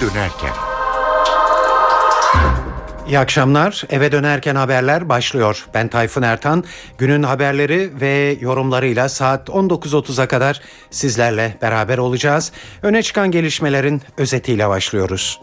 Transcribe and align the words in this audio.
dönerken. 0.00 0.52
İyi 3.06 3.18
akşamlar. 3.18 3.84
Eve 3.90 4.12
dönerken 4.12 4.54
haberler 4.54 5.08
başlıyor. 5.08 5.66
Ben 5.74 5.88
Tayfun 5.88 6.22
Ertan. 6.22 6.64
Günün 6.98 7.22
haberleri 7.22 8.00
ve 8.00 8.36
yorumlarıyla 8.40 9.08
saat 9.08 9.48
19.30'a 9.48 10.28
kadar 10.28 10.60
sizlerle 10.90 11.58
beraber 11.62 11.98
olacağız. 11.98 12.52
Öne 12.82 13.02
çıkan 13.02 13.30
gelişmelerin 13.30 14.02
özetiyle 14.16 14.68
başlıyoruz. 14.68 15.40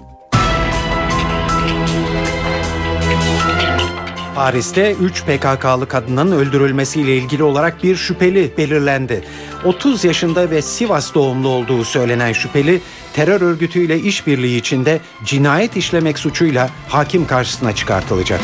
Paris'te 4.37 4.91
3 4.91 5.23
PKK'lı 5.23 5.87
kadının 5.87 6.31
öldürülmesiyle 6.31 7.17
ilgili 7.17 7.43
olarak 7.43 7.83
bir 7.83 7.95
şüpheli 7.95 8.51
belirlendi. 8.57 9.23
30 9.65 10.03
yaşında 10.03 10.51
ve 10.51 10.61
Sivas 10.61 11.13
doğumlu 11.13 11.47
olduğu 11.47 11.83
söylenen 11.83 12.33
şüpheli 12.33 12.81
terör 13.13 13.41
örgütüyle 13.41 13.99
işbirliği 13.99 14.57
içinde 14.57 14.99
cinayet 15.23 15.77
işlemek 15.77 16.19
suçuyla 16.19 16.69
hakim 16.87 17.27
karşısına 17.27 17.75
çıkartılacak. 17.75 18.41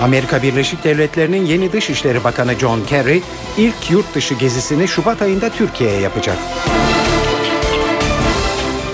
Amerika 0.00 0.42
Birleşik 0.42 0.84
Devletleri'nin 0.84 1.46
yeni 1.46 1.72
Dışişleri 1.72 2.24
Bakanı 2.24 2.54
John 2.54 2.80
Kerry 2.84 3.22
ilk 3.56 3.90
yurt 3.90 4.14
dışı 4.14 4.34
gezisini 4.34 4.88
Şubat 4.88 5.22
ayında 5.22 5.48
Türkiye'ye 5.48 6.00
yapacak. 6.00 6.36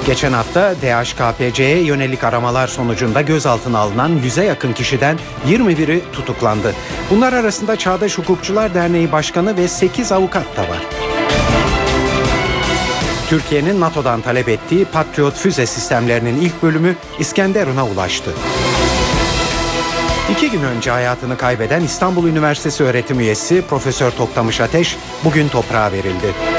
Geçen 0.07 0.33
hafta 0.33 0.75
DHKPC'ye 0.75 1.79
yönelik 1.79 2.25
aramalar 2.25 2.67
sonucunda 2.67 3.23
gözaltına 3.23 3.79
alınan 3.79 4.19
100'e 4.19 4.45
yakın 4.45 4.73
kişiden 4.73 5.19
21'i 5.49 6.03
tutuklandı. 6.13 6.75
Bunlar 7.11 7.33
arasında 7.33 7.77
Çağdaş 7.77 8.19
Hukukçular 8.19 8.75
Derneği 8.75 9.13
Başkanı 9.13 9.57
ve 9.57 9.69
8 9.69 10.13
avukat 10.13 10.57
da 10.57 10.63
var. 10.63 10.79
Türkiye'nin 13.29 13.81
NATO'dan 13.81 14.21
talep 14.21 14.49
ettiği 14.49 14.85
Patriot 14.85 15.35
füze 15.35 15.67
sistemlerinin 15.67 16.41
ilk 16.41 16.63
bölümü 16.63 16.97
İskenderun'a 17.19 17.87
ulaştı. 17.87 18.31
İki 20.33 20.51
gün 20.51 20.63
önce 20.63 20.91
hayatını 20.91 21.37
kaybeden 21.37 21.81
İstanbul 21.81 22.29
Üniversitesi 22.29 22.85
öğretim 22.85 23.21
üyesi 23.21 23.63
Profesör 23.71 24.11
Toktamış 24.11 24.61
Ateş 24.61 24.97
bugün 25.25 25.49
toprağa 25.49 25.93
verildi. 25.93 26.54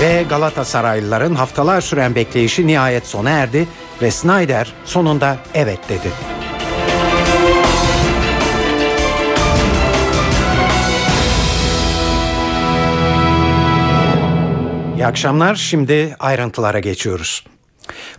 Ve 0.00 0.24
Galatasaraylıların 0.28 1.34
haftalar 1.34 1.80
süren 1.80 2.14
bekleyişi 2.14 2.66
nihayet 2.66 3.06
sona 3.06 3.30
erdi 3.30 3.68
ve 4.02 4.10
Snyder 4.10 4.72
sonunda 4.84 5.38
evet 5.54 5.78
dedi. 5.88 6.08
İyi 14.96 15.06
akşamlar. 15.06 15.54
Şimdi 15.54 16.16
ayrıntılara 16.18 16.80
geçiyoruz. 16.80 17.44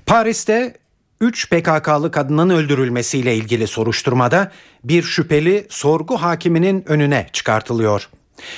Paris'te 0.05 0.77
3 1.21 1.49
PKK'lı 1.49 2.11
kadının 2.11 2.49
öldürülmesiyle 2.49 3.35
ilgili 3.35 3.67
soruşturmada 3.67 4.51
bir 4.83 5.03
şüpheli 5.03 5.67
sorgu 5.69 6.17
hakiminin 6.17 6.83
önüne 6.87 7.27
çıkartılıyor. 7.33 8.09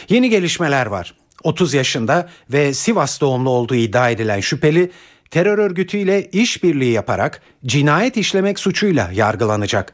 Yeni 0.09 0.29
gelişmeler 0.29 0.85
var. 0.85 1.13
30 1.43 1.73
yaşında 1.73 2.29
ve 2.49 2.73
Sivas 2.73 3.21
doğumlu 3.21 3.49
olduğu 3.49 3.75
iddia 3.75 4.09
edilen 4.09 4.39
şüpheli 4.39 4.91
terör 5.31 5.57
örgütüyle 5.57 6.29
işbirliği 6.31 6.91
yaparak 6.91 7.41
cinayet 7.65 8.17
işlemek 8.17 8.59
suçuyla 8.59 9.09
yargılanacak. 9.13 9.93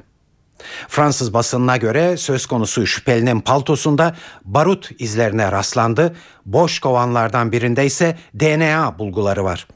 Fransız 0.88 1.33
basınına 1.33 1.77
göre 1.77 2.17
söz 2.17 2.45
konusu 2.45 2.85
şüphelinin 2.85 3.39
paltosunda 3.39 4.16
barut 4.45 4.91
izlerine 5.00 5.52
rastlandı. 5.52 6.16
Boş 6.45 6.80
kovanlardan 6.80 7.52
birinde 7.52 7.85
ise 7.85 8.17
DNA 8.40 9.00
bulguları 9.00 9.44
var. 9.44 9.67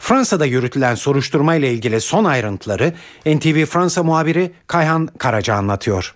Fransa'da 0.00 0.46
yürütülen 0.46 0.94
soruşturma 0.94 1.54
ile 1.54 1.72
ilgili 1.72 2.00
son 2.00 2.24
ayrıntıları 2.24 2.92
NTV 3.26 3.64
Fransa 3.64 4.02
muhabiri 4.02 4.50
Kayhan 4.66 5.06
Karaca 5.06 5.54
anlatıyor. 5.54 6.14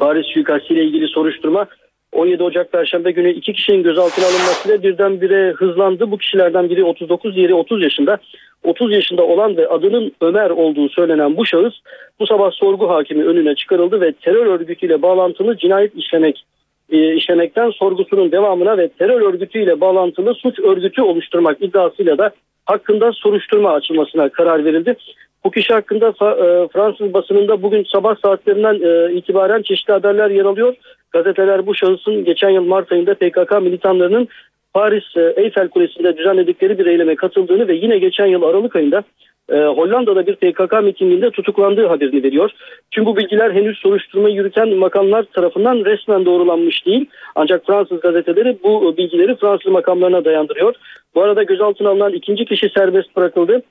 Paris 0.00 0.26
suikastı 0.34 0.74
ile 0.74 0.84
ilgili 0.84 1.08
soruşturma 1.08 1.66
17 2.12 2.42
Ocak 2.42 2.72
Perşembe 2.72 3.10
günü 3.10 3.30
iki 3.30 3.52
kişinin 3.52 3.82
gözaltına 3.82 4.24
alınmasıyla 4.26 4.82
birdenbire 4.82 5.52
hızlandı. 5.52 6.10
Bu 6.10 6.18
kişilerden 6.18 6.70
biri 6.70 6.84
39, 6.84 7.36
diğeri 7.36 7.54
30 7.54 7.82
yaşında. 7.82 8.18
30 8.64 8.92
yaşında 8.92 9.22
olan 9.22 9.56
ve 9.56 9.68
adının 9.68 10.12
Ömer 10.20 10.50
olduğu 10.50 10.88
söylenen 10.88 11.36
bu 11.36 11.46
şahıs 11.46 11.74
bu 12.20 12.26
sabah 12.26 12.50
sorgu 12.50 12.88
hakimi 12.88 13.24
önüne 13.24 13.54
çıkarıldı 13.54 14.00
ve 14.00 14.12
terör 14.12 14.46
örgütüyle 14.46 15.02
bağlantılı 15.02 15.56
cinayet 15.56 15.96
işlemek 15.96 16.44
e, 16.90 17.14
işlemekten 17.14 17.70
sorgusunun 17.70 18.32
devamına 18.32 18.78
ve 18.78 18.88
terör 18.88 19.20
örgütüyle 19.20 19.80
bağlantılı 19.80 20.34
suç 20.34 20.58
örgütü 20.58 21.02
oluşturmak 21.02 21.62
iddiasıyla 21.62 22.18
da 22.18 22.30
hakkında 22.66 23.12
soruşturma 23.12 23.72
açılmasına 23.72 24.28
karar 24.28 24.64
verildi. 24.64 24.96
Bu 25.44 25.50
kişi 25.50 25.74
hakkında 25.74 26.08
e, 26.08 26.68
Fransız 26.68 27.14
basınında 27.14 27.62
bugün 27.62 27.86
sabah 27.92 28.16
saatlerinden 28.24 28.74
e, 28.82 29.12
itibaren 29.14 29.62
çeşitli 29.62 29.92
haberler 29.92 30.30
yer 30.30 30.44
alıyor. 30.44 30.74
Gazeteler 31.12 31.66
bu 31.66 31.74
şahısın 31.74 32.24
geçen 32.24 32.50
yıl 32.50 32.64
Mart 32.64 32.92
ayında 32.92 33.14
PKK 33.14 33.62
militanlarının 33.62 34.28
Paris 34.74 35.16
e, 35.16 35.34
Eiffel 35.36 35.68
Kulesi'nde 35.68 36.16
düzenledikleri 36.16 36.78
bir 36.78 36.86
eyleme 36.86 37.16
katıldığını 37.16 37.68
ve 37.68 37.74
yine 37.74 37.98
geçen 37.98 38.26
yıl 38.26 38.42
Aralık 38.42 38.76
ayında 38.76 39.02
e, 39.48 39.56
Hollanda'da 39.56 40.26
bir 40.26 40.36
PKK 40.36 40.82
mitinginde 40.82 41.30
tutuklandığı 41.30 41.86
haberini 41.86 42.22
veriyor. 42.22 42.50
Tüm 42.90 43.06
bu 43.06 43.16
bilgiler 43.16 43.50
henüz 43.50 43.78
soruşturma 43.78 44.28
yürüten 44.28 44.68
makamlar 44.76 45.22
tarafından 45.22 45.84
resmen 45.84 46.24
doğrulanmış 46.24 46.86
değil. 46.86 47.06
Ancak 47.34 47.66
Fransız 47.66 48.00
gazeteleri 48.00 48.58
bu 48.64 48.96
bilgileri 48.96 49.36
Fransız 49.36 49.72
makamlarına 49.72 50.24
dayandırıyor. 50.24 50.74
Bu 51.14 51.22
arada 51.22 51.42
gözaltına 51.42 51.88
alınan 51.88 52.12
ikinci 52.12 52.44
kişi 52.44 52.68
serbest 52.68 53.16
bırakıldı. 53.16 53.62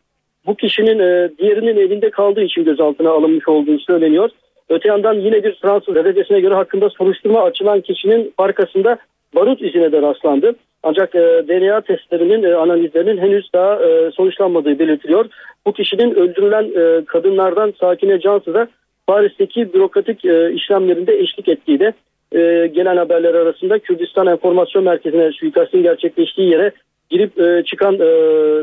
Bu 0.46 0.56
kişinin 0.56 1.00
e, 1.00 1.30
diğerinin 1.40 1.78
elinde 1.78 2.10
kaldığı 2.10 2.42
için 2.42 2.64
gözaltına 2.64 3.10
alınmış 3.10 3.48
olduğu 3.48 3.80
söyleniyor. 3.80 4.30
Öte 4.72 4.88
yandan 4.88 5.14
yine 5.14 5.44
bir 5.44 5.56
Fransız 5.62 5.94
gazetesine 5.94 6.40
göre 6.40 6.54
hakkında 6.54 6.90
soruşturma 6.90 7.42
açılan 7.44 7.82
kişinin 7.82 8.34
arkasında 8.38 8.98
barut 9.36 9.62
izine 9.62 9.92
de 9.92 10.02
rastlandı. 10.02 10.56
Ancak 10.84 11.16
e, 11.16 11.20
DNA 11.20 11.82
testlerinin 11.82 12.44
e, 12.44 12.56
analizlerinin 12.56 13.18
henüz 13.18 13.54
daha 13.54 13.76
e, 13.76 14.12
sonuçlanmadığı 14.12 14.80
belirtiliyor. 14.80 15.26
Bu 15.68 15.74
kişinin 15.74 16.16
öldürülen 16.16 16.64
e, 16.64 17.06
kadınlardan 17.06 17.74
Sakine 17.80 18.20
Cansız'a 18.20 18.68
Paris'teki 19.08 19.74
bürokratik 19.74 20.26
e, 20.26 20.54
işlemlerinde 20.54 21.20
eşlik 21.20 21.48
ettiği 21.48 21.80
de 21.80 21.94
e, 22.32 22.68
gelen 22.68 22.98
haberler 22.98 23.34
arasında 23.34 23.80
Kürdistan 23.80 24.28
Enformasyon 24.28 24.84
Merkezi'ne 24.84 25.32
suikastin 25.32 25.84
gerçekleştiği 25.84 26.52
yere 26.52 26.72
girip 27.10 27.40
e, 27.40 27.64
çıkan 27.66 27.94
e, 27.94 28.08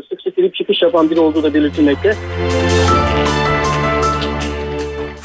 sık 0.08 0.22
sık 0.22 0.36
girip 0.36 0.54
çıkış 0.54 0.82
yapan 0.82 1.10
biri 1.10 1.20
olduğu 1.20 1.42
da 1.42 1.54
belirtilmekte. 1.54 2.12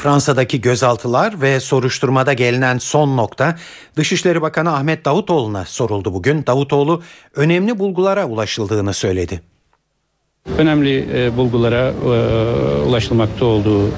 Fransa'daki 0.04 0.60
gözaltılar 0.60 1.40
ve 1.40 1.60
soruşturmada 1.60 2.32
gelinen 2.32 2.78
son 2.78 3.16
nokta 3.16 3.56
Dışişleri 3.96 4.42
Bakanı 4.42 4.74
Ahmet 4.74 5.04
Davutoğlu'na 5.04 5.64
soruldu 5.64 6.14
bugün. 6.14 6.46
Davutoğlu 6.46 7.02
önemli 7.36 7.78
bulgulara 7.78 8.26
ulaşıldığını 8.26 8.94
söyledi. 8.94 9.40
Önemli 10.58 11.08
e, 11.14 11.36
bulgulara 11.36 11.88
e, 11.88 12.08
ulaşılmakta 12.88 13.44
olduğunu 13.44 13.88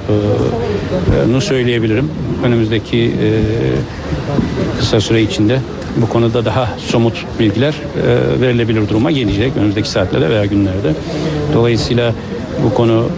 söyleyebilirim. 1.41 2.11
Önümüzdeki 2.45 2.99
e, 2.99 3.43
kısa 4.79 5.01
süre 5.01 5.23
içinde 5.23 5.61
bu 5.97 6.09
konuda 6.09 6.45
daha 6.45 6.69
somut 6.79 7.25
bilgiler 7.39 7.75
e, 7.75 8.41
verilebilir 8.41 8.89
duruma 8.89 9.11
gelecek 9.11 9.57
önümüzdeki 9.57 9.89
saatlerde 9.89 10.31
veya 10.31 10.47
günlerde. 10.47 10.95
Dolayısıyla 11.55 12.15
bu 12.65 12.75
konu 12.75 13.09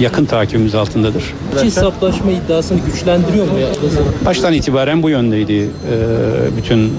yakın 0.00 0.24
takibimiz 0.24 0.74
altındadır. 0.74 1.24
İki 1.56 1.64
hesaplaşma 1.64 2.30
iddiasını 2.30 2.78
güçlendiriyor 2.92 3.48
mu 3.50 3.58
ya? 3.58 3.68
Baştan 4.26 4.52
itibaren 4.52 5.02
bu 5.02 5.10
yöndeydi 5.10 5.52
e, 5.62 5.66
bütün 6.56 6.78
e, 6.86 6.90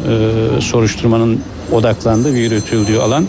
soruşturmanın 0.61 1.39
odaklandığı 1.71 2.33
ve 2.33 2.39
yürütüldüğü 2.39 2.97
alan. 2.97 3.25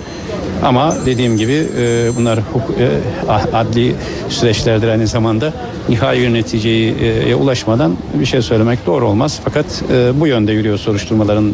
Ama 0.62 0.94
dediğim 1.06 1.37
gibi 1.37 1.66
e, 1.78 2.11
bunlar 2.16 2.38
huk- 2.38 2.82
e, 2.82 3.56
adli 3.56 3.94
süreçlerdir 4.28 4.88
aynı 4.88 5.06
zamanda 5.06 5.52
nihai 5.88 6.20
bir 6.20 6.32
neticeye 6.34 7.34
ulaşmadan 7.34 7.96
bir 8.20 8.26
şey 8.26 8.43
söylemek 8.43 8.87
doğru 8.87 9.06
olmaz. 9.08 9.40
Fakat 9.44 9.67
e, 9.93 10.20
bu 10.20 10.26
yönde 10.26 10.52
yürüyor 10.52 10.78
soruşturmaların 10.78 11.49
e, 11.49 11.52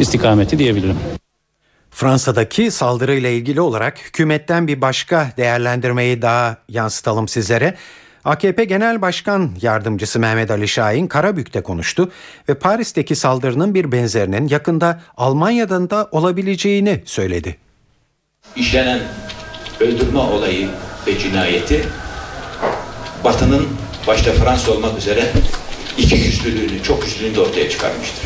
istikameti 0.00 0.58
diyebilirim. 0.58 0.96
Fransa'daki 1.98 2.70
saldırıyla 2.70 3.28
ilgili 3.28 3.60
olarak 3.60 3.98
hükümetten 3.98 4.66
bir 4.66 4.80
başka 4.80 5.32
değerlendirmeyi 5.36 6.22
daha 6.22 6.56
yansıtalım 6.68 7.28
sizlere. 7.28 7.74
AKP 8.24 8.64
Genel 8.64 9.02
Başkan 9.02 9.50
Yardımcısı 9.62 10.18
Mehmet 10.18 10.50
Ali 10.50 10.68
Şahin 10.68 11.06
Karabük'te 11.06 11.60
konuştu 11.60 12.10
ve 12.48 12.54
Paris'teki 12.54 13.16
saldırının 13.16 13.74
bir 13.74 13.92
benzerinin 13.92 14.48
yakında 14.48 15.00
Almanya'dan 15.16 15.90
da 15.90 16.08
olabileceğini 16.10 17.02
söyledi. 17.04 17.56
İşlenen 18.56 19.00
öldürme 19.80 20.18
olayı 20.18 20.68
ve 21.06 21.18
cinayeti 21.18 21.84
Batı'nın 23.24 23.68
başta 24.06 24.32
Fransa 24.32 24.72
olmak 24.72 24.98
üzere 24.98 25.32
iki 25.98 26.16
yüzlülüğünü, 26.16 26.82
çok 26.82 27.04
yüzlülüğünü 27.04 27.36
de 27.36 27.40
ortaya 27.40 27.70
çıkarmıştır. 27.70 28.24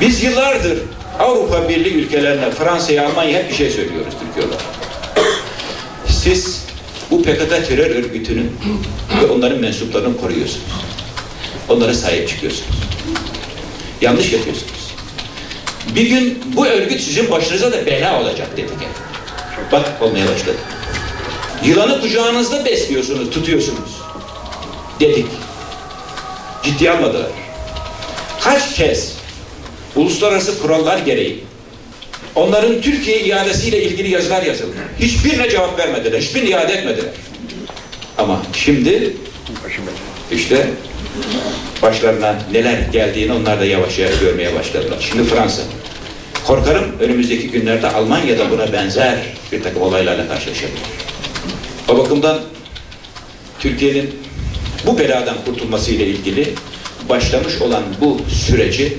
Biz 0.00 0.22
yıllardır 0.22 0.78
Avrupa 1.18 1.68
Birliği 1.68 1.94
ülkelerine, 1.94 2.50
Fransa'ya, 2.50 3.08
Almanya'ya 3.08 3.38
hep 3.38 3.50
bir 3.50 3.54
şey 3.54 3.70
söylüyoruz 3.70 4.14
Türkiye 4.20 4.46
olarak. 4.46 4.64
Siz 6.08 6.64
bu 7.10 7.22
PKK 7.22 7.68
terör 7.68 7.90
örgütünün 7.90 8.56
ve 9.22 9.26
onların 9.26 9.58
mensuplarını 9.58 10.16
koruyorsunuz. 10.16 10.66
Onlara 11.68 11.94
sahip 11.94 12.28
çıkıyorsunuz. 12.28 12.78
Yanlış 14.00 14.32
yapıyorsunuz. 14.32 14.94
Bir 15.94 16.06
gün 16.06 16.42
bu 16.56 16.66
örgüt 16.66 17.00
sizin 17.00 17.30
başınıza 17.30 17.72
da 17.72 17.86
bela 17.86 18.20
olacak 18.20 18.56
dedik. 18.56 18.70
Bak 19.72 19.92
olmaya 20.00 20.28
başladı. 20.28 20.56
Yılanı 21.64 22.00
kucağınızda 22.00 22.64
besliyorsunuz, 22.64 23.30
tutuyorsunuz. 23.30 24.02
Dedik. 25.00 25.26
Ciddiye 26.64 26.90
almadılar. 26.90 27.30
Kaç 28.40 28.74
kez 28.74 29.17
uluslararası 29.98 30.62
kurallar 30.62 30.98
gereği 30.98 31.44
onların 32.34 32.80
Türkiye 32.80 33.20
iadesiyle 33.20 33.82
ilgili 33.82 34.10
yazılar 34.10 34.42
yazıldı. 34.42 34.72
Hiçbirine 35.00 35.50
cevap 35.50 35.78
vermediler, 35.78 36.20
hiçbirini 36.20 36.50
iade 36.50 36.72
etmediler. 36.72 37.10
Ama 38.18 38.42
şimdi 38.52 39.12
işte 40.32 40.66
başlarına 41.82 42.38
neler 42.52 42.78
geldiğini 42.92 43.32
onlar 43.32 43.60
da 43.60 43.64
yavaş 43.64 43.98
yavaş 43.98 44.18
görmeye 44.18 44.54
başladılar. 44.54 45.06
Şimdi 45.10 45.24
Fransa. 45.24 45.62
Korkarım 46.46 46.84
önümüzdeki 47.00 47.50
günlerde 47.50 47.90
Almanya'da 47.90 48.50
buna 48.50 48.72
benzer 48.72 49.18
bir 49.52 49.62
takım 49.62 49.82
olaylarla 49.82 50.28
karşılaşabilir. 50.28 50.80
O 51.88 51.98
bakımdan 51.98 52.40
Türkiye'nin 53.60 54.14
bu 54.86 54.98
beladan 54.98 55.36
kurtulması 55.44 55.90
ile 55.90 56.06
ilgili 56.06 56.54
başlamış 57.08 57.62
olan 57.62 57.82
bu 58.00 58.20
süreci 58.46 58.98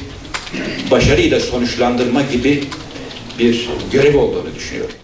başarıyla 0.91 1.39
sonuçlandırma 1.39 2.21
gibi 2.21 2.63
bir 3.39 3.69
görev 3.91 4.17
olduğunu 4.17 4.55
düşünüyorum. 4.55 4.95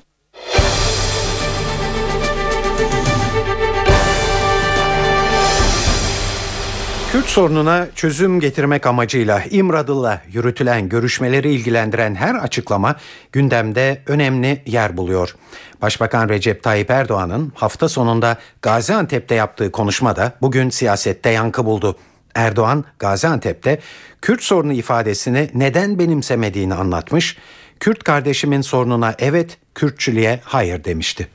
Kürt 7.15 7.27
sorununa 7.27 7.87
çözüm 7.95 8.39
getirmek 8.39 8.85
amacıyla 8.85 9.43
İmradı'la 9.51 10.21
yürütülen 10.33 10.89
görüşmeleri 10.89 11.53
ilgilendiren 11.53 12.15
her 12.15 12.35
açıklama 12.35 12.95
gündemde 13.31 14.01
önemli 14.07 14.61
yer 14.65 14.97
buluyor. 14.97 15.35
Başbakan 15.81 16.29
Recep 16.29 16.63
Tayyip 16.63 16.89
Erdoğan'ın 16.89 17.51
hafta 17.55 17.89
sonunda 17.89 18.37
Gaziantep'te 18.61 19.35
yaptığı 19.35 19.71
konuşmada 19.71 20.33
bugün 20.41 20.69
siyasette 20.69 21.29
yankı 21.29 21.65
buldu. 21.65 21.97
Erdoğan 22.35 22.85
Gaziantep'te 22.99 23.79
Kürt 24.21 24.43
sorunu 24.43 24.73
ifadesini 24.73 25.49
neden 25.53 25.99
benimsemediğini 25.99 26.73
anlatmış, 26.73 27.37
Kürt 27.79 28.03
kardeşimin 28.03 28.61
sorununa 28.61 29.15
evet, 29.19 29.57
Kürtçülüğe 29.75 30.39
hayır 30.43 30.83
demişti. 30.83 31.27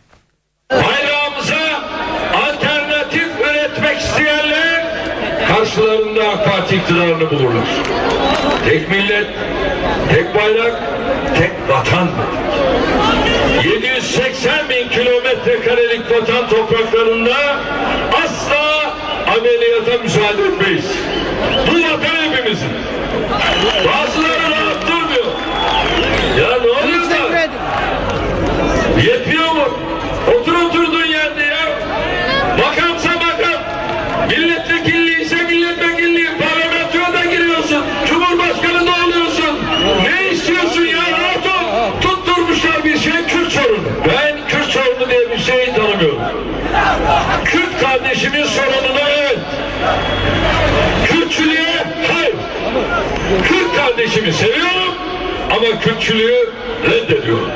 Bayrağımıza 0.71 1.83
alternatif 2.35 3.29
üretmek 3.41 4.01
isteyenler 4.01 4.85
karşılarında 5.49 6.29
AK 6.29 6.45
Parti 6.45 6.77
iktidarını 6.77 7.31
bulurlar. 7.31 7.69
Tek 8.65 8.91
millet, 8.91 9.27
tek 10.11 10.35
bayrak, 10.35 10.83
tek 11.39 11.51
vatan. 11.69 12.09
780 13.65 14.69
bin 14.69 14.89
kilometre 14.89 15.61
karelik 15.61 16.11
vatan 16.11 16.49
topraklarında 16.49 17.37
asla 18.25 18.70
ameliyata 19.37 20.03
müsaade 20.03 20.43
etmeyiz. 20.43 20.85
Bu 21.67 21.75
vatan 21.75 22.33
hepimizin. 22.33 22.69
Bazıları 23.89 24.51
rahat 24.51 24.87
durmuyor. 24.89 25.27
Ya 26.41 26.49
ne 26.63 26.71
oluyor 26.71 27.11
da? 27.11 27.41
Yetmiyor 29.07 29.51
mu? 29.53 29.79
Otur 30.35 30.55
oturduğun 30.55 31.05
yerde 31.07 31.43
ya. 31.43 31.79
Makamsa 32.59 33.09
makam. 33.09 33.63
Milletvekilliği 34.29 35.21
ise 35.21 35.37
milletvekilliği. 35.37 36.29
Parlamentoya 36.39 37.13
da 37.13 37.25
giriyorsun. 37.31 37.85
Cumhurbaşkanı 38.09 38.87
da 38.87 38.91
oluyorsun. 39.05 39.59
Ne 40.05 40.29
istiyorsun 40.31 40.85
ya? 40.85 40.99
Rahat 40.99 41.47
ol. 41.47 42.01
Tutturmuşlar 42.01 42.85
bir 42.85 42.99
şey 42.99 43.13
Kürt 43.13 43.53
sorunu. 43.53 43.89
Ben 44.09 44.49
Kürt 44.49 44.71
sorunu 44.71 45.11
diye 45.11 45.31
bir 45.31 45.39
şey 45.39 45.73
tanımıyorum. 45.75 46.19
Kürt 47.45 47.81
kardeşimin 47.81 48.45
sorununa. 48.45 49.10
Kürtçülüğe 51.31 51.85
hayır. 52.13 52.35
Kürt 53.45 53.77
kardeşimi 53.77 54.33
seviyorum 54.33 54.95
ama 55.51 55.81
Kürtçülüğü 55.81 56.49
reddediyorum. 56.91 57.49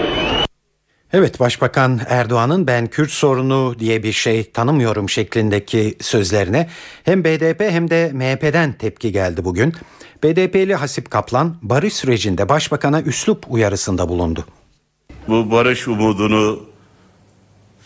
Evet 1.12 1.40
Başbakan 1.40 2.00
Erdoğan'ın 2.08 2.66
ben 2.66 2.86
Kürt 2.86 3.10
sorunu 3.10 3.74
diye 3.78 4.02
bir 4.02 4.12
şey 4.12 4.50
tanımıyorum 4.50 5.08
şeklindeki 5.08 5.96
sözlerine 6.00 6.68
hem 7.04 7.24
BDP 7.24 7.60
hem 7.60 7.90
de 7.90 8.10
MHP'den 8.14 8.72
tepki 8.72 9.12
geldi 9.12 9.44
bugün. 9.44 9.74
BDP'li 10.24 10.74
Hasip 10.74 11.10
Kaplan 11.10 11.56
barış 11.62 11.94
sürecinde 11.94 12.48
başbakana 12.48 13.02
üslup 13.02 13.44
uyarısında 13.48 14.08
bulundu. 14.08 14.44
bu 15.28 15.50
barış 15.50 15.88
umudunu 15.88 16.60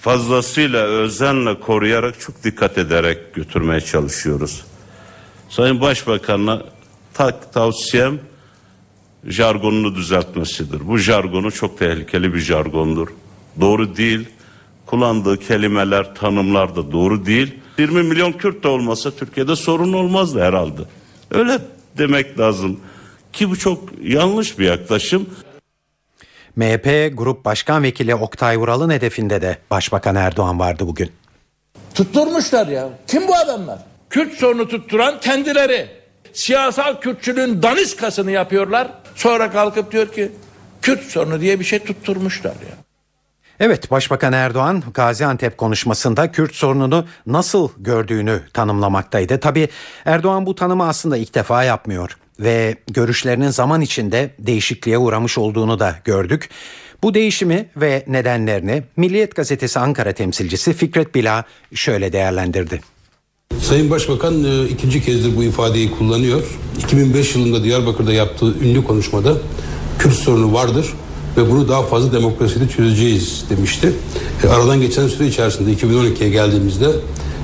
fazlasıyla 0.00 0.84
özenle 0.84 1.61
koruyarak 1.61 2.20
çok 2.20 2.44
dikkat 2.44 2.79
ederek 2.79 3.34
götürmeye 3.34 3.81
çalışıyoruz. 3.81 4.64
Sayın 5.48 5.80
Başbakan'a 5.80 6.62
tak 7.14 7.52
tavsiyem 7.52 8.18
jargonunu 9.24 9.94
düzeltmesidir. 9.94 10.88
Bu 10.88 10.98
jargonu 10.98 11.52
çok 11.52 11.78
tehlikeli 11.78 12.34
bir 12.34 12.38
jargondur. 12.38 13.08
Doğru 13.60 13.96
değil. 13.96 14.28
Kullandığı 14.86 15.38
kelimeler, 15.38 16.14
tanımlar 16.14 16.76
da 16.76 16.92
doğru 16.92 17.26
değil. 17.26 17.54
20 17.78 18.02
milyon 18.02 18.32
Kürt 18.32 18.64
de 18.64 18.68
olmasa 18.68 19.10
Türkiye'de 19.10 19.56
sorun 19.56 19.92
olmazdı 19.92 20.40
herhalde. 20.42 20.80
Öyle 21.30 21.58
demek 21.98 22.38
lazım. 22.38 22.80
Ki 23.32 23.50
bu 23.50 23.58
çok 23.58 23.88
yanlış 24.02 24.58
bir 24.58 24.64
yaklaşım. 24.66 25.26
MHP 26.56 27.12
Grup 27.14 27.44
Başkan 27.44 27.82
Vekili 27.82 28.14
Oktay 28.14 28.56
Vural'ın 28.56 28.90
hedefinde 28.90 29.42
de 29.42 29.58
Başbakan 29.70 30.14
Erdoğan 30.14 30.58
vardı 30.58 30.86
bugün. 30.86 31.10
Tutturmuşlar 31.94 32.66
ya. 32.66 32.88
Kim 33.06 33.28
bu 33.28 33.36
adamlar? 33.36 33.78
Kürt 34.10 34.34
sorunu 34.34 34.69
tutturan 34.69 35.20
kendileri. 35.20 35.88
Siyasal 36.32 37.00
Kürtçülüğün 37.00 37.62
daniskasını 37.62 38.31
yapıyorlar. 38.31 38.88
Sonra 39.15 39.50
kalkıp 39.50 39.93
diyor 39.93 40.12
ki 40.12 40.32
Kürt 40.82 41.03
sorunu 41.03 41.41
diye 41.41 41.60
bir 41.60 41.65
şey 41.65 41.79
tutturmuşlar 41.79 42.50
ya. 42.50 42.79
Evet 43.60 43.91
Başbakan 43.91 44.32
Erdoğan 44.32 44.82
Gaziantep 44.94 45.58
konuşmasında 45.58 46.32
Kürt 46.32 46.55
sorununu 46.55 47.06
nasıl 47.27 47.69
gördüğünü 47.79 48.41
tanımlamaktaydı. 48.55 49.41
Tabi 49.41 49.69
Erdoğan 50.05 50.46
bu 50.46 50.55
tanımı 50.55 50.88
aslında 50.88 51.17
ilk 51.17 51.34
defa 51.34 51.65
yapmıyor 51.65 52.17
ve 52.41 52.77
görüşlerinin 52.86 53.48
zaman 53.48 53.81
içinde 53.81 54.31
değişikliğe 54.38 54.98
uğramış 54.98 55.38
olduğunu 55.38 55.79
da 55.79 55.96
gördük. 56.05 56.50
Bu 57.03 57.15
değişimi 57.15 57.69
ve 57.77 58.05
nedenlerini 58.06 58.82
Milliyet 58.96 59.36
Gazetesi 59.36 59.79
Ankara 59.79 60.12
temsilcisi 60.12 60.72
Fikret 60.72 61.15
Bila 61.15 61.44
şöyle 61.74 62.12
değerlendirdi. 62.12 62.81
Sayın 63.69 63.90
Başbakan 63.90 64.44
e, 64.44 64.69
ikinci 64.69 65.05
kezdir 65.05 65.36
bu 65.36 65.44
ifadeyi 65.44 65.90
kullanıyor. 65.90 66.43
2005 66.78 67.34
yılında 67.34 67.64
Diyarbakır'da 67.64 68.12
yaptığı 68.12 68.55
ünlü 68.62 68.84
konuşmada 68.84 69.36
Kürt 69.98 70.14
sorunu 70.14 70.52
vardır 70.52 70.86
ve 71.36 71.50
bunu 71.50 71.69
daha 71.69 71.82
fazla 71.82 72.12
demokrasiyle 72.12 72.69
çözeceğiz 72.69 73.44
demişti. 73.50 73.93
E, 74.44 74.48
aradan 74.48 74.81
geçen 74.81 75.08
süre 75.08 75.26
içerisinde 75.26 75.72
2012'ye 75.72 76.31
geldiğimizde 76.31 76.86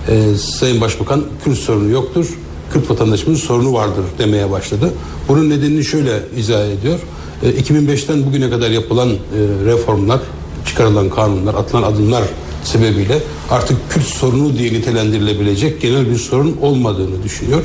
e, 0.09 0.35
Sayın 0.35 0.81
Başbakan 0.81 1.25
Kürt 1.45 1.59
sorunu 1.59 1.91
yoktur, 1.91 2.39
Kürt 2.73 2.91
vatandaşımızın 2.91 3.47
sorunu 3.47 3.73
vardır 3.73 4.05
demeye 4.19 4.51
başladı. 4.51 4.93
Bunun 5.29 5.51
nedenini 5.51 5.85
şöyle 5.85 6.23
izah 6.37 6.67
ediyor. 6.67 6.99
E, 7.43 7.51
2005'ten 7.51 8.27
bugüne 8.27 8.51
kadar 8.51 8.71
yapılan 8.71 9.09
e, 9.09 9.17
reformlar, 9.65 10.21
çıkarılan 10.67 11.11
kanunlar, 11.11 11.55
atılan 11.55 11.83
adımlar 11.83 12.25
sebebiyle 12.65 13.19
artık 13.51 13.91
Kürt 13.91 14.05
sorunu 14.05 14.59
diye 14.59 14.73
nitelendirilebilecek 14.73 15.81
genel 15.83 16.11
bir 16.11 16.17
sorun 16.17 16.57
olmadığını 16.63 17.23
düşünüyor. 17.23 17.63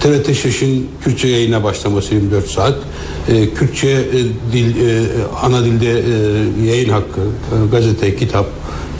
TRT 0.00 0.36
Şeş'in 0.36 0.90
Kürtçe 1.04 1.28
yayına 1.28 1.64
başlaması 1.64 2.14
24 2.14 2.50
saat, 2.50 2.78
e, 3.28 3.50
Kürtçe 3.50 3.88
e, 3.88 4.52
dil 4.52 4.88
e, 4.88 5.02
ana 5.42 5.64
dilde 5.64 5.90
e, 5.90 6.66
yayın 6.66 6.88
hakkı, 6.90 7.20
e, 7.20 7.70
gazete, 7.70 8.16
kitap, 8.16 8.46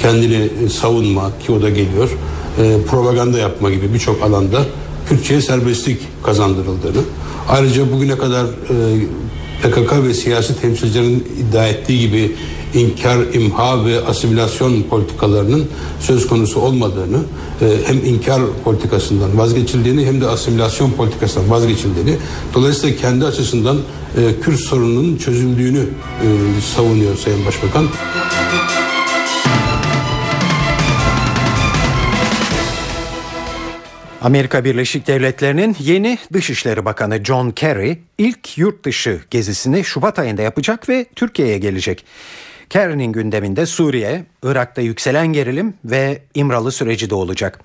kendini 0.03 0.49
e, 0.67 0.69
savunma 0.69 1.31
ki 1.47 1.53
o 1.53 1.63
da 1.63 1.71
geliyor, 1.71 2.11
e, 2.59 2.77
propaganda 2.91 3.39
yapma 3.39 3.71
gibi 3.71 3.95
birçok 3.95 4.23
alanda 4.23 4.65
Kürtçe'ye 5.09 5.41
serbestlik 5.41 5.99
kazandırıldığını, 6.23 7.03
ayrıca 7.49 7.93
bugüne 7.93 8.19
kadar 8.19 8.45
e, 8.45 9.07
PKK 9.63 9.93
ve 10.09 10.15
siyasi 10.15 10.61
temsilcilerin 10.61 11.27
iddia 11.41 11.67
ettiği 11.67 12.01
gibi 12.01 12.33
inkar, 12.75 13.19
imha 13.33 13.85
ve 13.85 14.05
asimilasyon 14.05 14.83
politikalarının 14.83 15.69
söz 16.01 16.27
konusu 16.27 16.61
olmadığını, 16.61 17.19
e, 17.63 17.77
hem 17.87 18.05
inkar 18.05 18.43
politikasından 18.65 19.39
vazgeçildiğini 19.39 20.07
hem 20.07 20.21
de 20.21 20.27
asimilasyon 20.27 20.91
politikasından 20.91 21.51
vazgeçildiğini, 21.51 22.17
dolayısıyla 22.55 22.97
kendi 22.97 23.25
açısından 23.25 23.77
e, 23.77 24.41
Kürt 24.41 24.61
sorununun 24.61 25.17
çözüldüğünü 25.17 25.81
e, 25.81 26.61
savunuyor 26.75 27.17
Sayın 27.17 27.47
Başbakan. 27.47 27.87
Amerika 34.25 34.65
Birleşik 34.65 35.07
Devletleri'nin 35.07 35.77
yeni 35.81 36.19
Dışişleri 36.33 36.85
Bakanı 36.85 37.25
John 37.25 37.51
Kerry 37.51 37.99
ilk 38.19 38.59
yurt 38.59 38.85
dışı 38.85 39.21
gezisini 39.31 39.85
Şubat 39.85 40.19
ayında 40.19 40.43
yapacak 40.43 40.89
ve 40.89 41.07
Türkiye'ye 41.17 41.59
gelecek. 41.59 42.05
Kerry'nin 42.75 43.13
gündeminde 43.13 43.67
Suriye, 43.67 44.25
Irak'ta 44.43 44.81
yükselen 44.81 45.27
gerilim 45.27 45.75
ve 45.85 46.23
İmralı 46.35 46.73
süreci 46.73 47.11
de 47.11 47.15
olacak. 47.15 47.61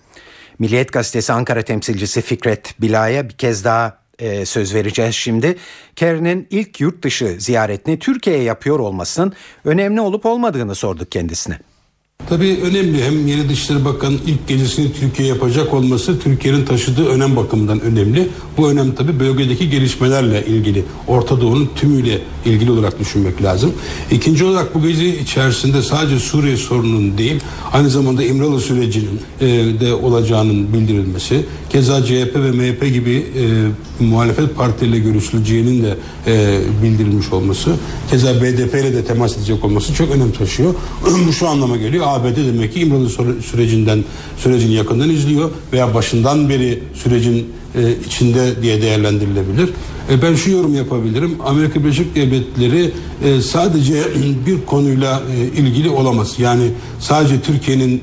Milliyet 0.60 0.94
Gazetesi 0.94 1.34
Ankara 1.34 1.62
temsilcisi 1.62 2.22
Fikret 2.22 2.82
Bila'ya 2.82 3.30
bir 3.30 3.34
kez 3.34 3.66
daha 3.66 3.98
e, 4.20 4.46
söz 4.46 4.76
vereceğiz 4.76 5.16
şimdi. 5.16 5.56
Kerry'nin 5.96 6.48
ilk 6.50 6.82
yurt 6.82 7.04
dışı 7.04 7.36
ziyaretini 7.40 8.00
Türkiye'ye 8.00 8.44
yapıyor 8.44 8.80
olmasının 8.80 9.34
önemli 9.66 10.02
olup 10.02 10.26
olmadığını 10.26 10.76
sorduk 10.76 11.12
kendisine. 11.12 11.60
Tabii 12.28 12.60
önemli. 12.64 13.04
Hem 13.04 13.28
yeni 13.28 13.50
Dışişleri 13.50 13.86
Bakanı 13.86 14.16
ilk 14.28 14.48
gecesini 14.48 14.94
Türkiye 14.94 15.28
yapacak 15.28 15.74
olması 15.74 16.20
Türkiye'nin 16.20 16.66
taşıdığı 16.66 17.06
önem 17.06 17.36
bakımından 17.36 17.82
önemli. 17.82 18.30
Bu 18.58 18.70
önem 18.70 18.96
tabii 18.96 19.20
bölgedeki 19.20 19.70
gelişmelerle 19.70 20.46
ilgili. 20.46 20.84
Orta 21.08 21.42
Doğu'nun 21.42 21.70
tümüyle 21.76 22.22
ilgili 22.46 22.72
olarak 22.72 23.00
düşünmek 23.00 23.44
lazım. 23.44 23.74
İkinci 24.12 24.46
olarak 24.46 24.76
bu 24.76 24.88
gezi 24.88 25.08
içerisinde 25.08 25.82
sadece 25.82 26.20
Suriye 26.20 26.58
sorununun 26.58 27.18
değil, 27.18 27.40
aynı 27.74 27.90
zamanda 27.90 28.24
İmralı 28.24 28.60
sürecinin 28.62 29.22
e, 29.42 29.48
de 29.80 29.94
olacağının 29.94 30.74
bildirilmesi, 30.74 31.46
keza 31.70 32.04
CHP 32.04 32.36
ve 32.36 32.52
MHP 32.52 32.94
gibi 32.94 33.26
e, 34.00 34.04
muhalefet 34.04 34.56
partileriyle 34.56 35.00
görüşüleceğinin 35.00 35.84
de 35.84 35.96
e, 36.28 36.60
bildirilmiş 36.84 37.34
olması, 37.34 37.76
keza 38.10 38.42
BDP 38.42 38.74
ile 38.74 38.94
de 38.94 39.06
temas 39.06 39.38
edecek 39.38 39.66
olması 39.66 39.94
çok 39.94 40.12
önem 40.12 40.32
taşıyor. 40.32 40.74
bu 41.28 41.34
şu 41.34 41.48
anlama 41.48 41.78
geliyor. 41.78 42.06
ABD 42.14 42.38
demek 42.38 42.74
ki 42.74 42.80
İmralı 42.80 43.10
sürecinden 43.42 44.04
sürecin 44.38 44.72
yakından 44.72 45.10
izliyor 45.10 45.50
veya 45.74 45.94
başından 45.94 46.50
beri 46.50 46.84
sürecin 46.94 47.54
e, 47.76 48.06
içinde 48.08 48.62
diye 48.62 48.82
değerlendirilebilir. 48.82 49.70
E, 50.10 50.22
ben 50.22 50.36
şu 50.36 50.52
yorum 50.52 50.76
yapabilirim. 50.76 51.36
Amerika 51.46 51.84
Birleşik 51.84 52.16
Devletleri 52.16 52.92
e, 53.24 53.42
sadece 53.42 54.04
bir 54.46 54.66
konuyla 54.66 55.22
e, 55.36 55.62
ilgili 55.62 55.90
olamaz. 55.90 56.36
Yani 56.38 56.64
sadece 57.00 57.42
Türkiye'nin 57.42 57.96
e, 57.98 58.02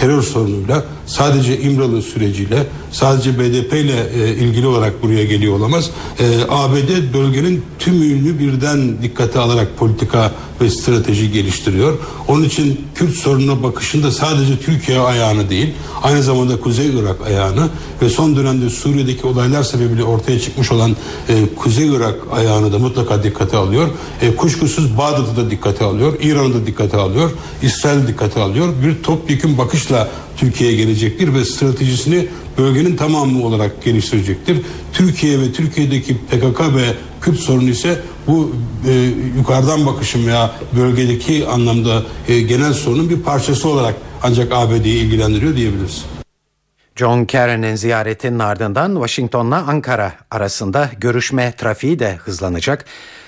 terör 0.00 0.22
sorunuyla, 0.22 0.84
sadece 1.06 1.60
İmralı 1.60 2.02
süreciyle, 2.02 2.66
sadece 2.92 3.38
BDP 3.38 3.72
ile 3.72 4.06
e, 4.24 4.34
ilgili 4.34 4.66
olarak 4.66 5.02
buraya 5.02 5.24
geliyor 5.24 5.56
olamaz. 5.56 5.90
E, 6.18 6.24
ABD 6.48 7.14
bölgenin 7.14 7.62
tümünü 7.78 8.38
birden 8.38 9.02
dikkate 9.02 9.38
alarak 9.38 9.78
politika 9.78 10.32
ve 10.60 10.70
strateji 10.70 11.32
geliştiriyor. 11.32 11.98
Onun 12.28 12.44
için 12.44 12.80
Kürt 12.94 13.14
sorununa 13.14 13.62
bakışında 13.62 14.10
sadece 14.10 14.58
Türkiye 14.58 15.00
ayağını 15.00 15.50
değil, 15.50 15.74
aynı 16.02 16.22
zamanda 16.22 16.60
Kuzey 16.60 16.88
Irak 16.88 17.26
ayağını 17.26 17.68
ve 18.02 18.08
son 18.08 18.36
dönemde 18.36 18.70
Suriye'deki 18.88 19.26
olaylar 19.26 19.62
sebebiyle 19.62 20.04
ortaya 20.04 20.40
çıkmış 20.40 20.72
olan 20.72 20.96
e, 21.28 21.46
Kuzey 21.56 21.88
Irak 21.88 22.14
ayağını 22.32 22.72
da 22.72 22.78
mutlaka 22.78 23.22
dikkate 23.22 23.56
alıyor. 23.56 23.88
E, 24.22 24.36
kuşkusuz 24.36 24.98
Bağdat'ı 24.98 25.36
da 25.36 25.50
dikkate 25.50 25.84
alıyor, 25.84 26.12
İran'ı 26.20 26.54
da 26.54 26.66
dikkate 26.66 26.96
alıyor, 26.96 27.30
İsrail 27.62 28.06
dikkate 28.06 28.40
alıyor. 28.40 28.68
Bir 28.84 29.02
topyekun 29.02 29.58
bakışla 29.58 30.08
Türkiye'ye 30.36 30.76
gelecektir 30.76 31.34
ve 31.34 31.44
stratejisini 31.44 32.28
bölgenin 32.58 32.96
tamamı 32.96 33.46
olarak 33.46 33.84
geliştirecektir. 33.84 34.60
Türkiye 34.92 35.40
ve 35.40 35.52
Türkiye'deki 35.52 36.16
PKK 36.16 36.60
ve 36.60 36.94
Kürt 37.20 37.40
sorunu 37.40 37.70
ise 37.70 38.00
bu 38.26 38.52
e, 38.88 39.10
yukarıdan 39.36 39.86
bakışım 39.86 40.26
veya 40.26 40.52
bölgedeki 40.76 41.46
anlamda 41.46 42.02
e, 42.28 42.40
genel 42.40 42.72
sorunun 42.72 43.10
bir 43.10 43.20
parçası 43.20 43.68
olarak 43.68 43.94
ancak 44.22 44.52
ABD'yi 44.52 45.04
ilgilendiriyor 45.04 45.56
diyebiliriz. 45.56 46.04
John 46.98 47.24
Kerry'nin 47.24 47.74
ziyaretinin 47.74 48.38
ardından 48.38 48.94
Washington'la 48.94 49.56
Ankara 49.56 50.12
arasında 50.30 50.90
görüşme 51.00 51.52
trafiği 51.52 51.98
de 51.98 52.14
hızlanacak. 52.14 52.84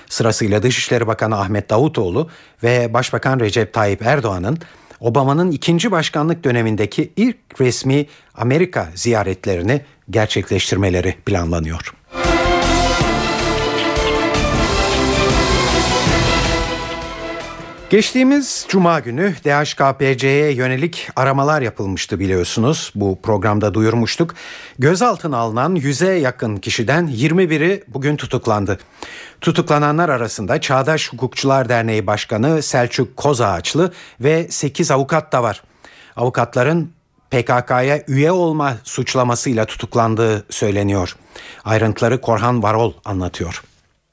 Sırasıyla 0.09 0.63
Dışişleri 0.63 1.07
Bakanı 1.07 1.39
Ahmet 1.39 1.69
Davutoğlu 1.69 2.29
ve 2.63 2.93
Başbakan 2.93 3.39
Recep 3.39 3.73
Tayyip 3.73 4.01
Erdoğan'ın 4.01 4.57
Obama'nın 4.99 5.51
ikinci 5.51 5.91
başkanlık 5.91 6.43
dönemindeki 6.43 7.13
ilk 7.15 7.37
resmi 7.61 8.05
Amerika 8.35 8.89
ziyaretlerini 8.95 9.81
gerçekleştirmeleri 10.09 11.15
planlanıyor. 11.25 11.93
Geçtiğimiz 17.91 18.65
cuma 18.69 18.99
günü 18.99 19.33
DHKPC'ye 19.45 20.51
yönelik 20.51 21.09
aramalar 21.15 21.61
yapılmıştı 21.61 22.19
biliyorsunuz. 22.19 22.91
Bu 22.95 23.19
programda 23.21 23.73
duyurmuştuk. 23.73 24.35
Gözaltına 24.79 25.37
alınan 25.37 25.75
100'e 25.75 26.11
yakın 26.11 26.57
kişiden 26.57 27.07
21'i 27.07 27.83
bugün 27.87 28.15
tutuklandı. 28.15 28.79
Tutuklananlar 29.41 30.09
arasında 30.09 30.61
Çağdaş 30.61 31.13
Hukukçular 31.13 31.69
Derneği 31.69 32.07
Başkanı 32.07 32.61
Selçuk 32.61 33.17
Kozağaçlı 33.17 33.93
ve 34.19 34.47
8 34.49 34.91
avukat 34.91 35.31
da 35.31 35.43
var. 35.43 35.63
Avukatların 36.15 36.91
PKK'ya 37.31 38.03
üye 38.07 38.31
olma 38.31 38.77
suçlamasıyla 38.83 39.65
tutuklandığı 39.65 40.45
söyleniyor. 40.49 41.15
Ayrıntıları 41.65 42.21
Korhan 42.21 42.63
Varol 42.63 42.93
anlatıyor. 43.05 43.63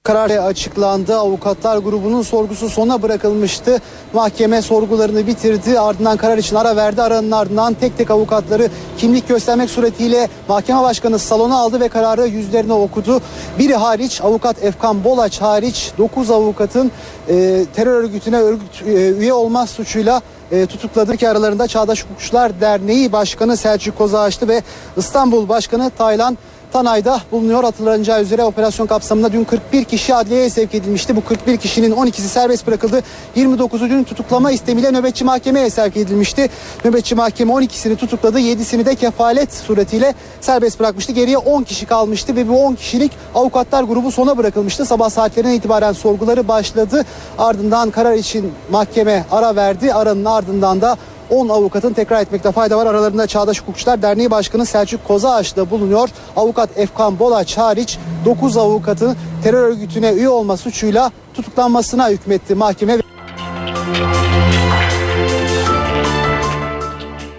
Karar 0.02 0.30
açıklandı. 0.30 1.16
Avukatlar 1.16 1.78
grubunun 1.78 2.22
sorgusu 2.22 2.68
sona 2.68 3.02
bırakılmıştı. 3.02 3.80
Mahkeme 4.12 4.62
sorgularını 4.62 5.26
bitirdi. 5.26 5.80
Ardından 5.80 6.16
karar 6.16 6.38
için 6.38 6.56
ara 6.56 6.76
verdi. 6.76 7.02
Aranın 7.02 7.30
ardından 7.30 7.74
tek 7.74 7.98
tek 7.98 8.10
avukatları 8.10 8.68
kimlik 8.98 9.28
göstermek 9.28 9.70
suretiyle 9.70 10.28
mahkeme 10.48 10.82
başkanı 10.82 11.18
salona 11.18 11.58
aldı 11.58 11.80
ve 11.80 11.88
kararı 11.88 12.26
yüzlerine 12.26 12.72
okudu. 12.72 13.20
Biri 13.58 13.74
hariç 13.74 14.20
avukat 14.20 14.64
Efkan 14.64 15.04
Bolaç 15.04 15.40
hariç 15.40 15.92
9 15.98 16.30
avukatın 16.30 16.90
e, 17.28 17.64
terör 17.76 17.94
örgütüne 17.94 18.36
örgüt, 18.36 18.82
e, 18.86 19.10
üye 19.10 19.32
olma 19.32 19.66
suçuyla 19.66 20.22
e, 20.52 20.66
tutukladı 20.66 21.16
ki 21.16 21.28
aralarında 21.28 21.66
Çağdaş 21.66 22.04
Hukukçular 22.04 22.60
Derneği 22.60 23.12
Başkanı 23.12 23.56
Selçuk 23.56 23.98
Kozağaçlı 23.98 24.48
ve 24.48 24.62
İstanbul 24.96 25.48
Başkanı 25.48 25.90
Taylan 25.98 26.38
Tanay'da 26.72 27.20
bulunuyor. 27.32 27.64
Hatırlanacağı 27.64 28.22
üzere 28.22 28.44
operasyon 28.44 28.86
kapsamında 28.86 29.32
dün 29.32 29.44
41 29.44 29.84
kişi 29.84 30.14
adliyeye 30.14 30.50
sevk 30.50 30.74
edilmişti. 30.74 31.16
Bu 31.16 31.24
41 31.24 31.56
kişinin 31.56 31.92
12'si 31.92 32.20
serbest 32.20 32.66
bırakıldı. 32.66 33.02
29'u 33.36 33.90
dün 33.90 34.04
tutuklama 34.04 34.50
istemiyle 34.50 34.92
nöbetçi 34.92 35.24
mahkemeye 35.24 35.70
sevk 35.70 35.96
edilmişti. 35.96 36.48
Nöbetçi 36.84 37.14
mahkeme 37.14 37.52
12'sini 37.52 37.96
tutukladı. 37.96 38.40
7'sini 38.40 38.86
de 38.86 38.94
kefalet 38.94 39.52
suretiyle 39.52 40.14
serbest 40.40 40.80
bırakmıştı. 40.80 41.12
Geriye 41.12 41.38
10 41.38 41.62
kişi 41.62 41.86
kalmıştı 41.86 42.36
ve 42.36 42.48
bu 42.48 42.64
10 42.64 42.74
kişilik 42.74 43.12
avukatlar 43.34 43.82
grubu 43.82 44.12
sona 44.12 44.38
bırakılmıştı. 44.38 44.86
Sabah 44.86 45.10
saatlerinden 45.10 45.54
itibaren 45.54 45.92
sorguları 45.92 46.48
başladı. 46.48 47.04
Ardından 47.38 47.90
karar 47.90 48.14
için 48.14 48.52
mahkeme 48.70 49.24
ara 49.30 49.56
verdi. 49.56 49.94
Aranın 49.94 50.24
ardından 50.24 50.80
da 50.80 50.96
10 51.30 51.48
avukatın 51.48 51.92
tekrar 51.92 52.22
etmekte 52.22 52.52
fayda 52.52 52.78
var. 52.78 52.86
Aralarında 52.86 53.26
Çağdaş 53.26 53.60
Hukukçular 53.60 54.02
Derneği 54.02 54.30
Başkanı 54.30 54.66
Selçuk 54.66 55.08
Kozağaç 55.08 55.56
da 55.56 55.70
bulunuyor. 55.70 56.08
Avukat 56.36 56.70
Efkan 56.76 57.18
Bolaç 57.18 57.58
hariç 57.58 57.98
9 58.24 58.56
avukatın 58.56 59.16
terör 59.42 59.62
örgütüne 59.62 60.12
üye 60.12 60.28
olma 60.28 60.56
suçuyla 60.56 61.12
tutuklanmasına 61.34 62.10
hükmetti 62.10 62.54
mahkeme. 62.54 62.98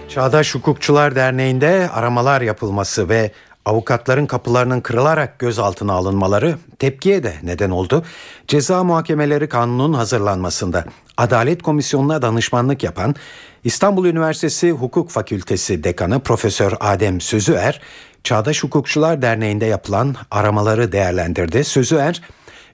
Çağdaş 0.08 0.54
Hukukçular 0.54 1.14
Derneği'nde 1.14 1.90
aramalar 1.94 2.40
yapılması 2.40 3.08
ve 3.08 3.30
avukatların 3.64 4.26
kapılarının 4.26 4.80
kırılarak 4.80 5.38
gözaltına 5.38 5.92
alınmaları 5.92 6.58
tepkiye 6.78 7.22
de 7.22 7.34
neden 7.42 7.70
oldu. 7.70 8.04
Ceza 8.46 8.84
muhakemeleri 8.84 9.48
kanunun 9.48 9.92
hazırlanmasında 9.92 10.84
Adalet 11.16 11.62
Komisyonu'na 11.62 12.22
danışmanlık 12.22 12.82
yapan 12.82 13.14
İstanbul 13.64 14.06
Üniversitesi 14.06 14.70
Hukuk 14.70 15.10
Fakültesi 15.10 15.84
Dekanı 15.84 16.20
Profesör 16.20 16.72
Adem 16.80 17.20
Sözüer, 17.20 17.80
Çağdaş 18.24 18.62
Hukukçular 18.62 19.22
Derneği'nde 19.22 19.66
yapılan 19.66 20.16
aramaları 20.30 20.92
değerlendirdi. 20.92 21.64
Sözüer, 21.64 22.22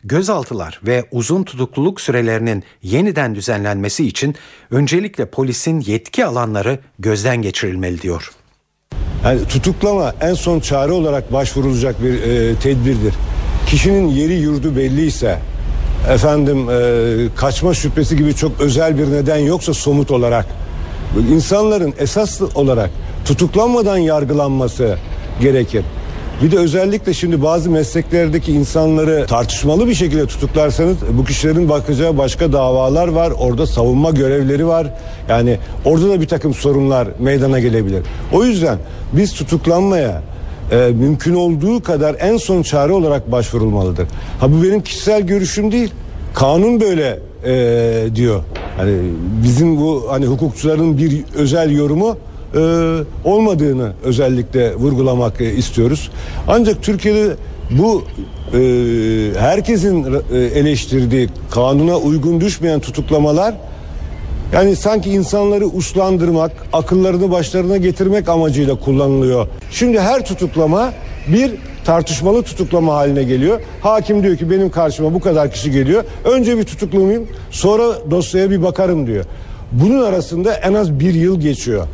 gözaltılar 0.05 0.81
ve 0.87 1.05
uzun 1.11 1.43
tutukluluk 1.43 2.01
sürelerinin 2.01 2.65
yeniden 2.83 3.35
düzenlenmesi 3.35 4.07
için 4.07 4.35
öncelikle 4.71 5.27
polisin 5.27 5.81
yetki 5.81 6.25
alanları 6.25 6.79
gözden 6.99 7.43
geçirilmeli 7.43 8.03
diyor. 8.03 8.31
Yani 9.25 9.49
tutuklama 9.49 10.15
en 10.21 10.35
son 10.35 10.61
çare 10.61 10.93
olarak 10.93 11.33
başvurulacak 11.33 12.03
bir 12.03 12.23
e, 12.23 12.55
tedbirdir. 12.57 13.15
Kişinin 13.67 14.09
yeri 14.09 14.35
yurdu 14.35 14.77
belliyse 14.77 15.39
efendim 16.11 16.69
e, 16.71 17.29
kaçma 17.37 17.75
şüphesi 17.75 18.17
gibi 18.17 18.35
çok 18.35 18.61
özel 18.61 18.99
bir 18.99 19.13
neden 19.13 19.39
yoksa 19.39 19.75
somut 19.75 20.11
olarak 20.11 20.47
insanların 21.33 21.95
esas 21.99 22.41
olarak 22.55 22.91
tutuklanmadan 23.25 23.97
yargılanması 23.97 24.97
gerekir. 25.41 25.85
Bir 26.43 26.51
de 26.51 26.59
özellikle 26.59 27.15
şimdi 27.15 27.43
bazı 27.43 27.71
mesleklerdeki 27.71 28.53
insanları 28.53 29.27
tartışmalı 29.27 29.87
bir 29.87 29.95
şekilde 29.95 30.27
tutuklarsanız 30.27 30.97
bu 31.13 31.25
kişilerin 31.25 31.69
bakacağı 31.69 32.19
başka 32.19 32.53
davalar 32.53 33.09
var. 33.09 33.33
Orada 33.39 33.67
savunma 33.67 34.11
görevleri 34.11 34.67
var. 34.67 34.87
Yani 35.29 35.59
orada 35.85 36.09
da 36.09 36.21
bir 36.21 36.29
takım 36.29 36.55
sorunlar 36.55 37.09
meydana 37.19 37.61
gelebilir. 37.61 38.03
O 38.33 38.45
yüzden 38.45 38.79
biz 39.13 39.33
tutuklanmaya 39.35 40.23
e, 40.71 40.77
mümkün 40.77 41.35
olduğu 41.35 41.83
kadar 41.83 42.17
en 42.21 42.37
son 42.37 42.63
çare 42.63 42.93
olarak 42.93 43.33
başvurulmalıdır. 43.33 44.09
Ha 44.41 44.53
bu 44.53 44.63
benim 44.63 44.81
kişisel 44.81 45.23
görüşüm 45.23 45.73
değil. 45.73 45.93
Kanun 46.37 46.81
böyle 46.81 47.19
e, 47.45 48.15
diyor. 48.15 48.43
Hani 48.77 48.93
bizim 49.45 49.81
bu 49.81 50.07
hani 50.09 50.27
hukukçuların 50.27 50.99
bir 50.99 51.25
özel 51.35 51.71
yorumu 51.71 52.17
e, 52.55 52.61
olmadığını 53.25 53.93
özellikle 54.05 54.75
vurgulamak 54.75 55.41
e, 55.41 55.53
istiyoruz. 55.53 56.11
Ancak 56.49 56.83
Türkiye'de 56.83 57.37
bu 57.71 58.05
e, 58.55 58.59
herkesin 59.39 60.07
e, 60.33 60.39
eleştirdiği 60.39 61.29
kanuna 61.51 61.97
uygun 61.97 62.41
düşmeyen 62.41 62.81
tutuklamalar 62.81 63.55
yani 64.53 64.77
sanki 64.77 65.11
insanları 65.11 65.67
uslandırmak, 65.67 66.53
akıllarını 66.73 67.31
başlarına 67.31 67.77
getirmek 67.77 68.29
amacıyla 68.29 68.75
kullanılıyor. 68.75 69.47
Şimdi 69.71 70.01
her 70.01 70.25
tutuklama 70.25 70.93
bir 71.29 71.53
tartışmalı 71.87 72.43
tutuklama 72.43 72.95
haline 72.95 73.23
geliyor. 73.23 73.61
Hakim 73.81 74.23
diyor 74.23 74.37
ki 74.37 74.51
benim 74.51 74.71
karşıma 74.71 75.15
bu 75.15 75.21
kadar 75.21 75.51
kişi 75.51 75.71
geliyor. 75.71 76.05
Önce 76.25 76.59
bir 76.59 76.65
tutuklamayayım 76.65 77.29
sonra 77.51 78.11
dosyaya 78.11 78.51
bir 78.51 78.63
bakarım 78.63 79.07
diyor. 79.07 79.25
Bunun 79.73 80.03
arasında 80.03 80.55
en 80.55 80.75
az 80.75 81.01
bir 81.01 81.15
yıl 81.15 81.41
geçiyor. 81.41 81.87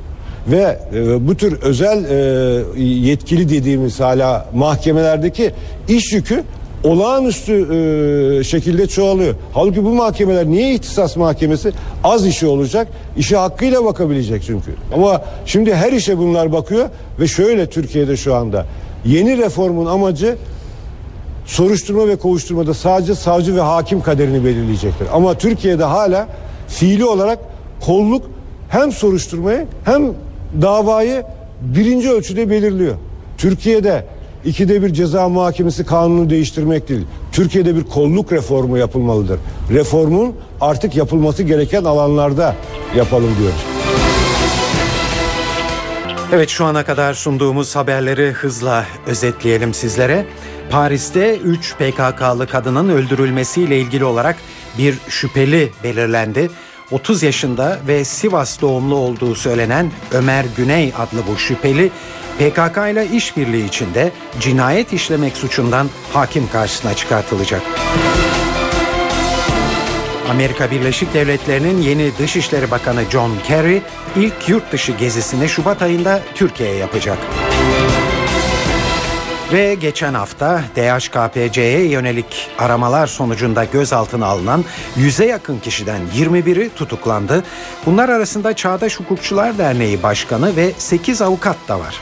Ve 0.51 0.79
e, 0.95 1.29
bu 1.29 1.37
tür 1.37 1.63
özel 1.63 2.05
e, 2.05 2.83
yetkili 2.83 3.49
dediğimiz 3.49 4.01
hala 4.01 4.47
mahkemelerdeki 4.55 5.51
iş 5.89 6.13
yükü 6.13 6.43
olağanüstü 6.85 7.53
e, 7.53 8.45
şekilde 8.45 8.87
çoğalıyor. 8.87 9.35
Halbuki 9.55 9.85
bu 9.85 9.91
mahkemeler 9.95 10.47
niye 10.47 10.75
ihtisas 10.75 11.17
mahkemesi? 11.17 11.73
Az 12.05 12.27
işi 12.27 12.47
olacak, 12.47 12.89
işe 13.17 13.37
hakkıyla 13.37 13.85
bakabilecek 13.85 14.43
çünkü. 14.47 14.71
Ama 14.95 15.23
şimdi 15.47 15.75
her 15.75 15.93
işe 15.93 16.19
bunlar 16.19 16.53
bakıyor 16.53 16.89
ve 17.21 17.27
şöyle 17.27 17.67
Türkiye'de 17.67 18.17
şu 18.17 18.35
anda 18.35 18.67
yeni 19.05 19.39
reformun 19.39 19.87
amacı 19.87 20.37
soruşturma 21.47 22.09
ve 22.09 22.17
kovuşturmada 22.17 22.75
sadece 22.75 23.15
savcı 23.15 23.57
ve 23.57 23.61
hakim 23.61 24.01
kaderini 24.01 24.45
belirleyecektir. 24.45 25.07
Ama 25.13 25.39
Türkiye'de 25.39 25.85
hala 25.85 26.29
fiili 26.69 27.05
olarak 27.05 27.39
kolluk 27.81 28.23
hem 28.69 28.93
soruşturmayı 28.93 29.67
hem 29.85 30.03
davayı 30.63 31.25
birinci 31.61 32.11
ölçüde 32.11 32.51
belirliyor. 32.51 32.95
Türkiye'de 33.39 34.05
ikide 34.45 34.83
bir 34.83 34.93
ceza 34.93 35.29
muhakemesi 35.29 35.85
kanunu 35.85 36.31
değiştirmek 36.31 36.89
değil. 36.89 37.05
Türkiye'de 37.33 37.77
bir 37.77 37.85
kolluk 37.85 38.33
reformu 38.33 38.79
yapılmalıdır. 38.79 39.41
Reformun 39.71 40.35
artık 40.61 40.97
yapılması 40.97 41.43
gereken 41.43 41.85
alanlarda 41.85 42.55
yapalım 42.97 43.31
diyoruz. 43.39 43.92
Evet 46.35 46.49
şu 46.49 46.65
ana 46.65 46.85
kadar 46.85 47.15
sunduğumuz 47.15 47.77
haberleri 47.77 48.31
hızla 48.31 48.87
özetleyelim 49.07 49.75
sizlere. 49.75 50.27
Paris'te 50.71 51.37
3 51.37 51.75
PKK'lı 51.75 52.47
kadının 52.47 52.89
öldürülmesiyle 52.89 53.79
ilgili 53.79 54.05
olarak 54.05 54.37
bir 54.79 54.99
şüpheli 55.09 55.73
belirlendi. 55.85 56.51
30 56.91 57.23
yaşında 57.23 57.79
ve 57.89 58.05
Sivas 58.05 58.61
doğumlu 58.61 58.95
olduğu 58.95 59.35
söylenen 59.35 59.93
Ömer 60.13 60.45
Güney 60.57 60.93
adlı 60.99 61.27
bu 61.33 61.39
şüpheli 61.39 61.91
PKK 62.39 62.77
ile 62.93 63.07
işbirliği 63.13 63.67
içinde 63.67 64.13
cinayet 64.41 64.93
işlemek 64.93 65.37
suçundan 65.37 65.91
hakim 66.13 66.49
karşısına 66.49 66.95
çıkartılacak. 66.95 67.63
Amerika 70.31 70.71
Birleşik 70.71 71.15
Devletleri'nin 71.15 71.83
yeni 71.83 72.19
Dışişleri 72.19 72.71
Bakanı 72.71 73.05
John 73.11 73.33
Kerry 73.47 73.83
ilk 74.17 74.49
yurt 74.49 74.73
dışı 74.73 74.93
gezisini 74.93 75.49
Şubat 75.49 75.83
ayında 75.83 76.21
Türkiye'ye 76.35 76.77
yapacak. 76.77 77.19
Ve 79.53 79.75
geçen 79.75 80.15
hafta 80.15 80.63
DHKPC'ye 80.77 81.89
yönelik 81.89 82.51
aramalar 82.59 83.07
sonucunda 83.07 83.65
gözaltına 83.65 84.27
alınan 84.27 84.65
100'e 84.97 85.27
yakın 85.27 85.59
kişiden 85.59 86.01
21'i 86.17 86.71
tutuklandı. 86.77 87.45
Bunlar 87.87 88.09
arasında 88.09 88.57
Çağdaş 88.57 89.01
Hukukçular 89.01 89.59
Derneği 89.59 90.03
Başkanı 90.03 90.57
ve 90.57 90.73
8 90.79 91.23
avukat 91.23 91.57
da 91.69 91.81
var. 91.81 92.01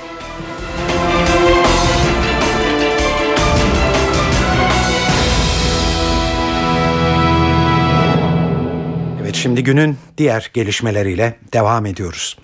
Şimdi 9.41 9.65
günün 9.65 9.99
diğer 10.19 10.51
gelişmeleriyle 10.55 11.39
devam 11.53 11.87
ediyoruz. 11.87 12.39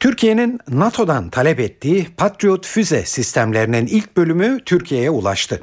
Türkiye'nin 0.00 0.60
NATO'dan 0.68 1.30
talep 1.30 1.60
ettiği 1.60 2.06
Patriot 2.16 2.66
füze 2.66 3.04
sistemlerinin 3.04 3.86
ilk 3.86 4.16
bölümü 4.16 4.58
Türkiye'ye 4.64 5.10
ulaştı. 5.10 5.62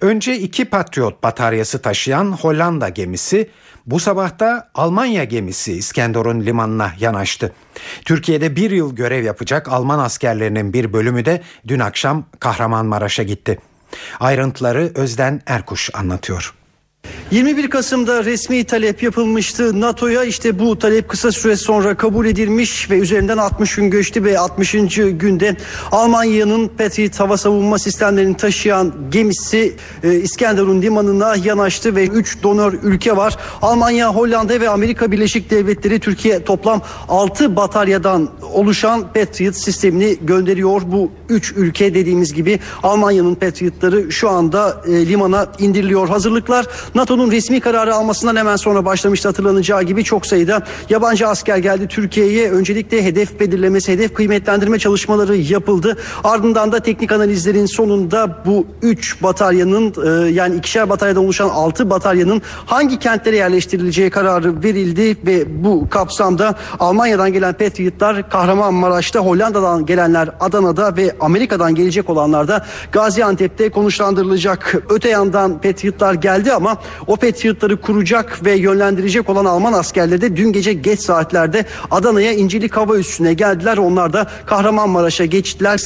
Önce 0.00 0.38
iki 0.38 0.64
Patriot 0.64 1.22
bataryası 1.22 1.82
taşıyan 1.82 2.32
Hollanda 2.32 2.88
gemisi 2.88 3.50
bu 3.86 4.00
sabah 4.00 4.38
da 4.38 4.70
Almanya 4.74 5.24
gemisi 5.24 5.72
İskenderun 5.72 6.40
limanına 6.40 6.92
yanaştı. 7.00 7.52
Türkiye'de 8.04 8.56
bir 8.56 8.70
yıl 8.70 8.96
görev 8.96 9.24
yapacak 9.24 9.68
Alman 9.68 9.98
askerlerinin 9.98 10.72
bir 10.72 10.92
bölümü 10.92 11.24
de 11.24 11.42
dün 11.68 11.80
akşam 11.80 12.24
Kahramanmaraş'a 12.40 13.22
gitti. 13.22 13.58
Ayrıntıları 14.20 14.92
Özden 14.94 15.42
Erkuş 15.46 15.90
anlatıyor. 15.94 16.61
21 17.32 17.70
Kasım'da 17.70 18.24
resmi 18.24 18.64
talep 18.64 19.02
yapılmıştı 19.02 19.80
NATO'ya 19.80 20.24
işte 20.24 20.58
bu 20.58 20.78
talep 20.78 21.08
kısa 21.08 21.32
süre 21.32 21.56
sonra 21.56 21.96
kabul 21.96 22.26
edilmiş 22.26 22.90
ve 22.90 22.98
üzerinden 22.98 23.38
60 23.38 23.74
gün 23.74 23.90
geçti 23.90 24.24
ve 24.24 24.38
60. 24.38 24.72
günde 24.96 25.56
Almanya'nın 25.92 26.68
Patriot 26.68 27.20
hava 27.20 27.36
savunma 27.36 27.78
sistemlerini 27.78 28.36
taşıyan 28.36 28.92
gemisi 29.10 29.74
e, 30.02 30.14
İskenderun 30.14 30.82
limanına 30.82 31.36
yanaştı 31.44 31.96
ve 31.96 32.06
3 32.06 32.42
donör 32.42 32.72
ülke 32.82 33.16
var. 33.16 33.36
Almanya, 33.62 34.14
Hollanda 34.14 34.60
ve 34.60 34.68
Amerika 34.68 35.12
Birleşik 35.12 35.50
Devletleri 35.50 36.00
Türkiye 36.00 36.44
toplam 36.44 36.82
6 37.08 37.56
bataryadan 37.56 38.30
oluşan 38.52 39.12
Patriot 39.14 39.56
sistemini 39.56 40.16
gönderiyor. 40.22 40.82
Bu 40.86 41.10
3 41.28 41.52
ülke 41.56 41.94
dediğimiz 41.94 42.34
gibi 42.34 42.58
Almanya'nın 42.82 43.34
Patriot'ları 43.34 44.12
şu 44.12 44.28
anda 44.28 44.82
e, 44.86 45.06
limana 45.06 45.46
indiriliyor. 45.58 46.08
Hazırlıklar 46.08 46.66
NATO'nun 46.94 47.30
resmi 47.30 47.60
kararı 47.60 47.94
almasından 47.94 48.36
hemen 48.36 48.56
sonra 48.56 48.84
başlamıştı 48.84 49.28
hatırlanacağı 49.28 49.82
gibi 49.82 50.04
çok 50.04 50.26
sayıda 50.26 50.62
yabancı 50.88 51.28
asker 51.28 51.56
geldi 51.56 51.88
Türkiye'ye. 51.88 52.50
Öncelikle 52.50 53.04
hedef 53.04 53.40
belirlemesi, 53.40 53.92
hedef 53.92 54.14
kıymetlendirme 54.14 54.78
çalışmaları 54.78 55.36
yapıldı. 55.36 55.96
Ardından 56.24 56.72
da 56.72 56.80
teknik 56.80 57.12
analizlerin 57.12 57.66
sonunda 57.66 58.38
bu 58.46 58.66
3 58.82 59.22
bataryanın 59.22 59.94
e, 60.06 60.30
yani 60.30 60.56
ikişer 60.56 60.88
bataryadan 60.90 61.24
oluşan 61.24 61.48
6 61.48 61.90
bataryanın 61.90 62.42
hangi 62.66 62.98
kentlere 62.98 63.36
yerleştirileceği 63.36 64.10
kararı 64.10 64.62
verildi 64.62 65.16
ve 65.26 65.64
bu 65.64 65.88
kapsamda 65.90 66.54
Almanya'dan 66.80 67.32
gelen 67.32 67.52
Patriotlar 67.52 68.30
Kahramanmaraş'ta, 68.30 69.20
Hollanda'dan 69.20 69.86
gelenler 69.86 70.30
Adana'da 70.40 70.96
ve 70.96 71.16
Amerika'dan 71.20 71.74
gelecek 71.74 72.10
olanlar 72.10 72.48
da 72.48 72.66
Gaziantep'te 72.92 73.70
konuşlandırılacak. 73.70 74.74
Öte 74.88 75.08
yandan 75.08 75.60
Patriotlar 75.60 76.14
geldi 76.14 76.52
ama 76.52 76.81
o 77.06 77.16
Patriotları 77.16 77.80
kuracak 77.80 78.44
ve 78.44 78.52
yönlendirecek 78.52 79.30
olan 79.30 79.44
Alman 79.44 79.72
askerleri 79.72 80.20
de 80.20 80.36
dün 80.36 80.52
gece 80.52 80.72
geç 80.72 81.00
saatlerde 81.00 81.66
Adana'ya 81.90 82.32
İncilik 82.32 82.76
Hava 82.76 82.96
Üssü'ne 82.98 83.34
geldiler. 83.34 83.76
Onlar 83.76 84.12
da 84.12 84.30
Kahramanmaraş'a 84.46 85.24
geçtiler. 85.24 85.80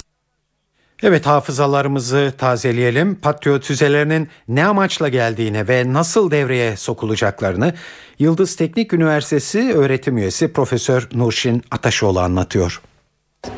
Evet 1.03 1.27
hafızalarımızı 1.27 2.33
tazeleyelim. 2.39 3.15
Patriot 3.15 3.65
füzelerinin 3.65 4.29
ne 4.49 4.67
amaçla 4.67 5.09
geldiğine 5.09 5.69
ve 5.69 5.93
nasıl 5.93 6.31
devreye 6.31 6.77
sokulacaklarını 6.77 7.75
Yıldız 8.19 8.57
Teknik 8.57 8.93
Üniversitesi 8.93 9.73
öğretim 9.75 10.19
üyesi 10.19 10.53
Profesör 10.53 11.09
Nurşin 11.13 11.63
Ataşoğlu 11.71 12.21
anlatıyor. 12.21 12.81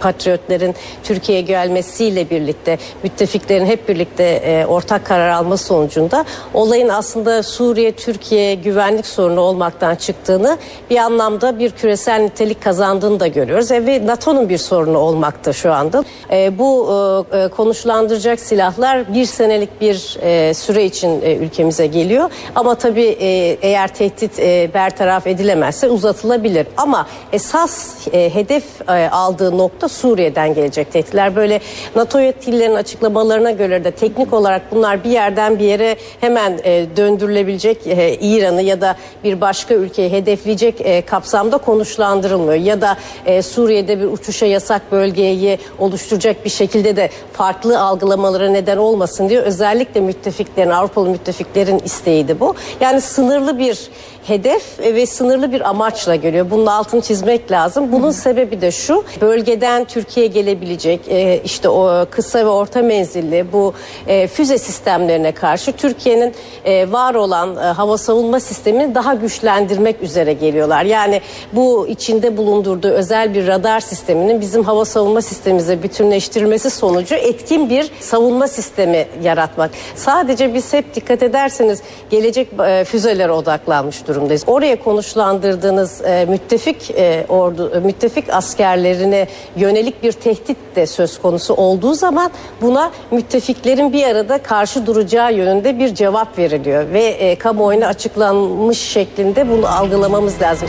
Patriotların 0.01 0.75
Türkiye'ye 1.05 1.43
gelmesiyle 1.45 2.31
birlikte 2.31 2.79
müttefiklerin 3.03 3.67
hep 3.67 3.89
birlikte 3.89 4.25
e, 4.25 4.67
ortak 4.67 5.07
karar 5.07 5.29
alması 5.29 5.65
sonucunda 5.65 6.25
olayın 6.55 6.89
aslında 6.89 7.43
Suriye 7.43 7.93
Türkiye 7.93 8.55
güvenlik 8.55 9.07
sorunu 9.07 9.41
olmaktan 9.41 9.95
çıktığını 9.95 10.59
bir 10.91 10.97
anlamda 10.97 11.59
bir 11.59 11.71
küresel 11.71 12.21
nitelik 12.21 12.63
kazandığını 12.63 13.21
da 13.21 13.27
görüyoruz. 13.27 13.71
E, 13.73 13.87
ve 13.87 14.07
NATO'nun 14.07 14.49
bir 14.49 14.59
sorunu 14.59 14.99
olmakta 14.99 15.53
şu 15.53 15.73
anda. 15.73 16.05
E, 16.31 16.59
bu 16.59 16.89
e, 17.33 17.39
e, 17.39 17.49
konuşlandıracak 17.49 18.41
silahlar 18.41 19.15
bir 19.15 19.25
senelik 19.25 19.81
bir 19.81 20.19
e, 20.23 20.55
süre 20.55 20.85
için 20.85 21.23
e, 21.23 21.37
ülkemize 21.37 21.87
geliyor. 21.87 22.31
Ama 22.55 22.75
tabii 22.75 23.17
e, 23.21 23.59
eğer 23.63 23.95
tehdit 23.95 24.39
e, 24.39 24.71
bertaraf 24.75 25.27
edilemezse 25.27 25.89
uzatılabilir. 25.89 26.67
Ama 26.77 27.07
esas 27.33 28.07
e, 28.13 28.35
hedef 28.35 28.89
e, 28.89 29.11
aldığı 29.11 29.59
nokta 29.59 29.78
Suriye'den 29.87 30.55
gelecek 30.55 30.93
tehditler. 30.93 31.37
Böyle 31.37 31.61
NATO 31.97 32.21
yetkililerinin 32.21 32.77
açıklamalarına 32.77 33.51
göre 33.51 33.85
de 33.85 33.91
teknik 33.91 34.33
olarak 34.33 34.63
bunlar 34.73 35.05
bir 35.05 35.11
yerden 35.11 35.59
bir 35.59 35.65
yere 35.65 35.97
hemen 36.21 36.59
e, 36.65 36.87
döndürülebilecek 36.97 37.87
e, 37.87 38.19
İran'ı 38.21 38.63
ya 38.63 38.81
da 38.81 38.97
bir 39.25 39.41
başka 39.41 39.75
ülkeyi 39.75 40.13
hedefleyecek 40.13 40.81
e, 40.81 41.03
kapsamda 41.03 41.59
konuşlandırılmıyor. 41.59 42.61
Ya 42.61 42.81
da 42.81 42.97
e, 43.27 43.43
Suriye'de 43.43 44.01
bir 44.01 44.05
uçuşa 44.05 44.47
yasak 44.47 44.93
bölgeyi 44.93 45.59
oluşturacak 45.79 46.45
bir 46.45 46.51
şekilde 46.51 46.97
de 46.97 47.11
farklı 47.33 47.81
algılamalara 47.81 48.49
neden 48.49 48.77
olmasın 48.77 49.29
diye 49.29 49.41
özellikle 49.41 50.01
müttefiklerin, 50.01 50.71
Avrupalı 50.71 51.11
müttefiklerin 51.11 51.79
isteğiydi 51.79 52.41
bu. 52.41 52.55
Yani 52.81 53.01
sınırlı 53.01 53.59
bir 53.59 53.89
hedef 54.29 54.81
ve 54.81 55.07
sınırlı 55.07 55.53
bir 55.53 55.69
amaçla 55.69 56.15
görüyor. 56.17 56.51
Bunun 56.51 56.67
altını 56.67 57.01
çizmek 57.01 57.51
lazım. 57.51 57.93
Bunun 57.93 58.11
sebebi 58.11 58.61
de 58.61 58.71
şu. 58.71 59.05
Bölgeden 59.21 59.85
Türkiye'ye 59.85 60.33
gelebilecek 60.33 61.01
e, 61.09 61.41
işte 61.45 61.69
o 61.69 62.07
kısa 62.11 62.39
ve 62.39 62.49
orta 62.49 62.83
menzilli 62.83 63.47
bu 63.53 63.75
e, 64.07 64.27
füze 64.27 64.59
sistemlerine 64.59 65.33
karşı 65.33 65.73
Türkiye'nin 65.73 66.35
e, 66.65 66.93
var 66.93 67.15
olan 67.15 67.55
hava 67.57 67.99
savunma 67.99 68.41
sistemini 68.41 68.95
daha 68.95 69.15
güçlendirmek 69.15 70.03
üzere 70.03 70.33
geliyorlar. 70.33 70.85
Yani 70.85 71.21
bu 71.53 71.87
içinde 71.89 72.37
bulundurduğu 72.37 72.89
özel 72.89 73.35
bir 73.35 73.47
radar 73.47 73.81
sisteminin 73.81 74.41
bizim 74.41 74.65
hava 74.65 74.85
savunma 74.85 75.23
sistemimize 75.23 75.83
bütünleştirilmesi 75.83 76.71
sonucu 76.71 77.15
etkin 77.15 77.71
bir 77.71 77.91
savunma 78.01 78.49
sistemi 78.49 79.07
yaratmak. 79.23 79.71
Sadece 79.95 80.55
biz 80.55 80.73
hep 80.73 80.95
dikkat 80.95 81.23
ederseniz 81.23 81.83
gelecek 82.11 82.49
füzelere 82.85 83.33
odaklanmış 83.33 84.09
durumdayız. 84.19 84.45
Oraya 84.47 84.83
konuşlandırdığınız 84.83 86.01
e, 86.05 86.27
müttefik 86.29 86.91
e, 86.91 87.27
ordu, 87.29 87.73
e, 87.77 87.81
müttefik 87.81 88.35
askerlerine 88.35 89.29
yönelik 89.57 90.03
bir 90.03 90.13
tehdit 90.13 90.57
de 90.77 90.87
söz 90.87 91.23
konusu 91.23 91.55
olduğu 91.55 91.95
zaman 91.95 92.31
buna 92.61 92.91
müttefiklerin 93.11 93.93
bir 93.93 94.05
arada 94.05 94.43
karşı 94.43 94.87
duracağı 94.87 95.35
yönünde 95.35 95.79
bir 95.79 95.95
cevap 95.95 96.39
veriliyor 96.39 96.93
ve 96.93 97.05
e, 97.05 97.39
kamuoyuna 97.39 97.87
açıklanmış 97.87 98.79
şeklinde 98.79 99.49
bunu 99.49 99.67
algılamamız 99.67 100.43
lazım. 100.43 100.69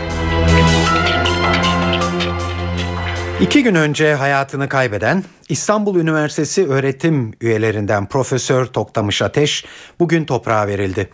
İki 3.42 3.64
gün 3.64 3.76
önce 3.76 4.14
hayatını 4.14 4.70
kaybeden 4.70 5.24
İstanbul 5.50 5.96
Üniversitesi 5.96 6.68
öğretim 6.68 7.34
üyelerinden 7.42 8.06
Profesör 8.06 8.66
Toktamış 8.66 9.22
Ateş 9.22 9.66
bugün 10.00 10.26
toprağa 10.26 10.68
verildi. 10.68 11.10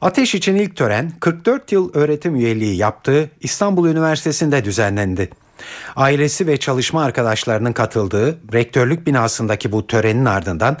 Ateş 0.00 0.34
için 0.34 0.56
ilk 0.56 0.76
tören 0.76 1.12
44 1.20 1.72
yıl 1.72 1.94
öğretim 1.94 2.36
üyeliği 2.36 2.76
yaptığı 2.76 3.30
İstanbul 3.40 3.88
Üniversitesi'nde 3.88 4.64
düzenlendi. 4.64 5.30
Ailesi 5.96 6.46
ve 6.46 6.56
çalışma 6.56 7.04
arkadaşlarının 7.04 7.72
katıldığı 7.72 8.38
rektörlük 8.52 9.06
binasındaki 9.06 9.72
bu 9.72 9.86
törenin 9.86 10.24
ardından 10.24 10.76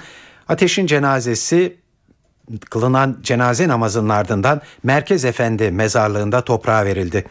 Ateş'in 0.48 0.86
cenazesi 0.86 1.76
kılınan 2.70 3.18
cenaze 3.22 3.68
namazının 3.68 4.08
ardından 4.08 4.60
Merkez 4.82 5.24
Efendi 5.24 5.70
mezarlığında 5.70 6.44
toprağa 6.44 6.84
verildi. 6.84 7.24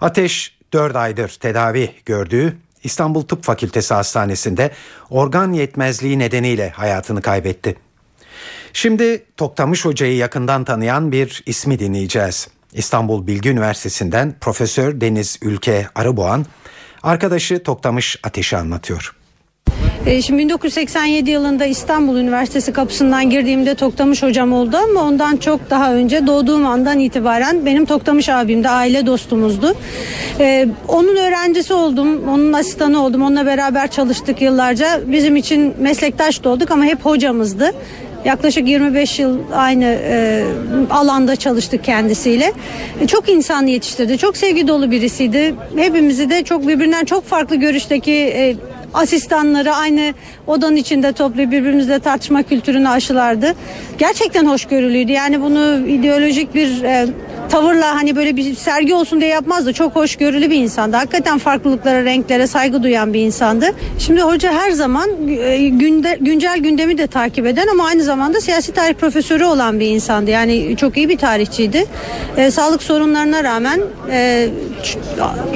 Ateş 0.00 0.58
4 0.72 0.96
aydır 0.96 1.28
tedavi 1.28 1.90
gördüğü 2.06 2.56
İstanbul 2.84 3.22
Tıp 3.22 3.44
Fakültesi 3.44 3.94
Hastanesi'nde 3.94 4.70
organ 5.10 5.52
yetmezliği 5.52 6.18
nedeniyle 6.18 6.70
hayatını 6.70 7.22
kaybetti. 7.22 7.76
Şimdi 8.76 9.24
Toktamış 9.36 9.84
Hoca'yı 9.84 10.16
yakından 10.16 10.64
tanıyan 10.64 11.12
bir 11.12 11.42
ismi 11.46 11.78
dinleyeceğiz. 11.78 12.48
İstanbul 12.72 13.26
Bilgi 13.26 13.50
Üniversitesi'nden 13.50 14.34
Profesör 14.40 15.00
Deniz 15.00 15.38
Ülke 15.42 15.86
Arıboğan, 15.94 16.46
arkadaşı 17.02 17.62
Toktamış 17.62 18.16
Ateş'i 18.22 18.56
anlatıyor. 18.56 19.14
E, 20.06 20.22
şimdi 20.22 20.38
1987 20.38 21.30
yılında 21.30 21.66
İstanbul 21.66 22.16
Üniversitesi 22.16 22.72
kapısından 22.72 23.30
girdiğimde 23.30 23.74
Toktamış 23.74 24.22
hocam 24.22 24.52
oldu 24.52 24.76
ama 24.76 25.02
ondan 25.02 25.36
çok 25.36 25.70
daha 25.70 25.94
önce 25.94 26.26
doğduğum 26.26 26.66
andan 26.66 26.98
itibaren 26.98 27.66
benim 27.66 27.84
Toktamış 27.84 28.28
abim 28.28 28.64
de 28.64 28.68
aile 28.68 29.06
dostumuzdu. 29.06 29.74
Ee, 30.40 30.68
onun 30.88 31.16
öğrencisi 31.16 31.74
oldum, 31.74 32.28
onun 32.28 32.52
asistanı 32.52 33.04
oldum, 33.04 33.22
onunla 33.22 33.46
beraber 33.46 33.90
çalıştık 33.90 34.42
yıllarca. 34.42 35.00
Bizim 35.06 35.36
için 35.36 35.74
meslektaş 35.78 36.44
da 36.44 36.48
olduk 36.48 36.70
ama 36.70 36.84
hep 36.84 37.04
hocamızdı. 37.04 37.72
Yaklaşık 38.24 38.68
25 38.68 39.18
yıl 39.18 39.38
aynı 39.54 39.84
e, 39.84 40.44
alanda 40.90 41.36
çalıştık 41.36 41.84
kendisiyle. 41.84 42.52
E, 43.00 43.06
çok 43.06 43.28
insan 43.28 43.66
yetiştirdi. 43.66 44.18
Çok 44.18 44.36
sevgi 44.36 44.68
dolu 44.68 44.90
birisiydi. 44.90 45.54
Hepimizi 45.76 46.30
de 46.30 46.44
çok 46.44 46.68
birbirinden 46.68 47.04
çok 47.04 47.24
farklı 47.24 47.56
görüşteki 47.56 48.12
e, 48.12 48.56
asistanları 48.94 49.74
aynı 49.74 50.14
odanın 50.46 50.76
içinde 50.76 51.12
toplayıp 51.12 51.52
birbirimizle 51.52 51.98
tartışma 51.98 52.42
kültürünü 52.42 52.88
aşılardı. 52.88 53.54
Gerçekten 53.98 54.46
hoşgörülüydü. 54.46 55.12
Yani 55.12 55.42
bunu 55.42 55.86
ideolojik 55.86 56.54
bir 56.54 56.82
e, 56.82 57.06
tavırla 57.48 57.94
hani 57.94 58.16
böyle 58.16 58.36
bir 58.36 58.54
sergi 58.54 58.94
olsun 58.94 59.20
diye 59.20 59.30
yapmazdı. 59.30 59.72
Çok 59.72 59.96
hoşgörülü 59.96 60.50
bir 60.50 60.56
insandı. 60.56 60.96
Hakikaten 60.96 61.38
farklılıklara, 61.38 62.04
renklere 62.04 62.46
saygı 62.46 62.82
duyan 62.82 63.14
bir 63.14 63.20
insandı. 63.20 63.66
Şimdi 63.98 64.20
hoca 64.20 64.52
her 64.52 64.70
zaman 64.70 65.10
e, 65.28 65.68
günde, 65.68 66.18
güncel 66.20 66.58
gündemi 66.58 66.98
de 66.98 67.06
takip 67.06 67.46
eden 67.46 67.66
ama 67.66 67.86
aynı 67.86 68.02
zamanda 68.02 68.40
siyasi 68.40 68.72
tarih 68.72 68.94
profesörü 68.94 69.44
olan 69.44 69.80
bir 69.80 69.86
insandı. 69.86 70.30
Yani 70.30 70.76
çok 70.76 70.96
iyi 70.96 71.08
bir 71.08 71.18
tarihçiydi. 71.18 71.84
E, 72.36 72.50
sağlık 72.50 72.82
sorunlarına 72.82 73.44
rağmen 73.44 73.80
e, 74.10 74.48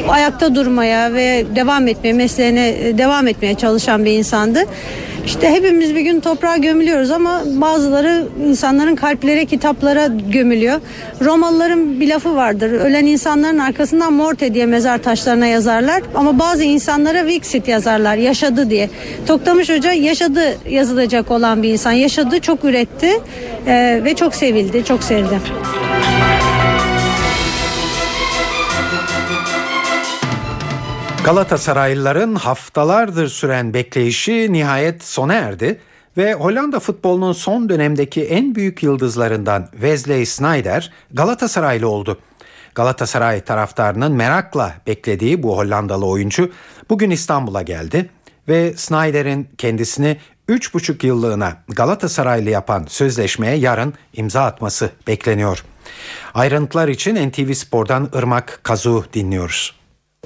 ayakta 0.08 0.54
durmaya 0.54 1.14
ve 1.14 1.46
devam 1.56 1.88
etmeye, 1.88 2.12
mesleğine 2.12 2.68
e, 2.68 2.98
etmeye 3.28 3.54
çalışan 3.54 4.04
bir 4.04 4.12
insandı. 4.12 4.64
İşte 5.28 5.50
hepimiz 5.50 5.94
bir 5.94 6.00
gün 6.00 6.20
toprağa 6.20 6.56
gömülüyoruz 6.56 7.10
ama 7.10 7.42
bazıları 7.46 8.24
insanların 8.46 8.96
kalplere, 8.96 9.44
kitaplara 9.44 10.06
gömülüyor. 10.06 10.80
Romalıların 11.24 12.00
bir 12.00 12.08
lafı 12.08 12.36
vardır. 12.36 12.70
Ölen 12.72 13.06
insanların 13.06 13.58
arkasından 13.58 14.12
morte 14.12 14.54
diye 14.54 14.66
mezar 14.66 14.98
taşlarına 14.98 15.46
yazarlar. 15.46 16.02
Ama 16.14 16.38
bazı 16.38 16.64
insanlara 16.64 17.26
vixit 17.26 17.68
yazarlar. 17.68 18.16
Yaşadı 18.16 18.70
diye. 18.70 18.90
Toktamış 19.26 19.70
Hoca 19.70 19.92
yaşadı 19.92 20.42
yazılacak 20.70 21.30
olan 21.30 21.62
bir 21.62 21.72
insan. 21.72 21.92
Yaşadı, 21.92 22.40
çok 22.40 22.64
üretti 22.64 23.10
e, 23.66 24.00
ve 24.04 24.14
çok 24.14 24.34
sevildi, 24.34 24.84
çok 24.84 25.02
sevdi. 25.02 25.40
Galatasaraylıların 31.24 32.34
haftalardır 32.34 33.28
süren 33.28 33.74
bekleyişi 33.74 34.52
nihayet 34.52 35.04
sona 35.04 35.34
erdi 35.34 35.80
ve 36.16 36.34
Hollanda 36.34 36.80
futbolunun 36.80 37.32
son 37.32 37.68
dönemdeki 37.68 38.24
en 38.24 38.54
büyük 38.54 38.82
yıldızlarından 38.82 39.68
Wesley 39.72 40.26
Sneijder 40.26 40.92
Galatasaraylı 41.10 41.88
oldu. 41.88 42.18
Galatasaray 42.74 43.40
taraftarının 43.40 44.12
merakla 44.12 44.74
beklediği 44.86 45.42
bu 45.42 45.58
Hollandalı 45.58 46.06
oyuncu 46.06 46.52
bugün 46.90 47.10
İstanbul'a 47.10 47.62
geldi 47.62 48.10
ve 48.48 48.74
Snyder'in 48.76 49.48
kendisini 49.58 50.16
3,5 50.48 51.06
yıllığına 51.06 51.56
Galatasaraylı 51.68 52.50
yapan 52.50 52.84
sözleşmeye 52.88 53.56
yarın 53.56 53.94
imza 54.12 54.44
atması 54.44 54.90
bekleniyor. 55.06 55.64
Ayrıntılar 56.34 56.88
için 56.88 57.30
NTV 57.30 57.52
Spor'dan 57.52 58.08
Irmak 58.14 58.60
Kazu 58.62 59.04
dinliyoruz. 59.14 59.78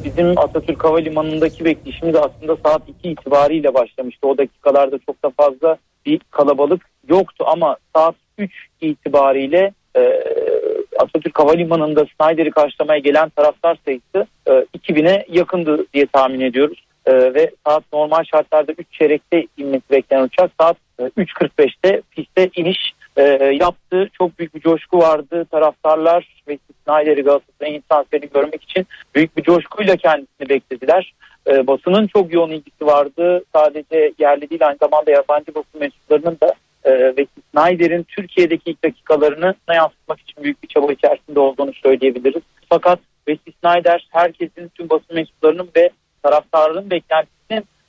Bizim 0.05 0.39
Atatürk 0.39 0.85
Havalimanı'ndaki 0.85 1.65
bekleyişimiz 1.65 2.15
aslında 2.15 2.57
saat 2.57 2.83
2 2.89 3.11
itibariyle 3.11 3.75
başlamıştı. 3.75 4.29
O 4.29 4.39
dakikalarda 4.39 4.99
çok 5.07 5.23
da 5.23 5.31
fazla 5.31 5.77
bir 6.07 6.21
kalabalık 6.31 6.83
yoktu 7.09 7.45
ama 7.49 7.77
saat 7.95 8.15
3 8.39 8.53
itibariyle 8.81 9.73
e, 9.97 10.25
Atatürk 10.99 11.39
Havalimanı'nda 11.39 12.07
Snyder'i 12.21 12.51
karşılamaya 12.51 12.99
gelen 12.99 13.29
taraftar 13.29 13.79
sayısı 13.85 14.27
e, 14.47 14.51
2000'e 14.51 15.27
yakındı 15.29 15.87
diye 15.95 16.07
tahmin 16.07 16.41
ediyoruz. 16.41 16.85
E, 17.07 17.35
ve 17.35 17.51
saat 17.67 17.85
normal 17.93 18.25
şartlarda 18.25 18.73
3 18.73 18.87
çeyrekte 18.93 19.47
inmesi 19.57 19.91
beklenen 19.91 20.25
uçak 20.25 20.51
saat 20.61 20.77
e, 20.99 21.03
3.45'te 21.03 22.03
piste 22.11 22.51
iniş 22.57 22.93
e, 23.17 23.23
yaptı. 23.61 24.09
Çok 24.19 24.39
büyük 24.39 24.55
bir 24.55 24.61
coşku 24.61 24.99
vardı. 24.99 25.47
Taraftarlar 25.51 26.43
ve 26.49 26.59
Snyder'i 26.85 27.23
Galatasaray'ın 27.23 27.83
transferini 27.91 28.29
görmek 28.35 28.63
için 28.63 28.87
büyük 29.15 29.37
bir 29.37 29.43
coşkuyla 29.43 29.97
kendisini 29.97 30.49
beklediler. 30.49 31.15
e, 31.47 31.67
basının 31.67 32.07
çok 32.07 32.33
yoğun 32.33 32.51
ilgisi 32.51 32.87
vardı. 32.87 33.45
Sadece 33.55 34.13
yerli 34.19 34.51
değil 34.51 34.67
aynı 34.67 34.79
zamanda 34.83 35.11
yabancı 35.11 35.55
basın 35.55 35.81
mensuplarının 35.81 36.39
da 36.43 36.55
e, 36.85 36.91
ve 36.93 37.27
Snyder'in 37.51 38.03
Türkiye'deki 38.03 38.71
ilk 38.71 38.85
dakikalarını 38.85 39.55
yansıtmak 39.75 40.21
için 40.21 40.45
büyük 40.45 40.63
bir 40.63 40.69
çaba 40.69 40.93
içerisinde 40.93 41.41
olduğunu 41.41 41.73
söyleyebiliriz. 41.73 42.43
Fakat 42.69 42.99
Wesley 43.29 43.55
Snyder 43.61 44.09
herkesin 44.11 44.69
tüm 44.75 44.91
basın 44.91 45.15
mensuplarının 45.15 45.69
ve 45.77 45.91
taraftarların 46.23 46.91
beklentisinin 46.91 47.42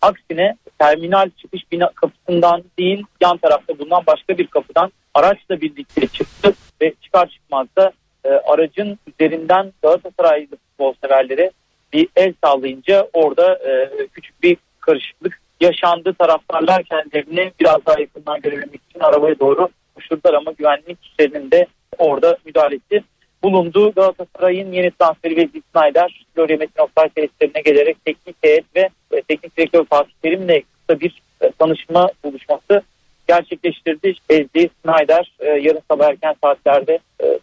aksine 0.04 0.56
terminal 0.80 1.30
çıkış 1.38 1.72
bina 1.72 1.90
kapısından 1.96 2.64
değil 2.80 3.04
yan 3.22 3.38
tarafta 3.38 3.80
bulunan 3.80 4.04
başka 4.08 4.38
bir 4.38 4.48
kapıdan 4.48 4.92
araçla 5.14 5.62
birlikte 5.62 6.08
çıktı 6.08 6.54
ve 6.82 6.94
çıkar 7.02 7.28
çıkmaz 7.28 7.68
da 7.78 7.92
e, 8.26 8.30
aracın 8.30 9.00
üzerinden 9.08 9.74
Galatasaraylı 9.82 10.48
futbol 10.48 10.94
severlere 11.04 11.52
bir 11.94 12.08
el 12.16 12.34
sağlayınca 12.44 13.08
orada 13.14 13.56
e, 13.56 13.90
küçük 14.08 14.44
bir 14.44 14.58
karışıklık 14.80 15.40
yaşandı. 15.62 16.14
Taraftarlar 16.14 16.84
kendilerini 16.84 17.52
biraz 17.60 17.86
daha 17.86 18.00
yakından 18.00 18.42
görebilmek 18.42 18.82
için 18.90 19.00
arabaya 19.00 19.40
doğru 19.40 19.70
koşturdular 19.96 20.34
ama 20.34 20.52
güvenlik 20.52 21.04
güçlerinin 21.04 21.52
de 21.52 21.68
orada 21.98 22.38
müdahalesi 22.46 23.04
bulundu. 23.44 23.92
Galatasaray'ın 23.96 24.72
yeni 24.72 24.92
transferi 24.92 25.36
Wesley 25.36 25.62
Snyder, 25.72 26.26
Florya 26.36 26.58
Metin 26.58 26.82
Oktay 26.82 27.10
tesislerine 27.10 27.62
gelerek 27.62 28.06
teknik 28.06 28.36
heyet 28.42 28.66
ve 28.76 28.90
e, 29.12 29.22
teknik 29.22 29.58
direktör 29.58 29.86
Fatih 29.86 30.14
Terim'le 30.22 30.64
kısa 30.88 31.00
bir 31.00 31.22
e, 31.42 31.52
tanışma 31.52 32.10
buluşması 32.24 32.82
gerçekleştirdi. 33.28 34.14
Wesley 34.14 34.70
Snyder 34.84 35.32
e, 35.40 35.48
yarın 35.48 35.82
sabah 35.92 36.10
erken 36.10 36.36
saatlerde 36.44 37.00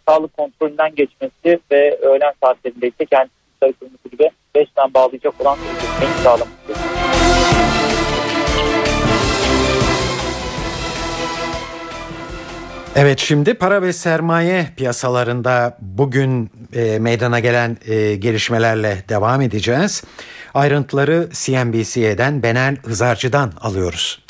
sağlık 0.07 0.37
kontrolünden 0.37 0.95
geçmesi 0.95 1.59
ve 1.71 1.97
öğlen 1.97 2.33
saatlerinde 2.43 2.87
ise 2.87 3.05
kendisi 3.05 3.35
sarı 3.59 3.73
kırmızı 3.73 4.09
gibi 4.11 4.29
resmen 4.55 4.93
bağlayacak 4.93 5.41
olan 5.41 5.55
sözleşmeyi 5.55 6.11
Evet 12.95 13.19
şimdi 13.19 13.53
para 13.53 13.81
ve 13.81 13.93
sermaye 13.93 14.63
piyasalarında 14.77 15.77
bugün 15.97 16.49
e, 16.75 16.99
meydana 16.99 17.39
gelen 17.39 17.69
e, 17.89 18.15
gelişmelerle 18.15 18.93
devam 19.09 19.41
edeceğiz. 19.41 20.03
Ayrıntıları 20.53 21.29
CNBC'den 21.31 22.43
Benel 22.43 22.75
Hızarcı'dan 22.85 23.49
alıyoruz. 23.61 24.25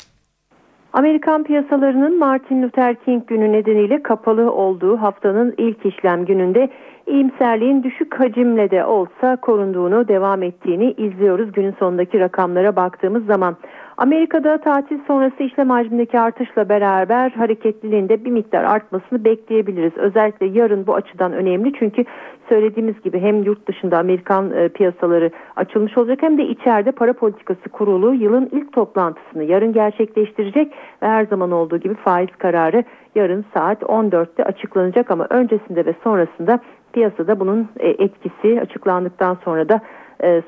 Amerikan 0.92 1.44
piyasalarının 1.44 2.18
Martin 2.18 2.62
Luther 2.62 2.94
King 3.04 3.26
günü 3.26 3.52
nedeniyle 3.52 4.02
kapalı 4.02 4.52
olduğu 4.52 4.96
haftanın 4.96 5.54
ilk 5.58 5.86
işlem 5.86 6.24
gününde 6.24 6.70
iyimserliğin 7.06 7.82
düşük 7.82 8.20
hacimle 8.20 8.70
de 8.70 8.84
olsa 8.84 9.36
korunduğunu 9.36 10.08
devam 10.08 10.42
ettiğini 10.42 10.92
izliyoruz 10.92 11.52
günün 11.52 11.74
sonundaki 11.78 12.20
rakamlara 12.20 12.76
baktığımız 12.76 13.26
zaman. 13.26 13.56
Amerika'da 14.02 14.58
tatil 14.58 14.98
sonrası 15.06 15.42
işlem 15.42 15.70
hacmindeki 15.70 16.20
artışla 16.20 16.68
beraber 16.68 17.30
hareketliliğinde 17.30 18.24
bir 18.24 18.30
miktar 18.30 18.64
artmasını 18.64 19.24
bekleyebiliriz. 19.24 19.92
Özellikle 19.96 20.46
yarın 20.46 20.86
bu 20.86 20.94
açıdan 20.94 21.32
önemli 21.32 21.72
çünkü 21.78 22.04
söylediğimiz 22.48 23.02
gibi 23.02 23.20
hem 23.20 23.42
yurt 23.42 23.68
dışında 23.68 23.98
Amerikan 23.98 24.50
e, 24.50 24.68
piyasaları 24.68 25.30
açılmış 25.56 25.98
olacak 25.98 26.18
hem 26.22 26.38
de 26.38 26.44
içeride 26.44 26.92
para 26.92 27.12
politikası 27.12 27.68
kurulu 27.68 28.14
yılın 28.14 28.48
ilk 28.52 28.72
toplantısını 28.72 29.44
yarın 29.44 29.72
gerçekleştirecek 29.72 30.72
ve 31.02 31.06
her 31.06 31.26
zaman 31.26 31.50
olduğu 31.50 31.76
gibi 31.76 31.94
faiz 31.94 32.36
kararı 32.38 32.84
yarın 33.14 33.44
saat 33.54 33.82
14'te 33.82 34.44
açıklanacak 34.44 35.10
ama 35.10 35.26
öncesinde 35.30 35.86
ve 35.86 35.94
sonrasında 36.04 36.60
piyasada 36.92 37.40
bunun 37.40 37.68
e, 37.80 37.88
etkisi 37.88 38.60
açıklandıktan 38.60 39.38
sonra 39.44 39.68
da 39.68 39.80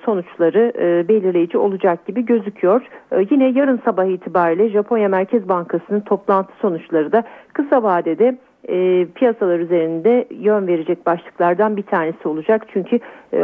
sonuçları 0.04 0.72
e, 0.78 1.08
belirleyici 1.08 1.58
olacak 1.58 2.06
gibi 2.06 2.26
gözüküyor. 2.26 2.82
Yine 3.30 3.48
yarın 3.48 3.80
sabah 3.84 4.04
itibariyle 4.04 4.68
Japonya 4.68 5.08
Merkez 5.08 5.48
Bankası'nın 5.48 6.00
toplantı 6.00 6.52
sonuçları 6.60 7.12
da 7.12 7.24
kısa 7.52 7.82
vadede 7.82 8.38
piyasalar 9.14 9.58
üzerinde 9.58 10.26
yön 10.30 10.66
verecek 10.66 11.06
başlıklardan 11.06 11.76
bir 11.76 11.82
tanesi 11.82 12.28
olacak. 12.28 12.66
Çünkü 12.72 12.98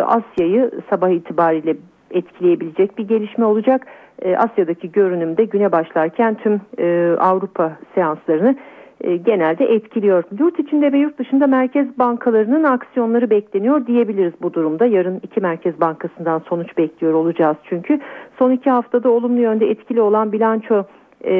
Asya'yı 0.06 0.70
sabah 0.90 1.08
itibariyle 1.08 1.76
etkileyebilecek 2.10 2.98
bir 2.98 3.08
gelişme 3.08 3.44
olacak. 3.44 3.86
Asya'daki 4.36 4.92
görünümde 4.92 5.44
güne 5.44 5.72
başlarken 5.72 6.34
tüm 6.34 6.60
Avrupa 7.18 7.76
seanslarını 7.94 8.56
e, 9.00 9.16
genelde 9.16 9.64
etkiliyor. 9.64 10.24
Yurt 10.38 10.58
içinde 10.58 10.92
ve 10.92 10.98
yurt 10.98 11.18
dışında 11.18 11.46
merkez 11.46 11.98
bankalarının 11.98 12.64
aksiyonları 12.64 13.30
bekleniyor 13.30 13.86
diyebiliriz 13.86 14.32
bu 14.42 14.54
durumda. 14.54 14.86
Yarın 14.86 15.20
iki 15.22 15.40
merkez 15.40 15.80
bankasından 15.80 16.42
sonuç 16.48 16.78
bekliyor 16.78 17.14
olacağız 17.14 17.56
çünkü 17.64 18.00
son 18.38 18.50
iki 18.50 18.70
haftada 18.70 19.10
olumlu 19.10 19.40
yönde 19.40 19.70
etkili 19.70 20.00
olan 20.00 20.32
bilanço 20.32 20.84
e, 21.24 21.32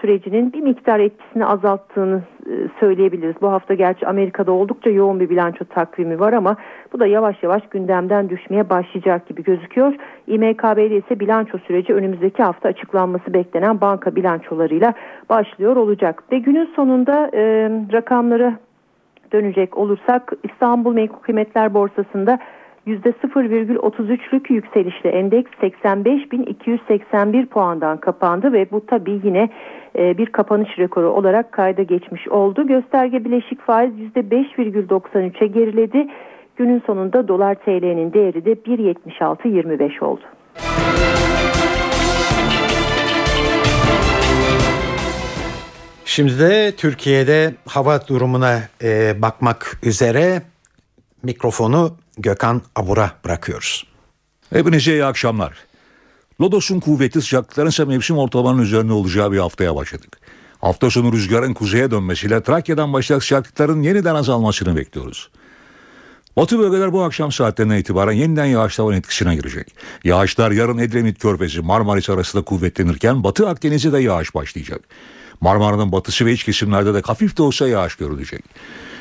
sürecinin 0.00 0.52
bir 0.52 0.60
miktar 0.60 1.00
etkisini 1.00 1.46
azalttığını 1.46 2.22
e, 2.46 2.52
söyleyebiliriz. 2.80 3.34
Bu 3.40 3.52
hafta 3.52 3.74
gerçi 3.74 4.06
Amerika'da 4.06 4.52
oldukça 4.52 4.90
yoğun 4.90 5.20
bir 5.20 5.30
bilanço 5.30 5.64
takvimi 5.64 6.20
var 6.20 6.32
ama 6.32 6.56
bu 6.92 7.00
da 7.00 7.06
yavaş 7.06 7.42
yavaş 7.42 7.68
gündemden 7.68 8.28
düşmeye 8.28 8.70
başlayacak 8.70 9.26
gibi 9.26 9.42
gözüküyor. 9.42 9.94
İMKB'de 10.26 10.96
ise 10.96 11.20
bilanço 11.20 11.58
süreci 11.58 11.94
önümüzdeki 11.94 12.42
hafta 12.42 12.68
açıklanması 12.68 13.34
beklenen 13.34 13.80
banka 13.80 14.16
bilançolarıyla 14.16 14.94
başlıyor 15.28 15.76
olacak. 15.76 16.22
Ve 16.32 16.38
günün 16.38 16.68
sonunda 16.76 17.30
e, 17.34 17.70
rakamları 17.92 18.54
dönecek 19.32 19.78
olursak 19.78 20.32
İstanbul 20.42 20.94
Menkul 20.94 21.18
Kıymetler 21.18 21.74
Borsası'nda 21.74 22.38
%0,33'lük 22.86 24.52
yükselişle 24.52 25.10
endeks 25.10 25.50
85.281 25.62 27.46
puandan 27.46 27.96
kapandı 27.96 28.52
ve 28.52 28.70
bu 28.70 28.86
tabii 28.86 29.20
yine 29.24 29.48
e, 29.98 30.18
bir 30.18 30.26
kapanış 30.26 30.78
rekoru 30.78 31.10
olarak 31.10 31.52
kayda 31.52 31.82
geçmiş 31.82 32.28
oldu. 32.28 32.66
Gösterge 32.66 33.24
bileşik 33.24 33.60
faiz 33.60 33.92
%5,93'e 34.16 35.46
geriledi. 35.46 36.06
Günün 36.56 36.82
sonunda 36.86 37.28
dolar 37.28 37.54
TL'nin 37.54 38.12
değeri 38.12 38.44
de 38.44 38.52
1.7625 38.52 40.04
oldu. 40.04 40.22
Şimdi 46.04 46.38
de 46.38 46.72
Türkiye'de 46.76 47.54
hava 47.68 48.06
durumuna 48.08 48.58
e, 48.82 49.22
bakmak 49.22 49.80
üzere 49.82 50.42
mikrofonu 51.24 51.96
Gökhan 52.18 52.62
Abur'a 52.76 53.12
bırakıyoruz. 53.24 53.86
Hepinize 54.50 54.92
iyi 54.92 55.04
akşamlar. 55.04 55.56
Lodos'un 56.40 56.80
kuvvetli 56.80 57.22
sıcaklıkların 57.22 57.68
ise 57.68 57.84
mevsim 57.84 58.18
ortalamanın 58.18 58.62
üzerinde 58.62 58.92
olacağı 58.92 59.32
bir 59.32 59.38
haftaya 59.38 59.76
başladık. 59.76 60.20
Hafta 60.60 60.90
sonu 60.90 61.12
rüzgarın 61.12 61.54
kuzeye 61.54 61.90
dönmesiyle 61.90 62.42
Trakya'dan 62.42 62.92
başlayan 62.92 63.18
sıcaklıkların 63.18 63.82
yeniden 63.82 64.14
azalmasını 64.14 64.76
bekliyoruz. 64.76 65.30
Batı 66.36 66.58
bölgeler 66.58 66.92
bu 66.92 67.02
akşam 67.02 67.32
saatlerinden 67.32 67.76
itibaren 67.76 68.12
yeniden 68.12 68.44
yağışların 68.44 68.92
etkisine 68.92 69.36
girecek. 69.36 69.74
Yağışlar 70.04 70.50
yarın 70.50 70.78
Edremit 70.78 71.18
Körfezi 71.18 71.60
Marmaris 71.60 72.10
arasında 72.10 72.44
kuvvetlenirken 72.44 73.24
Batı 73.24 73.48
Akdeniz'de 73.48 73.92
de 73.92 73.98
yağış 73.98 74.34
başlayacak. 74.34 74.80
Marmara'nın 75.40 75.92
batısı 75.92 76.26
ve 76.26 76.32
iç 76.32 76.44
kesimlerde 76.44 76.94
de 76.94 77.00
hafif 77.00 77.36
de 77.36 77.42
olsa 77.42 77.68
yağış 77.68 77.94
görülecek. 77.94 78.44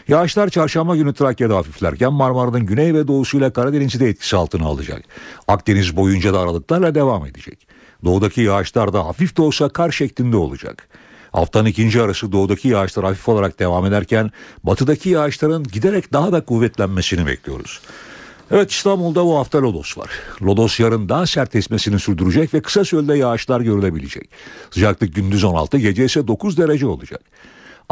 Yağışlar 0.07 0.49
çarşamba 0.49 0.95
günü 0.95 1.13
Trakya'da 1.13 1.55
hafiflerken 1.55 2.13
Marmara'nın 2.13 2.65
güney 2.65 2.93
ve 2.93 3.07
doğusuyla 3.07 3.53
Karadeniz'i 3.53 3.99
de 3.99 4.09
etkisi 4.09 4.37
altına 4.37 4.65
alacak. 4.65 5.03
Akdeniz 5.47 5.95
boyunca 5.95 6.33
da 6.33 6.39
aralıklarla 6.39 6.95
devam 6.95 7.25
edecek. 7.25 7.67
Doğudaki 8.05 8.41
yağışlar 8.41 8.93
da 8.93 9.05
hafif 9.05 9.37
de 9.37 9.41
olsa 9.41 9.69
kar 9.69 9.91
şeklinde 9.91 10.37
olacak. 10.37 10.87
Haftanın 11.31 11.65
ikinci 11.65 12.01
arası 12.01 12.31
doğudaki 12.31 12.67
yağışlar 12.67 13.05
hafif 13.05 13.29
olarak 13.29 13.59
devam 13.59 13.85
ederken 13.85 14.31
batıdaki 14.63 15.09
yağışların 15.09 15.63
giderek 15.63 16.13
daha 16.13 16.31
da 16.31 16.45
kuvvetlenmesini 16.45 17.25
bekliyoruz. 17.25 17.81
Evet 18.51 18.71
İstanbul'da 18.71 19.25
bu 19.25 19.37
hafta 19.37 19.61
Lodos 19.61 19.97
var. 19.97 20.09
Lodos 20.41 20.79
yarın 20.79 21.09
daha 21.09 21.27
sert 21.27 21.55
esmesini 21.55 21.99
sürdürecek 21.99 22.53
ve 22.53 22.61
kısa 22.61 22.85
sürede 22.85 23.17
yağışlar 23.17 23.61
görülebilecek. 23.61 24.29
Sıcaklık 24.71 25.15
gündüz 25.15 25.43
16, 25.43 25.77
gece 25.77 26.05
ise 26.05 26.27
9 26.27 26.57
derece 26.57 26.87
olacak. 26.87 27.21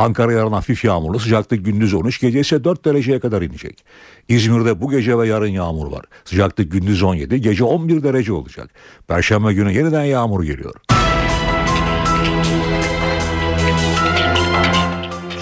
Ankara 0.02 0.32
yarın 0.32 0.52
hafif 0.52 0.86
yağmurlu 0.86 1.20
sıcaklık 1.20 1.66
gündüz 1.66 1.94
13 1.94 2.22
gece 2.22 2.40
ise 2.40 2.64
4 2.64 2.86
dereceye 2.86 3.20
kadar 3.20 3.42
inecek. 3.42 3.86
İzmir'de 4.28 4.82
bu 4.82 4.92
gece 4.92 5.18
ve 5.18 5.28
yarın 5.28 5.48
yağmur 5.48 5.92
var. 5.92 6.06
Sıcaklık 6.26 6.72
gündüz 6.72 7.04
17 7.04 7.42
gece 7.42 7.64
11 7.64 8.04
derece 8.04 8.34
olacak. 8.34 8.70
Perşembe 9.08 9.54
günü 9.54 9.72
yeniden 9.72 10.04
yağmur 10.04 10.44
geliyor. 10.44 10.76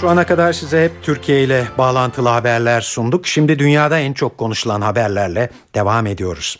Şu 0.02 0.10
ana 0.10 0.26
kadar 0.26 0.54
size 0.54 0.84
hep 0.84 0.92
Türkiye 1.04 1.44
ile 1.44 1.68
bağlantılı 1.78 2.30
haberler 2.30 2.82
sunduk. 2.82 3.28
Şimdi 3.28 3.60
dünyada 3.60 4.00
en 4.00 4.14
çok 4.14 4.38
konuşulan 4.38 4.82
haberlerle 4.82 5.50
devam 5.76 6.08
ediyoruz. 6.08 6.58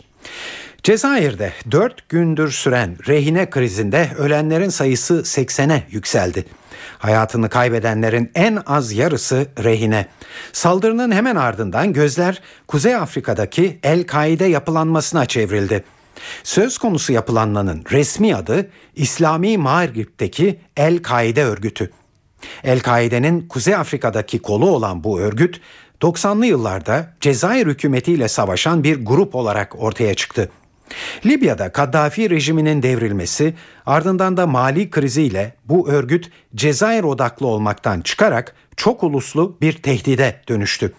Cezayir'de 0.82 1.52
4 1.70 2.08
gündür 2.08 2.50
süren 2.50 2.96
rehine 3.08 3.50
krizinde 3.50 4.08
ölenlerin 4.18 4.68
sayısı 4.68 5.14
80'e 5.14 5.82
yükseldi. 5.90 6.44
Hayatını 7.00 7.48
kaybedenlerin 7.48 8.30
en 8.34 8.58
az 8.66 8.92
yarısı 8.92 9.46
rehine. 9.64 10.06
Saldırının 10.52 11.12
hemen 11.12 11.36
ardından 11.36 11.92
gözler 11.92 12.42
Kuzey 12.68 12.96
Afrika'daki 12.96 13.78
El-Kaide 13.82 14.44
yapılanmasına 14.44 15.26
çevrildi. 15.26 15.84
Söz 16.42 16.78
konusu 16.78 17.12
yapılanmanın 17.12 17.84
resmi 17.90 18.36
adı 18.36 18.70
İslami 18.96 19.58
Mağrib'deki 19.58 20.60
El-Kaide 20.76 21.44
örgütü. 21.44 21.90
El-Kaide'nin 22.64 23.48
Kuzey 23.48 23.74
Afrika'daki 23.74 24.38
kolu 24.38 24.70
olan 24.70 25.04
bu 25.04 25.20
örgüt 25.20 25.60
90'lı 26.00 26.46
yıllarda 26.46 27.12
Cezayir 27.20 27.66
hükümetiyle 27.66 28.28
savaşan 28.28 28.84
bir 28.84 29.04
grup 29.04 29.34
olarak 29.34 29.82
ortaya 29.82 30.14
çıktı. 30.14 30.50
Libya'da 31.26 31.72
Kaddafi 31.72 32.30
rejiminin 32.30 32.82
devrilmesi 32.82 33.54
ardından 33.86 34.36
da 34.36 34.46
mali 34.46 34.90
kriziyle 34.90 35.54
bu 35.64 35.88
örgüt 35.88 36.30
Cezayir 36.54 37.04
odaklı 37.04 37.46
olmaktan 37.46 38.00
çıkarak 38.00 38.54
çok 38.76 39.02
uluslu 39.02 39.56
bir 39.60 39.72
tehdide 39.72 40.40
dönüştü. 40.48 40.92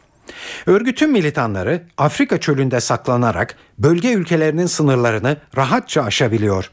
Örgütün 0.65 1.11
militanları 1.11 1.83
Afrika 1.97 2.39
çölünde 2.39 2.79
saklanarak 2.79 3.55
bölge 3.79 4.13
ülkelerinin 4.13 4.65
sınırlarını 4.65 5.37
rahatça 5.57 6.03
aşabiliyor. 6.03 6.71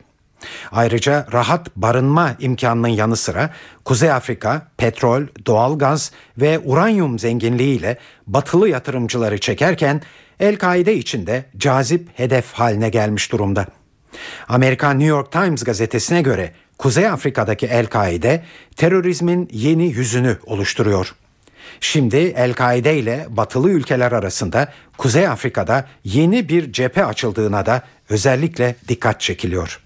Ayrıca 0.73 1.27
rahat 1.33 1.77
barınma 1.77 2.35
imkanının 2.39 2.89
yanı 2.89 3.17
sıra 3.17 3.51
Kuzey 3.85 4.13
Afrika 4.13 4.69
petrol, 4.77 5.23
doğalgaz 5.47 6.13
ve 6.39 6.59
uranyum 6.59 7.19
zenginliğiyle 7.19 7.99
batılı 8.27 8.69
yatırımcıları 8.69 9.39
çekerken 9.39 10.03
El-Kaide 10.41 10.95
içinde 10.95 11.45
cazip 11.57 12.09
hedef 12.15 12.53
haline 12.53 12.89
gelmiş 12.89 13.33
durumda. 13.33 13.67
Amerikan 14.49 14.99
New 14.99 15.09
York 15.09 15.33
Times 15.33 15.65
gazetesine 15.65 16.23
göre 16.23 16.53
Kuzey 16.79 17.09
Afrika'daki 17.09 17.67
El-Kaide 17.67 18.45
terörizmin 18.77 19.49
yeni 19.53 19.87
yüzünü 19.87 20.39
oluşturuyor. 20.47 21.15
Şimdi 21.81 22.17
El-Kaide 22.17 22.99
ile 22.99 23.27
batılı 23.29 23.71
ülkeler 23.71 24.13
arasında 24.13 24.73
Kuzey 24.99 25.29
Afrika'da 25.29 25.89
yeni 26.05 26.49
bir 26.49 26.73
cephe 26.73 27.05
açıldığına 27.05 27.67
da 27.67 27.83
özellikle 28.09 28.77
dikkat 28.89 29.21
çekiliyor. 29.21 29.81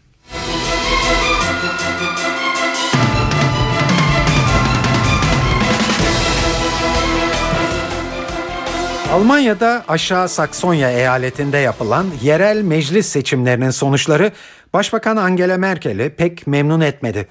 Almanya'da 9.12 9.84
Aşağı 9.88 10.28
Saksonya 10.28 10.90
eyaletinde 10.90 11.58
yapılan 11.58 12.06
yerel 12.22 12.62
meclis 12.62 13.06
seçimlerinin 13.06 13.70
sonuçları 13.70 14.32
Başbakan 14.72 15.16
Angela 15.16 15.58
Merkel'i 15.58 16.10
pek 16.10 16.46
memnun 16.46 16.80
etmedi. 16.80 17.28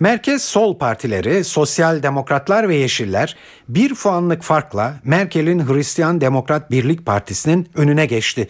Merkez 0.00 0.42
sol 0.42 0.78
partileri, 0.78 1.44
Sosyal 1.44 2.02
Demokratlar 2.02 2.68
ve 2.68 2.76
Yeşiller 2.76 3.36
bir 3.68 3.94
puanlık 3.94 4.42
farkla 4.42 4.94
Merkel'in 5.04 5.68
Hristiyan 5.68 6.20
Demokrat 6.20 6.70
Birlik 6.70 7.06
Partisi'nin 7.06 7.68
önüne 7.74 8.06
geçti. 8.06 8.48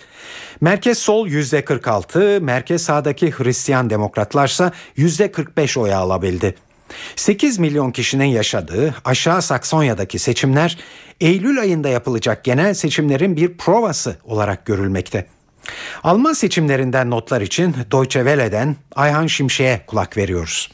Merkez 0.61 0.99
sol 0.99 1.29
%46, 1.29 2.41
merkez 2.41 2.83
sağdaki 2.83 3.31
Hristiyan 3.31 3.91
Demokratlarsa 3.91 4.73
%45 4.97 5.81
oy 5.81 5.95
alabildi. 5.95 6.55
8 7.17 7.59
milyon 7.59 7.91
kişinin 7.91 8.25
yaşadığı 8.25 8.95
aşağı 9.05 9.43
Saksonya'daki 9.43 10.19
seçimler 10.19 10.79
Eylül 11.21 11.61
ayında 11.61 11.89
yapılacak 11.89 12.45
genel 12.45 12.75
seçimlerin 12.75 13.37
bir 13.37 13.57
provası 13.57 14.17
olarak 14.25 14.67
görülmekte. 14.67 15.27
Alman 16.05 16.33
seçimlerinden 16.33 17.11
notlar 17.11 17.41
için 17.41 17.75
Deutsche 17.93 18.21
Welle'den 18.21 18.77
Ayhan 18.97 19.27
Şimşek'e 19.27 19.87
kulak 19.87 20.17
veriyoruz. 20.17 20.69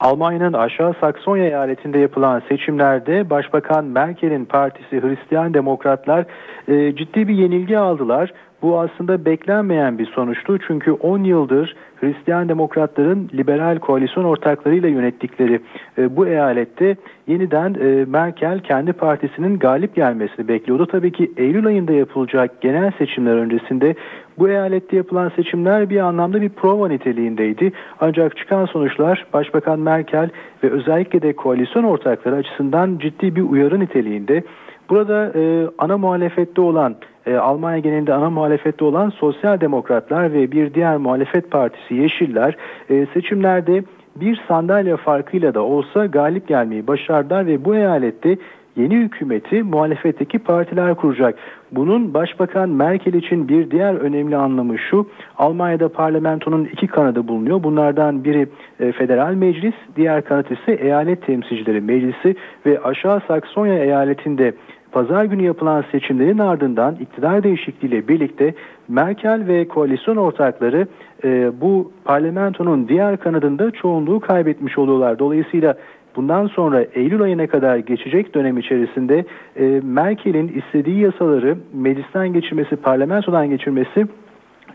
Almanya'nın 0.00 0.52
aşağı 0.52 0.94
Saksonya 1.00 1.44
eyaletinde 1.44 1.98
yapılan 1.98 2.42
seçimlerde 2.48 3.30
Başbakan 3.30 3.84
Merkel'in 3.84 4.44
partisi 4.44 5.02
Hristiyan 5.02 5.54
Demokratlar 5.54 6.26
e, 6.68 6.96
ciddi 6.96 7.28
bir 7.28 7.34
yenilgi 7.34 7.78
aldılar. 7.78 8.32
Bu 8.62 8.80
aslında 8.80 9.24
beklenmeyen 9.24 9.98
bir 9.98 10.06
sonuçtu 10.06 10.58
çünkü 10.66 10.92
10 10.92 11.24
yıldır 11.24 11.76
Hristiyan 12.04 12.48
Demokratların 12.48 13.30
liberal 13.34 13.78
koalisyon 13.78 14.24
ortaklarıyla 14.24 14.88
yönettikleri 14.88 15.60
e, 15.98 16.16
bu 16.16 16.26
eyalette 16.26 16.96
yeniden 17.26 17.74
e, 17.74 18.04
Merkel 18.04 18.60
kendi 18.60 18.92
partisinin 18.92 19.58
galip 19.58 19.94
gelmesini 19.94 20.48
bekliyordu. 20.48 20.86
Tabii 20.86 21.12
ki 21.12 21.32
Eylül 21.36 21.66
ayında 21.66 21.92
yapılacak 21.92 22.60
genel 22.60 22.92
seçimler 22.98 23.36
öncesinde 23.36 23.94
bu 24.38 24.48
eyalette 24.48 24.96
yapılan 24.96 25.32
seçimler 25.36 25.90
bir 25.90 25.98
anlamda 25.98 26.40
bir 26.40 26.48
prova 26.48 26.88
niteliğindeydi. 26.88 27.72
Ancak 28.00 28.36
çıkan 28.36 28.66
sonuçlar 28.66 29.26
Başbakan 29.32 29.78
Merkel 29.80 30.30
ve 30.64 30.70
özellikle 30.70 31.22
de 31.22 31.32
koalisyon 31.32 31.84
ortakları 31.84 32.36
açısından 32.36 32.98
ciddi 32.98 33.36
bir 33.36 33.42
uyarı 33.42 33.80
niteliğinde. 33.80 34.42
Burada 34.90 35.32
e, 35.34 35.66
ana 35.78 35.98
muhalefette 35.98 36.60
olan 36.60 36.96
e, 37.26 37.36
Almanya 37.36 37.78
genelinde 37.78 38.14
ana 38.14 38.30
muhalefette 38.30 38.84
olan 38.84 39.10
Sosyal 39.10 39.60
Demokratlar 39.60 40.32
ve 40.32 40.52
bir 40.52 40.74
diğer 40.74 40.96
muhalefet 40.96 41.50
partisi 41.50 41.94
Yeşiller 41.94 42.56
e, 42.90 43.06
seçimlerde 43.14 43.82
bir 44.16 44.42
sandalye 44.48 44.96
farkıyla 44.96 45.54
da 45.54 45.62
olsa 45.62 46.06
galip 46.06 46.48
gelmeyi 46.48 46.86
başardılar 46.86 47.46
ve 47.46 47.64
bu 47.64 47.76
eyalette 47.76 48.36
yeni 48.76 48.96
hükümeti 48.96 49.62
muhalefetteki 49.62 50.38
partiler 50.38 50.94
kuracak. 50.94 51.34
Bunun 51.72 52.14
Başbakan 52.14 52.68
Merkel 52.68 53.14
için 53.14 53.48
bir 53.48 53.70
diğer 53.70 53.94
önemli 53.94 54.36
anlamı 54.36 54.78
şu. 54.78 55.08
Almanya'da 55.38 55.88
parlamentonun 55.88 56.64
iki 56.64 56.86
kanadı 56.86 57.28
bulunuyor. 57.28 57.62
Bunlardan 57.62 58.24
biri 58.24 58.48
e, 58.80 58.92
federal 58.92 59.34
meclis, 59.34 59.74
diğer 59.96 60.24
kanat 60.24 60.50
ise 60.50 60.72
eyalet 60.72 61.26
temsilcileri 61.26 61.80
meclisi 61.80 62.36
ve 62.66 62.80
aşağı 62.80 63.20
Saksonya 63.28 63.78
eyaletinde 63.78 64.52
pazar 64.94 65.24
günü 65.24 65.42
yapılan 65.42 65.84
seçimlerin 65.92 66.38
ardından 66.38 66.96
iktidar 67.00 67.42
değişikliğiyle 67.42 68.08
birlikte 68.08 68.54
Merkel 68.88 69.46
ve 69.46 69.68
koalisyon 69.68 70.16
ortakları 70.16 70.86
e, 71.24 71.60
bu 71.60 71.92
parlamentonun 72.04 72.88
diğer 72.88 73.16
kanadında 73.16 73.70
çoğunluğu 73.70 74.20
kaybetmiş 74.20 74.78
oluyorlar. 74.78 75.18
Dolayısıyla 75.18 75.74
bundan 76.16 76.46
sonra 76.46 76.84
Eylül 76.94 77.22
ayına 77.22 77.46
kadar 77.46 77.76
geçecek 77.76 78.34
dönem 78.34 78.58
içerisinde 78.58 79.24
e, 79.56 79.80
Merkel'in 79.84 80.48
istediği 80.48 80.98
yasaları 80.98 81.56
meclisten 81.72 82.32
geçirmesi, 82.32 82.76
parlamentodan 82.76 83.50
geçirmesi 83.50 84.06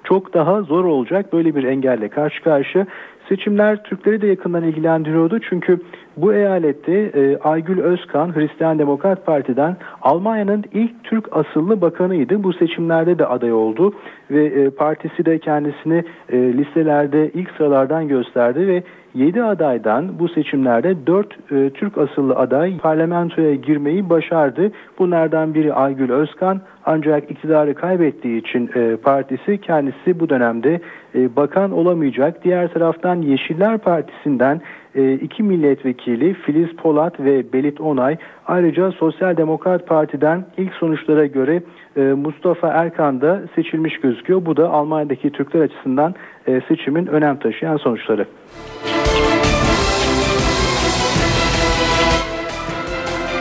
çok 0.04 0.34
daha 0.34 0.62
zor 0.62 0.86
olacak. 0.86 1.34
Böyle 1.34 1.56
bir 1.56 1.64
engelle 1.64 2.10
karşı 2.10 2.44
karşı 2.44 2.86
seçimler 3.30 3.84
Türkleri 3.84 4.22
de 4.22 4.28
yakından 4.28 4.64
ilgilendiriyordu. 4.64 5.40
Çünkü 5.50 5.80
bu 6.22 6.34
eyalette 6.34 6.94
e, 6.94 7.38
Aygül 7.38 7.80
Özkan 7.80 8.36
Hristiyan 8.36 8.80
Demokrat 8.80 9.26
Parti'den 9.26 9.78
Almanya'nın 10.02 10.64
ilk 10.74 11.04
Türk 11.04 11.38
asıllı 11.38 11.82
bakanıydı. 11.82 12.44
Bu 12.44 12.54
seçimlerde 12.54 13.20
de 13.20 13.26
aday 13.26 13.54
oldu 13.54 13.94
ve 14.32 14.46
e, 14.46 14.70
partisi 14.70 15.26
de 15.26 15.40
kendisini 15.40 16.04
e, 16.30 16.38
listelerde 16.38 17.32
ilk 17.34 17.52
sıralardan 17.52 18.08
gösterdi 18.08 18.68
ve 18.68 18.84
7 19.16 19.44
adaydan 19.44 20.20
bu 20.20 20.30
seçimlerde 20.30 21.08
4 21.08 21.52
e, 21.52 21.70
Türk 21.70 21.98
asıllı 21.98 22.36
aday 22.36 22.78
parlamentoya 22.78 23.56
girmeyi 23.56 24.10
başardı. 24.10 24.72
Bunlardan 25.00 25.54
biri 25.54 25.74
Aygül 25.74 26.12
Özkan 26.12 26.62
ancak 26.86 27.32
iktidarı 27.32 27.76
kaybettiği 27.76 28.42
için 28.42 28.70
e, 28.76 28.96
partisi 28.96 29.58
kendisi 29.62 30.20
bu 30.20 30.30
dönemde 30.30 30.82
e, 31.16 31.36
bakan 31.36 31.72
olamayacak. 31.72 32.44
Diğer 32.44 32.74
taraftan 32.74 33.22
Yeşiller 33.22 33.78
Partisi'nden 33.78 34.62
iki 34.96 35.44
milletvekili 35.44 36.34
Filiz 36.34 36.76
Polat 36.76 37.20
ve 37.20 37.54
Belit 37.54 37.82
Onay 37.82 38.18
ayrıca 38.48 38.92
Sosyal 38.92 39.38
Demokrat 39.38 39.88
Parti'den 39.88 40.46
ilk 40.58 40.74
sonuçlara 40.74 41.26
göre 41.26 41.64
e, 41.98 42.02
Mustafa 42.02 42.68
Erkan 42.68 43.22
da 43.22 43.42
seçilmiş 43.56 44.00
gözüküyor. 44.00 44.46
Bu 44.46 44.58
da 44.58 44.70
Almanya'daki 44.70 45.30
Türkler 45.30 45.62
açısından 45.62 46.16
e, 46.48 46.62
seçimin 46.68 47.06
önem 47.06 47.40
taşıyan 47.40 47.78
sonuçları. 47.78 48.26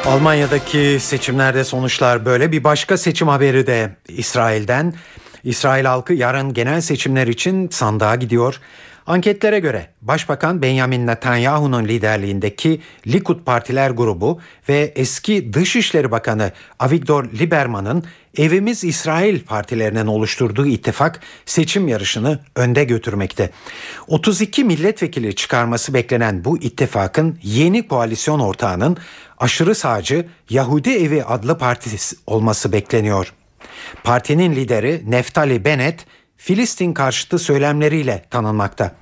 Almanya'daki 0.07 1.01
seçimlerde 1.01 1.65
sonuçlar 1.65 2.25
böyle. 2.25 2.53
Bir 2.53 2.65
başka 2.65 2.97
seçim 2.97 3.29
haberi 3.29 3.67
de 3.67 3.91
İsrail'den. 4.09 4.93
İsrail 5.45 5.85
halkı 5.85 6.15
yarın 6.15 6.55
genel 6.55 6.81
seçimler 6.81 7.27
için 7.27 7.69
sandığa 7.69 8.15
gidiyor. 8.15 8.61
Anketlere 9.09 9.59
göre 9.59 9.87
Başbakan 10.03 10.63
Benjamin 10.63 11.07
Netanyahu'nun 11.07 11.85
liderliğindeki 11.85 12.81
Likud 13.07 13.45
Partiler 13.45 13.91
grubu 13.91 14.41
ve 14.69 14.93
eski 14.97 15.53
Dışişleri 15.53 16.11
Bakanı 16.11 16.53
Avigdor 16.79 17.25
Lieberman'ın 17.25 18.05
Evimiz 18.39 18.85
İsrail 18.85 19.41
partilerinin 19.41 20.07
oluşturduğu 20.07 20.67
ittifak 20.67 21.21
seçim 21.47 21.89
yarışını 21.89 22.39
önde 22.57 22.85
götürmekte. 22.85 23.51
32 24.09 24.65
milletvekili 24.65 25.35
çıkarması 25.35 25.95
beklenen 25.95 26.45
bu 26.45 26.59
ittifakın 26.59 27.39
yeni 27.43 27.89
koalisyon 27.89 28.41
ortağının 28.41 28.97
aşırı 29.39 29.75
sağcı 29.75 30.27
Yahudi 30.51 30.91
Evi 30.91 31.25
adlı 31.25 31.59
partisi 31.59 32.17
olması 32.27 32.73
bekleniyor. 32.73 33.33
Partinin 34.05 34.57
lideri 34.57 35.03
Neftali 35.07 35.65
Bennett 35.65 36.07
Filistin 36.39 36.93
karşıtı 36.93 37.39
söylemleriyle 37.39 38.25
tanınmakta. 38.31 38.95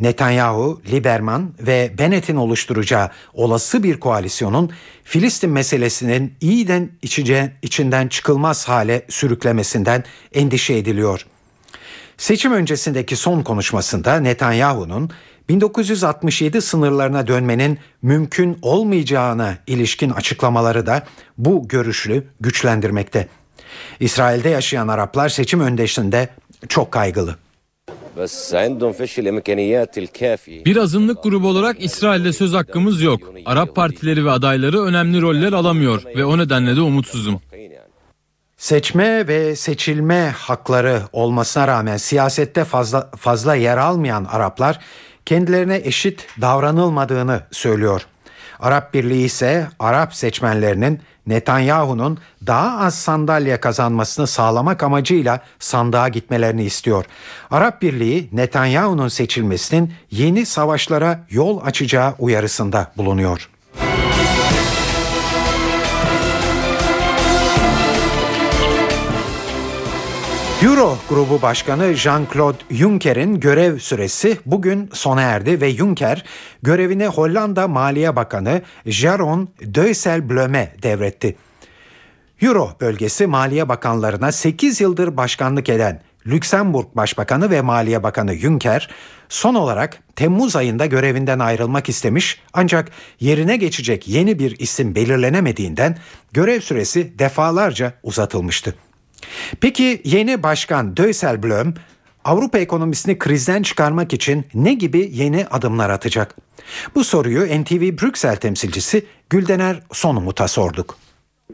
Netanyahu, 0.00 0.82
Lieberman 0.90 1.54
ve 1.60 1.92
Bennett'in 1.98 2.36
oluşturacağı 2.36 3.10
olası 3.34 3.82
bir 3.82 4.00
koalisyonun 4.00 4.70
Filistin 5.04 5.50
meselesinin 5.50 6.34
iyiden 6.40 6.90
içice, 7.02 7.52
içinden 7.62 8.08
çıkılmaz 8.08 8.68
hale 8.68 9.02
sürüklemesinden 9.08 10.04
endişe 10.32 10.74
ediliyor. 10.74 11.26
Seçim 12.18 12.52
öncesindeki 12.52 13.16
son 13.16 13.42
konuşmasında 13.42 14.20
Netanyahu'nun 14.20 15.10
1967 15.48 16.62
sınırlarına 16.62 17.26
dönmenin 17.26 17.78
mümkün 18.02 18.58
olmayacağına 18.62 19.58
ilişkin 19.66 20.10
açıklamaları 20.10 20.86
da 20.86 21.06
bu 21.38 21.68
görüşlü 21.68 22.24
güçlendirmekte. 22.40 23.28
İsrail'de 24.00 24.48
yaşayan 24.48 24.88
Araplar 24.88 25.28
seçim 25.28 25.60
öncesinde 25.60 26.28
çok 26.68 26.92
kaygılı. 26.92 27.36
Bir 30.66 30.76
azınlık 30.76 31.22
grubu 31.22 31.48
olarak 31.48 31.84
İsrail'de 31.84 32.32
söz 32.32 32.52
hakkımız 32.52 33.02
yok. 33.02 33.20
Arap 33.46 33.76
partileri 33.76 34.24
ve 34.24 34.30
adayları 34.30 34.82
önemli 34.82 35.20
roller 35.20 35.52
alamıyor 35.52 36.02
ve 36.16 36.24
o 36.24 36.38
nedenle 36.38 36.76
de 36.76 36.80
umutsuzum. 36.80 37.40
Seçme 38.56 39.28
ve 39.28 39.56
seçilme 39.56 40.34
hakları 40.36 41.02
olmasına 41.12 41.68
rağmen 41.68 41.96
siyasette 41.96 42.64
fazla 42.64 43.10
fazla 43.16 43.54
yer 43.54 43.76
almayan 43.76 44.24
Araplar 44.24 44.78
kendilerine 45.26 45.80
eşit 45.84 46.26
davranılmadığını 46.40 47.40
söylüyor. 47.50 48.06
Arap 48.60 48.94
Birliği 48.94 49.24
ise 49.24 49.68
Arap 49.78 50.14
seçmenlerinin 50.14 51.00
Netanyahu'nun 51.26 52.18
daha 52.46 52.78
az 52.78 52.94
sandalye 52.94 53.60
kazanmasını 53.60 54.26
sağlamak 54.26 54.82
amacıyla 54.82 55.40
sandığa 55.58 56.08
gitmelerini 56.08 56.64
istiyor. 56.64 57.04
Arap 57.50 57.82
Birliği 57.82 58.28
Netanyahu'nun 58.32 59.08
seçilmesinin 59.08 59.92
yeni 60.10 60.46
savaşlara 60.46 61.20
yol 61.30 61.60
açacağı 61.64 62.14
uyarısında 62.18 62.92
bulunuyor. 62.96 63.48
Euro 70.62 70.98
grubu 71.08 71.42
başkanı 71.42 71.84
Jean-Claude 71.84 72.56
Juncker'in 72.70 73.40
görev 73.40 73.78
süresi 73.78 74.38
bugün 74.46 74.90
sona 74.92 75.22
erdi 75.22 75.60
ve 75.60 75.70
Juncker 75.70 76.24
görevini 76.62 77.06
Hollanda 77.06 77.68
Maliye 77.68 78.16
Bakanı 78.16 78.62
Jaron 78.86 79.48
Dijsselbloem'e 79.74 80.72
devretti. 80.82 81.36
Euro 82.42 82.70
bölgesi 82.80 83.26
Maliye 83.26 83.68
Bakanlarına 83.68 84.32
8 84.32 84.80
yıldır 84.80 85.16
başkanlık 85.16 85.68
eden 85.68 86.02
Lüksemburg 86.26 86.86
Başbakanı 86.94 87.50
ve 87.50 87.60
Maliye 87.60 88.02
Bakanı 88.02 88.34
Juncker 88.34 88.90
son 89.28 89.54
olarak 89.54 89.98
Temmuz 90.16 90.56
ayında 90.56 90.86
görevinden 90.86 91.38
ayrılmak 91.38 91.88
istemiş 91.88 92.40
ancak 92.52 92.90
yerine 93.20 93.56
geçecek 93.56 94.08
yeni 94.08 94.38
bir 94.38 94.58
isim 94.58 94.94
belirlenemediğinden 94.94 95.98
görev 96.32 96.60
süresi 96.60 97.18
defalarca 97.18 97.92
uzatılmıştı. 98.02 98.74
Peki 99.60 100.00
yeni 100.04 100.42
başkan 100.42 100.96
Dijsselbloem 100.96 101.74
Avrupa 102.24 102.58
ekonomisini 102.58 103.18
krizden 103.18 103.62
çıkarmak 103.62 104.12
için 104.12 104.44
ne 104.54 104.74
gibi 104.74 105.08
yeni 105.12 105.46
adımlar 105.50 105.90
atacak? 105.90 106.34
Bu 106.94 107.04
soruyu 107.04 107.40
NTV 107.40 108.02
Brüksel 108.02 108.36
temsilcisi 108.36 109.04
Güldener 109.30 109.82
Sonumut'a 109.92 110.48
sorduk. 110.48 110.94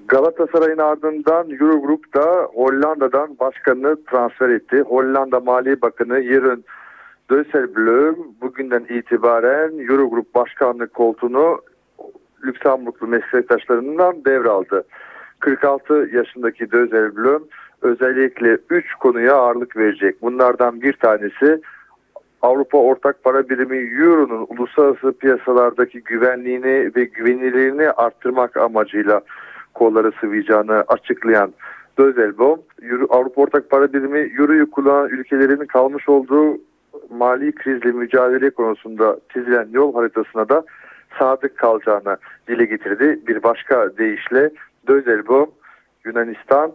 Galatasaray'ın 0.08 0.78
ardından 0.78 1.50
Eurogroup 1.50 2.14
da 2.14 2.48
Hollanda'dan 2.54 3.38
başkanını 3.40 4.04
transfer 4.04 4.48
etti. 4.48 4.80
Hollanda 4.80 5.40
Mali 5.40 5.82
Bakanı 5.82 6.22
Jeroen 6.22 6.64
Dijsselbloem 7.30 8.16
bugünden 8.40 8.86
itibaren 8.90 9.90
Eurogroup 9.90 10.34
başkanlık 10.34 10.94
koltuğunu 10.94 11.60
Lüksemburglu 12.44 13.06
meslektaşlarından 13.06 14.24
devraldı. 14.24 14.84
46 15.40 16.08
yaşındaki 16.12 16.70
Dijsselbloem 16.72 17.42
özellikle 17.82 18.58
3 18.70 18.94
konuya 18.94 19.34
ağırlık 19.34 19.76
verecek. 19.76 20.22
Bunlardan 20.22 20.80
bir 20.80 20.92
tanesi 20.92 21.60
Avrupa 22.42 22.78
Ortak 22.78 23.24
Para 23.24 23.48
Birimi 23.48 23.76
Euro'nun 23.76 24.46
uluslararası 24.48 25.12
piyasalardaki 25.12 26.02
güvenliğini 26.02 26.90
ve 26.96 27.04
güvenilirliğini 27.04 27.90
arttırmak 27.90 28.56
amacıyla 28.56 29.20
kolları 29.74 30.12
sıvayacağını 30.20 30.84
açıklayan 30.88 31.52
Dözelbaum, 31.98 32.60
Avrupa 33.08 33.42
Ortak 33.42 33.70
Para 33.70 33.92
Birimi 33.92 34.18
Euro'yu 34.38 34.70
kullanan 34.70 35.08
ülkelerin 35.08 35.66
kalmış 35.66 36.08
olduğu 36.08 36.58
mali 37.10 37.52
krizle 37.52 37.92
mücadele 37.92 38.50
konusunda 38.50 39.16
çizilen 39.32 39.68
yol 39.72 39.94
haritasına 39.94 40.48
da 40.48 40.64
sadık 41.18 41.56
kalacağını 41.56 42.16
dile 42.48 42.64
getirdi. 42.64 43.20
Bir 43.28 43.42
başka 43.42 43.96
deyişle 43.98 44.50
Dözelbaum, 44.86 45.50
Yunanistan, 46.04 46.72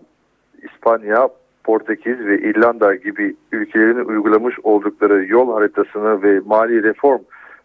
İspanya, 0.62 1.30
Portekiz 1.64 2.20
ve 2.20 2.40
İrlanda 2.40 2.96
gibi 2.96 3.36
ülkelerin 3.52 4.06
uygulamış 4.06 4.60
oldukları 4.64 5.26
yol 5.26 5.54
haritasını 5.54 6.24
ve 6.24 6.40
mali 6.46 6.84
reform 6.84 7.22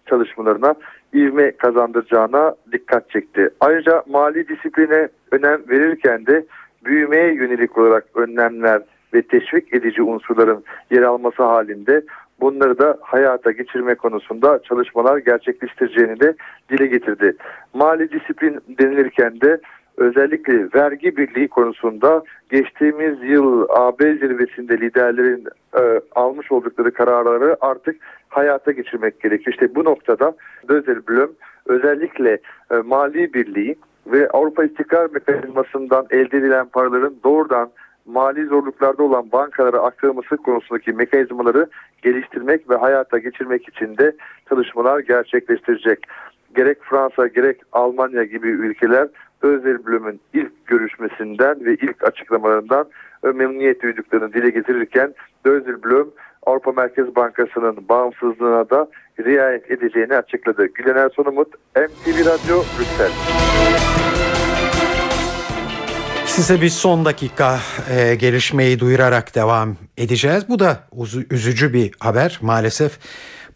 çalışmalarına 0.07 0.75
ivme 1.15 1.51
kazandıracağına 1.51 2.55
dikkat 2.73 3.11
çekti. 3.11 3.51
Ayrıca 3.61 4.03
mali 4.09 4.49
disipline 4.49 5.09
önem 5.33 5.61
verirken 5.69 6.27
de 6.27 6.47
büyümeye 6.85 7.35
yönelik 7.35 7.79
olarak 7.79 8.05
önlemler 8.15 8.83
ve 9.15 9.23
teşvik 9.23 9.75
edici 9.75 10.03
unsurların 10.03 10.65
yer 10.91 11.03
alması 11.03 11.43
halinde 11.43 12.03
bunları 12.41 12.79
da 12.79 12.99
hayata 13.01 13.51
geçirme 13.51 13.95
konusunda 13.95 14.61
çalışmalar 14.63 15.19
gerçekleştireceğini 15.19 16.21
de 16.21 16.35
dile 16.71 16.87
getirdi. 16.87 17.37
Mali 17.75 18.11
disiplin 18.11 18.61
denilirken 18.79 19.41
de 19.41 19.61
özellikle 19.97 20.69
vergi 20.75 21.17
birliği 21.17 21.49
konusunda 21.49 22.23
geçtiğimiz 22.51 23.23
yıl 23.23 23.67
AB 23.69 24.15
zirvesinde 24.15 24.81
liderlerin 24.81 25.45
e, 25.79 26.01
almış 26.15 26.53
oldukları 26.53 26.93
kararları 26.93 27.57
artık 27.61 27.97
hayata 28.29 28.73
geçirmek 28.73 29.21
gerekiyor. 29.21 29.53
İşte 29.53 29.75
bu 29.75 29.85
noktada 29.85 30.35
Dözelblüm 30.69 31.31
özellikle 31.67 32.39
e, 32.71 32.77
mali 32.77 33.35
birliği 33.35 33.77
ve 34.07 34.29
Avrupa 34.29 34.65
İstikrar 34.65 35.11
Mekanizması'ndan 35.11 36.07
elde 36.11 36.39
edilen 36.39 36.67
paraların 36.67 37.15
doğrudan 37.25 37.71
mali 38.07 38.47
zorluklarda 38.47 39.03
olan 39.03 39.33
bankalara 39.33 39.79
aktarılması 39.79 40.37
konusundaki 40.37 40.93
mekanizmaları 40.93 41.67
geliştirmek 42.03 42.71
ve 42.71 42.77
hayata 42.77 43.19
geçirmek 43.19 43.69
için 43.69 43.97
de 43.97 44.17
çalışmalar 44.49 44.99
gerçekleştirecek. 45.01 45.99
Gerek 46.57 46.79
Fransa 46.83 47.27
gerek 47.27 47.61
Almanya 47.73 48.25
gibi 48.25 48.49
ülkeler 48.49 49.09
Özelblüm'ün 49.43 50.20
ilk 50.34 50.66
görüşmesinden 50.66 51.64
ve 51.64 51.74
ilk 51.74 52.05
açıklamalarından 52.05 52.87
memnuniyet 53.22 53.82
duyduklarını 53.82 54.32
dile 54.32 54.51
getirirken 54.51 55.14
Özelblüm 55.45 56.07
Avrupa 56.47 56.72
Merkez 56.72 57.16
Bankası'nın 57.16 57.89
bağımsızlığına 57.89 58.70
da 58.70 58.89
riayet 59.24 59.70
edeceğini 59.70 60.16
açıkladı. 60.16 60.66
Gülener 60.66 61.11
Sonumut, 61.16 61.49
MTV 61.76 62.18
Radyo, 62.20 62.57
Brüksel. 62.78 63.11
Size 66.26 66.61
bir 66.61 66.68
son 66.68 67.05
dakika 67.05 67.59
e, 67.91 68.14
gelişmeyi 68.14 68.80
duyurarak 68.80 69.34
devam 69.34 69.76
edeceğiz. 69.97 70.49
Bu 70.49 70.59
da 70.59 70.78
üzücü 71.30 71.72
bir 71.72 71.91
haber 72.01 72.39
maalesef. 72.43 72.99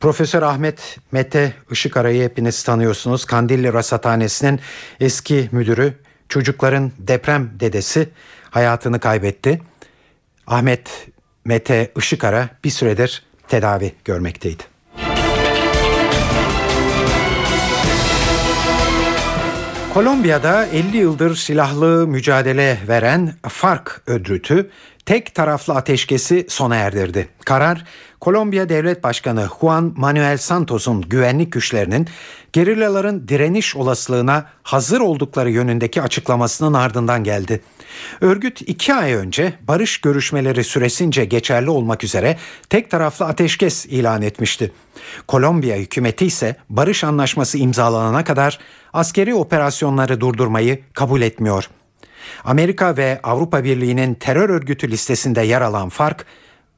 Profesör 0.01 0.42
Ahmet 0.42 0.98
Mete 1.12 1.55
Işıkara'yı 1.70 2.24
hepiniz 2.24 2.62
tanıyorsunuz. 2.62 3.24
Kandilli 3.24 3.72
Rasathanesi'nin 3.72 4.61
eski 5.01 5.48
müdürü, 5.53 5.94
çocukların 6.28 6.92
deprem 6.98 7.51
dedesi 7.61 8.09
hayatını 8.51 9.01
kaybetti. 9.01 9.62
Ahmet 10.46 11.09
Mete 11.44 11.92
Işıkara 11.96 12.48
bir 12.64 12.70
süredir 12.70 13.24
tedavi 13.48 13.92
görmekteydi. 14.05 14.62
Kolombiya'da 19.94 20.66
50 20.66 20.96
yıldır 20.96 21.36
silahlı 21.36 22.07
mücadele 22.07 22.78
veren 22.88 23.34
FARC 23.48 23.90
ödrütü 24.07 24.70
tek 25.11 25.34
taraflı 25.34 25.74
ateşkesi 25.74 26.46
sona 26.48 26.76
erdirdi. 26.76 27.28
Karar 27.44 27.84
Kolombiya 28.20 28.68
Devlet 28.68 29.04
Başkanı 29.04 29.48
Juan 29.61 29.94
Manuel 29.96 30.36
Santos'un 30.36 31.00
güvenlik 31.02 31.52
güçlerinin 31.52 32.08
gerillaların 32.52 33.28
direniş 33.28 33.76
olasılığına 33.76 34.46
hazır 34.62 35.00
oldukları 35.00 35.50
yönündeki 35.50 36.02
açıklamasının 36.02 36.74
ardından 36.74 37.24
geldi. 37.24 37.61
Örgüt 38.20 38.61
iki 38.61 38.94
ay 38.94 39.12
önce 39.12 39.52
barış 39.68 40.00
görüşmeleri 40.00 40.64
süresince 40.64 41.24
geçerli 41.24 41.70
olmak 41.70 42.04
üzere 42.04 42.36
tek 42.68 42.90
taraflı 42.90 43.24
ateşkes 43.24 43.86
ilan 43.86 44.22
etmişti. 44.22 44.72
Kolombiya 45.28 45.76
hükümeti 45.76 46.26
ise 46.26 46.56
barış 46.68 47.04
anlaşması 47.04 47.58
imzalanana 47.58 48.24
kadar 48.24 48.58
askeri 48.92 49.34
operasyonları 49.34 50.20
durdurmayı 50.20 50.80
kabul 50.94 51.22
etmiyor. 51.22 51.68
Amerika 52.44 52.96
ve 52.96 53.20
Avrupa 53.22 53.64
Birliği'nin 53.64 54.14
terör 54.14 54.48
örgütü 54.48 54.90
listesinde 54.90 55.42
yer 55.42 55.60
alan 55.60 55.88
FARC, 55.88 56.16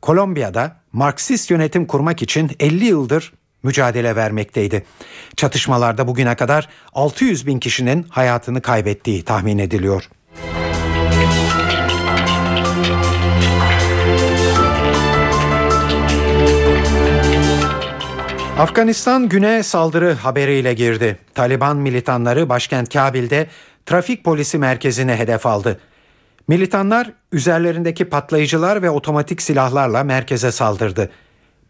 Kolombiya'da 0.02 0.76
Marksist 0.92 1.50
yönetim 1.50 1.86
kurmak 1.86 2.22
için 2.22 2.50
50 2.60 2.84
yıldır 2.84 3.32
mücadele 3.62 4.16
vermekteydi. 4.16 4.84
Çatışmalarda 5.36 6.06
bugüne 6.06 6.34
kadar 6.34 6.68
600 6.92 7.46
bin 7.46 7.58
kişinin 7.58 8.06
hayatını 8.08 8.62
kaybettiği 8.62 9.22
tahmin 9.22 9.58
ediliyor. 9.58 10.08
Afganistan 18.58 19.28
güne 19.28 19.62
saldırı 19.62 20.12
haberiyle 20.12 20.74
girdi. 20.74 21.18
Taliban 21.34 21.76
militanları 21.76 22.48
başkent 22.48 22.92
Kabil'de 22.92 23.46
trafik 23.86 24.24
polisi 24.24 24.58
merkezini 24.58 25.12
hedef 25.12 25.46
aldı. 25.46 25.80
Militanlar 26.48 27.12
üzerlerindeki 27.32 28.04
patlayıcılar 28.04 28.82
ve 28.82 28.90
otomatik 28.90 29.42
silahlarla 29.42 30.04
merkeze 30.04 30.52
saldırdı. 30.52 31.10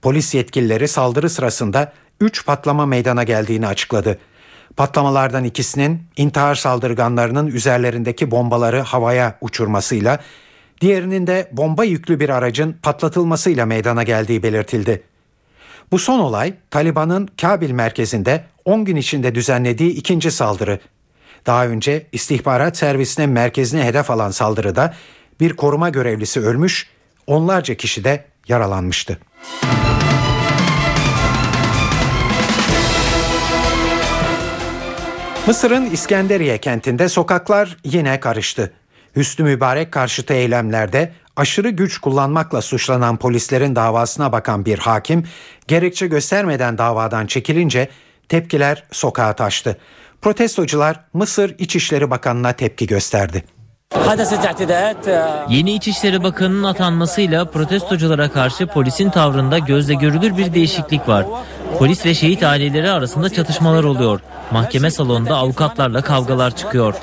Polis 0.03 0.35
yetkilileri 0.35 0.89
saldırı 0.89 1.31
sırasında 1.31 1.93
3 2.21 2.47
patlama 2.47 2.87
meydana 2.87 3.25
geldiğini 3.25 3.67
açıkladı. 3.67 4.19
Patlamalardan 4.77 5.45
ikisinin 5.45 6.03
intihar 6.17 6.55
saldırganlarının 6.55 7.47
üzerlerindeki 7.47 8.31
bombaları 8.31 8.81
havaya 8.81 9.39
uçurmasıyla, 9.41 10.19
diğerinin 10.81 11.27
de 11.27 11.49
bomba 11.53 11.85
yüklü 11.85 12.21
bir 12.21 12.29
aracın 12.29 12.73
patlatılmasıyla 12.83 13.67
meydana 13.67 14.03
geldiği 14.03 14.43
belirtildi. 14.43 15.03
Bu 15.91 15.99
son 15.99 16.19
olay 16.19 16.55
Taliban'ın 16.71 17.29
Kabil 17.41 17.71
merkezinde 17.71 18.45
10 18.65 18.85
gün 18.85 18.97
içinde 18.97 19.35
düzenlediği 19.35 19.91
ikinci 19.91 20.31
saldırı. 20.31 20.79
Daha 21.47 21.67
önce 21.67 22.07
istihbarat 22.13 22.77
servisine 22.77 23.27
merkezine 23.27 23.85
hedef 23.85 24.11
alan 24.11 24.31
saldırıda 24.31 24.95
bir 25.41 25.53
koruma 25.53 25.89
görevlisi 25.89 26.41
ölmüş, 26.41 26.87
onlarca 27.27 27.75
kişi 27.75 28.05
de 28.05 28.25
yaralanmıştı. 28.49 29.19
Mısır'ın 35.47 35.91
İskenderiye 35.91 36.59
kentinde 36.59 37.09
sokaklar 37.09 37.77
yine 37.85 38.21
karıştı. 38.21 38.73
Hüsnü 39.17 39.45
Mübarek 39.45 39.93
karşıtı 39.93 40.35
eylemlerde 40.35 41.13
aşırı 41.37 41.71
güç 41.71 41.99
kullanmakla 41.99 42.63
suçlanan 42.63 43.17
polislerin 43.17 43.77
davasına 43.77 44.33
bakan 44.33 44.65
bir 44.65 44.79
hakim 44.79 45.25
gerekçe 45.69 46.07
göstermeden 46.07 46.79
davadan 46.79 47.27
çekilince 47.27 47.89
tepkiler 48.29 48.85
sokağa 48.93 49.33
taştı. 49.33 49.79
Protestocular 50.23 51.01
Mısır 51.13 51.55
İçişleri 51.59 52.11
Bakanı'na 52.11 52.53
tepki 52.53 52.87
gösterdi. 52.87 53.45
Yeni 55.49 55.75
İçişleri 55.75 56.23
Bakanı'nın 56.23 56.63
atanmasıyla 56.65 57.51
protestoculara 57.51 58.31
karşı 58.31 58.67
polisin 58.67 59.11
tavrında 59.11 59.59
gözle 59.59 59.95
görülür 59.95 60.37
bir 60.37 60.55
değişiklik 60.55 61.09
var. 61.09 61.27
Polis 61.79 62.07
ve 62.07 62.15
şehit 62.15 62.43
aileleri 62.43 62.91
arasında 62.91 63.31
çatışmalar 63.31 63.85
oluyor. 63.85 64.21
Mahkeme 64.51 64.91
salonunda 64.91 65.37
avukatlarla 65.37 66.03
kavgalar 66.03 66.57
çıkıyor. 66.57 66.95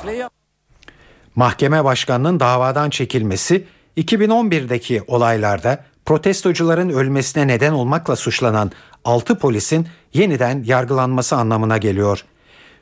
Mahkeme 1.35 1.83
başkanının 1.83 2.39
davadan 2.39 2.89
çekilmesi 2.89 3.65
2011'deki 3.97 5.03
olaylarda 5.07 5.83
protestocuların 6.05 6.89
ölmesine 6.89 7.47
neden 7.47 7.71
olmakla 7.71 8.15
suçlanan 8.15 8.71
6 9.05 9.39
polisin 9.39 9.87
yeniden 10.13 10.63
yargılanması 10.63 11.35
anlamına 11.35 11.77
geliyor. 11.77 12.25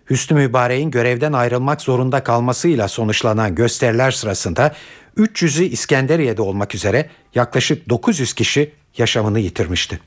Hüsnü 0.10 0.38
Mübarek'in 0.38 0.92
görevden 0.92 1.34
ayrılmak 1.34 1.82
zorunda 1.82 2.24
kalmasıyla 2.24 2.88
sonuçlanan 2.88 3.56
gösteriler 3.56 4.12
sırasında 4.12 4.76
300'ü 5.18 5.64
İskenderiye'de 5.64 6.42
olmak 6.42 6.76
üzere 6.76 7.10
yaklaşık 7.36 7.90
900 7.90 8.34
kişi 8.34 8.74
yaşamını 8.98 9.40
yitirmişti. 9.40 10.00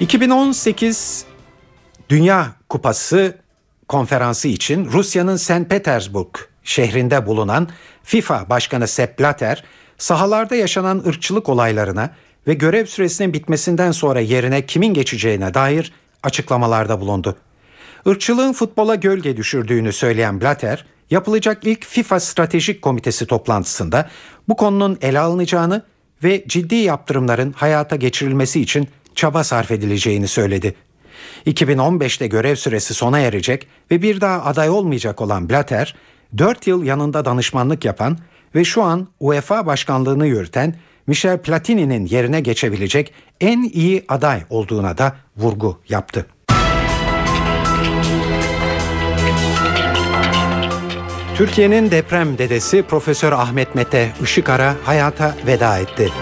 ...2018 0.00 1.22
Dünya 2.08 2.52
Kupası 2.68 3.38
konferansı 3.88 4.48
için 4.48 4.84
Rusya'nın 4.84 5.36
St. 5.36 5.68
Petersburg 5.68 6.36
şehrinde 6.64 7.26
bulunan 7.26 7.68
FIFA 8.02 8.50
Başkanı 8.50 8.88
Sepp 8.88 9.20
Blatter, 9.20 9.64
sahalarda 9.98 10.56
yaşanan 10.56 11.02
ırkçılık 11.06 11.48
olaylarına 11.48 12.10
ve 12.46 12.54
görev 12.54 12.86
süresinin 12.86 13.32
bitmesinden 13.32 13.92
sonra 13.92 14.20
yerine 14.20 14.66
kimin 14.66 14.94
geçeceğine 14.94 15.54
dair 15.54 15.92
açıklamalarda 16.22 17.00
bulundu. 17.00 17.36
Irkçılığın 18.06 18.52
futbola 18.52 18.94
gölge 18.94 19.36
düşürdüğünü 19.36 19.92
söyleyen 19.92 20.40
Blatter, 20.40 20.84
yapılacak 21.10 21.58
ilk 21.64 21.84
FIFA 21.84 22.20
Stratejik 22.20 22.82
Komitesi 22.82 23.26
toplantısında 23.26 24.10
bu 24.48 24.56
konunun 24.56 24.98
ele 25.02 25.20
alınacağını 25.20 25.82
ve 26.24 26.44
ciddi 26.48 26.74
yaptırımların 26.74 27.52
hayata 27.52 27.96
geçirilmesi 27.96 28.60
için 28.60 28.88
çaba 29.14 29.44
sarf 29.44 29.70
edileceğini 29.70 30.28
söyledi. 30.28 30.74
2015'te 31.46 32.26
görev 32.26 32.54
süresi 32.54 32.94
sona 32.94 33.18
erecek 33.18 33.66
ve 33.90 34.02
bir 34.02 34.20
daha 34.20 34.44
aday 34.44 34.70
olmayacak 34.70 35.20
olan 35.20 35.50
Blatter, 35.50 35.94
4 36.38 36.66
yıl 36.66 36.84
yanında 36.84 37.24
danışmanlık 37.24 37.84
yapan 37.84 38.18
ve 38.54 38.64
şu 38.64 38.82
an 38.82 39.08
UEFA 39.20 39.66
başkanlığını 39.66 40.26
yürüten 40.26 40.74
Michel 41.10 41.38
Platini'nin 41.38 42.06
yerine 42.06 42.40
geçebilecek 42.40 43.12
en 43.40 43.62
iyi 43.62 44.04
aday 44.08 44.42
olduğuna 44.50 44.98
da 44.98 45.16
vurgu 45.36 45.78
yaptı. 45.88 46.26
Türkiye'nin 51.34 51.90
deprem 51.90 52.38
dedesi 52.38 52.82
Profesör 52.82 53.32
Ahmet 53.32 53.74
Mete 53.74 54.12
Işıkara 54.22 54.76
hayata 54.84 55.34
veda 55.46 55.78
etti. 55.78 56.12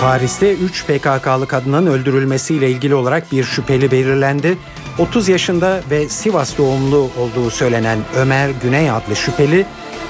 Paris'te 0.00 0.54
3 0.54 0.86
PKK'lı 0.86 1.48
kadının 1.48 1.86
öldürülmesiyle 1.86 2.70
ilgili 2.70 2.94
olarak 2.94 3.32
bir 3.32 3.44
şüpheli 3.44 3.90
belirlendi. 3.90 4.58
30 4.98 5.28
yaşında 5.28 5.80
ve 5.90 6.08
Sivas 6.08 6.58
doğumlu 6.58 7.10
olduğu 7.18 7.50
söylenen 7.50 7.98
Ömer 8.16 8.50
Güney 8.62 8.90
adlı 8.90 9.16
şüpheli 9.16 9.66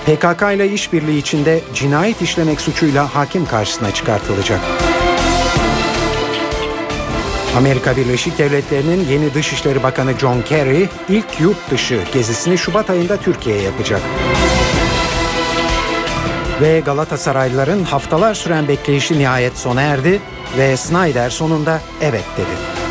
PKK 0.06 0.42
ile 0.54 0.68
işbirliği 0.68 1.18
içinde 1.18 1.60
cinayet 1.74 2.22
işlemek 2.22 2.60
suçuyla 2.60 3.14
hakim 3.14 3.46
karşısına 3.46 3.94
çıkartılacak. 3.94 4.60
Amerika 7.56 7.96
Birleşik 7.96 8.38
Devletleri'nin 8.38 9.08
yeni 9.08 9.34
Dışişleri 9.34 9.82
Bakanı 9.82 10.18
John 10.18 10.42
Kerry 10.42 10.88
ilk 11.08 11.40
yurt 11.40 11.70
dışı 11.70 12.00
gezisini 12.12 12.58
Şubat 12.58 12.90
ayında 12.90 13.16
Türkiye'ye 13.16 13.62
yapacak. 13.62 14.00
Ve 16.60 16.80
Galatasaraylıların 16.80 17.82
haftalar 17.82 18.34
süren 18.34 18.68
bekleyişi 18.68 19.18
nihayet 19.18 19.58
sona 19.58 19.82
erdi 19.82 20.20
ve 20.58 20.76
Snyder 20.76 21.30
sonunda 21.30 21.80
evet 22.02 22.24
dedi. 22.36 22.83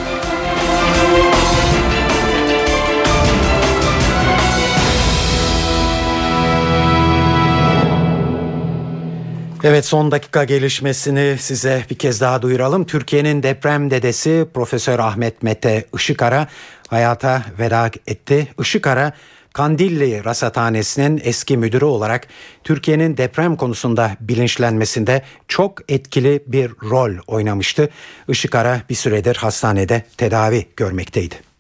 Evet 9.64 9.86
son 9.86 10.12
dakika 10.12 10.44
gelişmesini 10.44 11.38
size 11.40 11.86
bir 11.90 11.96
kez 11.96 12.22
daha 12.22 12.42
duyuralım. 12.42 12.86
Türkiye'nin 12.86 13.44
deprem 13.44 13.92
dedesi 13.92 14.46
Profesör 14.54 15.00
Ahmet 15.00 15.44
Mete 15.44 15.86
Işıkara 15.96 16.48
hayata 16.88 17.44
veda 17.60 17.92
etti. 18.08 18.48
Işıkara 18.60 19.14
Kandilli 19.54 20.26
Rasathanesi'nin 20.26 21.22
eski 21.24 21.58
müdürü 21.58 21.86
olarak 21.86 22.28
Türkiye'nin 22.64 23.18
deprem 23.18 23.56
konusunda 23.56 24.18
bilinçlenmesinde 24.20 25.22
çok 25.48 25.92
etkili 25.92 26.44
bir 26.48 26.72
rol 26.84 27.12
oynamıştı. 27.28 27.90
Işıkara 28.28 28.82
bir 28.90 28.96
süredir 28.96 29.36
hastanede 29.36 30.04
tedavi 30.18 30.66
görmekteydi. 30.78 31.53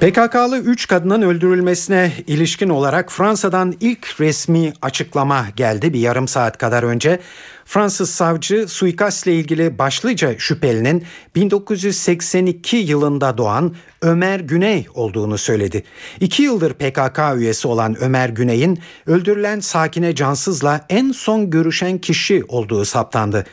PKK'lı 0.00 0.58
3 0.58 0.88
kadının 0.88 1.22
öldürülmesine 1.22 2.12
ilişkin 2.26 2.68
olarak 2.68 3.12
Fransa'dan 3.12 3.74
ilk 3.80 4.20
resmi 4.20 4.72
açıklama 4.82 5.46
geldi 5.56 5.92
bir 5.92 6.00
yarım 6.00 6.28
saat 6.28 6.58
kadar 6.58 6.82
önce. 6.82 7.20
Fransız 7.64 8.10
savcı 8.10 8.68
suikastle 8.68 9.34
ilgili 9.34 9.78
başlıca 9.78 10.38
şüphelinin 10.38 11.04
1982 11.34 12.76
yılında 12.76 13.38
doğan 13.38 13.74
Ömer 14.02 14.40
Güney 14.40 14.86
olduğunu 14.94 15.38
söyledi. 15.38 15.84
İki 16.20 16.42
yıldır 16.42 16.72
PKK 16.72 17.20
üyesi 17.36 17.68
olan 17.68 17.96
Ömer 18.00 18.28
Güney'in 18.28 18.78
öldürülen 19.06 19.60
Sakine 19.60 20.14
Cansız'la 20.14 20.86
en 20.88 21.12
son 21.12 21.50
görüşen 21.50 21.98
kişi 21.98 22.44
olduğu 22.48 22.84
saptandı. 22.84 23.44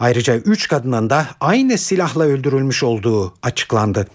Ayrıca 0.00 0.36
üç 0.36 0.68
kadının 0.68 1.10
da 1.10 1.26
aynı 1.40 1.78
silahla 1.78 2.24
öldürülmüş 2.24 2.82
olduğu 2.82 3.34
açıklandı. 3.42 4.06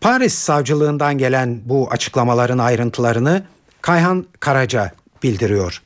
Paris 0.00 0.34
savcılığından 0.34 1.18
gelen 1.18 1.60
bu 1.64 1.88
açıklamaların 1.90 2.58
ayrıntılarını 2.58 3.42
Kayhan 3.82 4.26
Karaca 4.40 4.90
bildiriyor. 5.22 5.82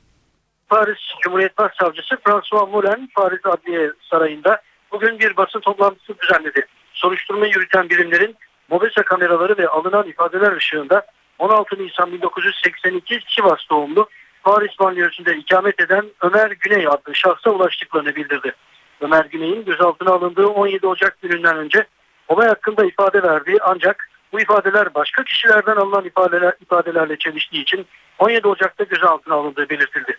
Paris 0.68 0.98
Cumhuriyet 1.22 1.58
Başsavcısı 1.58 2.16
François 2.24 2.70
Moulin 2.72 3.10
Paris 3.14 3.40
Adliye 3.44 3.90
Sarayı'nda 4.10 4.62
bugün 4.92 5.18
bir 5.18 5.36
basın 5.36 5.60
toplantısı 5.60 6.14
düzenledi. 6.18 6.66
Soruşturma 6.92 7.46
yürüten 7.46 7.90
birimlerin 7.90 8.36
mobese 8.70 9.02
kameraları 9.02 9.58
ve 9.58 9.68
alınan 9.68 10.08
ifadeler 10.08 10.52
ışığında 10.56 11.06
16 11.38 11.78
Nisan 11.78 12.12
1982 12.12 13.20
Sivas 13.28 13.60
doğumlu 13.70 14.08
Paris 14.42 14.78
banliyosunda 14.80 15.32
ikamet 15.32 15.80
eden 15.80 16.04
Ömer 16.20 16.50
Güney 16.50 16.86
adlı 16.86 17.14
şahsa 17.14 17.50
ulaştıklarını 17.50 18.16
bildirdi. 18.16 18.54
Ömer 19.00 19.24
Güney'in 19.24 19.64
gözaltına 19.64 20.10
alındığı 20.10 20.46
17 20.46 20.86
Ocak 20.86 21.22
gününden 21.22 21.56
önce 21.56 21.86
olay 22.28 22.48
hakkında 22.48 22.84
ifade 22.84 23.22
verdiği 23.22 23.58
ancak 23.62 24.08
bu 24.32 24.40
ifadeler 24.40 24.94
başka 24.94 25.24
kişilerden 25.24 25.76
alınan 25.76 26.04
ifadeler, 26.04 26.54
ifadelerle 26.60 27.18
çeliştiği 27.18 27.62
için 27.62 27.86
17 28.18 28.48
Ocak'ta 28.48 28.84
gözaltına 28.84 29.34
alındığı 29.34 29.68
belirtildi. 29.68 30.16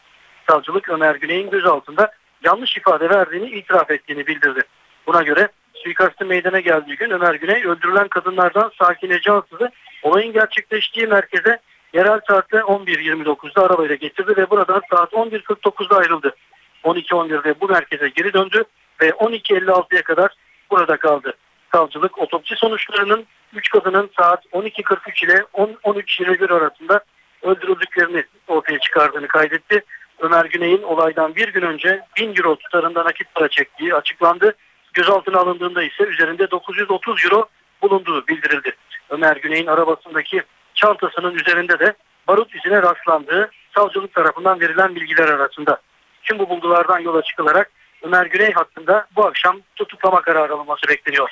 Savcılık 0.49 0.89
Ömer 0.89 1.15
Güney'in 1.15 1.49
gözaltında 1.49 2.11
yanlış 2.43 2.77
ifade 2.77 3.09
verdiğini 3.09 3.49
itiraf 3.49 3.91
ettiğini 3.91 4.27
bildirdi. 4.27 4.61
Buna 5.07 5.21
göre 5.23 5.47
suikastın 5.73 6.27
meydana 6.27 6.59
geldiği 6.59 6.95
gün 6.95 7.09
Ömer 7.09 7.33
Güney 7.33 7.65
öldürülen 7.65 8.07
kadınlardan 8.07 8.71
Sakine 8.79 9.21
Cansız'ı 9.21 9.71
olayın 10.03 10.33
gerçekleştiği 10.33 11.07
merkeze 11.07 11.59
yerel 11.93 12.19
saatte 12.27 12.57
11.29'da 12.57 13.65
arabayla 13.65 13.95
getirdi 13.95 14.37
ve 14.37 14.49
buradan 14.49 14.81
saat 14.89 15.13
11.49'da 15.13 15.97
ayrıldı. 15.97 16.35
12.11'de 16.83 17.61
bu 17.61 17.67
merkeze 17.67 18.09
geri 18.09 18.33
döndü 18.33 18.63
ve 19.01 19.09
12.56'ya 19.09 20.03
kadar 20.03 20.31
burada 20.71 20.97
kaldı. 20.97 21.33
Savcılık 21.71 22.19
otopsi 22.19 22.55
sonuçlarının 22.55 23.25
3 23.53 23.69
kadının 23.69 24.09
saat 24.17 24.45
12.43 24.45 25.25
ile 25.25 25.33
13.21 25.33 26.53
arasında 26.53 27.03
öldürüldüklerini 27.41 28.23
ortaya 28.47 28.79
çıkardığını 28.79 29.27
kaydetti. 29.27 29.83
Ömer 30.19 30.45
Güney'in 30.45 30.83
olaydan 30.83 31.35
bir 31.35 31.53
gün 31.53 31.61
önce 31.61 32.01
1000 32.17 32.35
euro 32.35 32.55
tutarında 32.55 33.05
nakit 33.05 33.35
para 33.35 33.47
çektiği 33.47 33.95
açıklandı. 33.95 34.53
Gözaltına 34.93 35.39
alındığında 35.39 35.83
ise 35.83 36.03
üzerinde 36.03 36.51
930 36.51 37.25
euro 37.25 37.45
bulunduğu 37.81 38.27
bildirildi. 38.27 38.75
Ömer 39.09 39.35
Güney'in 39.35 39.67
arabasındaki 39.67 40.43
çantasının 40.73 41.35
üzerinde 41.35 41.79
de 41.79 41.93
barut 42.27 42.55
izine 42.55 42.81
rastlandığı 42.81 43.51
savcılık 43.75 44.13
tarafından 44.13 44.59
verilen 44.59 44.95
bilgiler 44.95 45.27
arasında. 45.27 45.81
Tüm 46.23 46.39
bu 46.39 46.49
bulgulardan 46.49 46.99
yola 46.99 47.21
çıkılarak 47.21 47.71
Ömer 48.01 48.25
Güney 48.25 48.53
hakkında 48.53 49.07
bu 49.15 49.25
akşam 49.25 49.61
tutuklama 49.75 50.21
kararı 50.21 50.53
alınması 50.53 50.87
bekleniyor. 50.87 51.29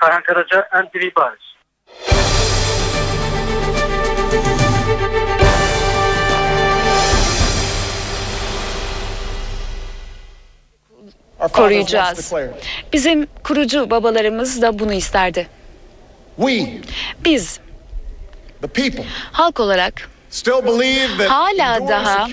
Kayhan 0.00 0.22
Karaca, 0.22 0.68
NTV 0.84 1.10
Paris. 1.14 1.44
koruyacağız. 11.52 12.32
Bizim 12.92 13.26
kurucu 13.44 13.90
babalarımız 13.90 14.62
da 14.62 14.78
bunu 14.78 14.92
isterdi. 14.92 15.46
Biz 17.24 17.60
halk 19.32 19.60
olarak 19.60 20.10
hala 21.28 21.88
daha 21.88 22.28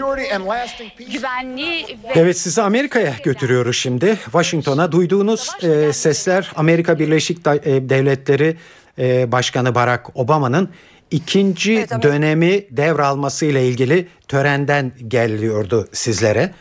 güvenli 1.11 1.85
ve 2.03 2.11
Evet 2.15 2.37
sizi 2.37 2.61
Amerika'ya 2.61 3.13
götürüyoruz 3.23 3.77
şimdi. 3.77 4.17
Washington'a 4.23 4.91
duyduğunuz 4.91 5.49
e, 5.63 5.93
sesler 5.93 6.51
Amerika 6.55 6.99
Birleşik 6.99 7.47
e, 7.47 7.89
Devletleri 7.89 8.57
e, 8.99 9.31
Başkanı 9.31 9.75
Barack 9.75 10.09
Obama'nın 10.15 10.69
ikinci 11.11 11.87
dönemi 12.01 12.65
devralması 12.71 13.45
ile 13.45 13.67
ilgili 13.67 14.07
törenden 14.27 14.91
geliyordu 15.07 15.87
sizlere. 15.91 16.51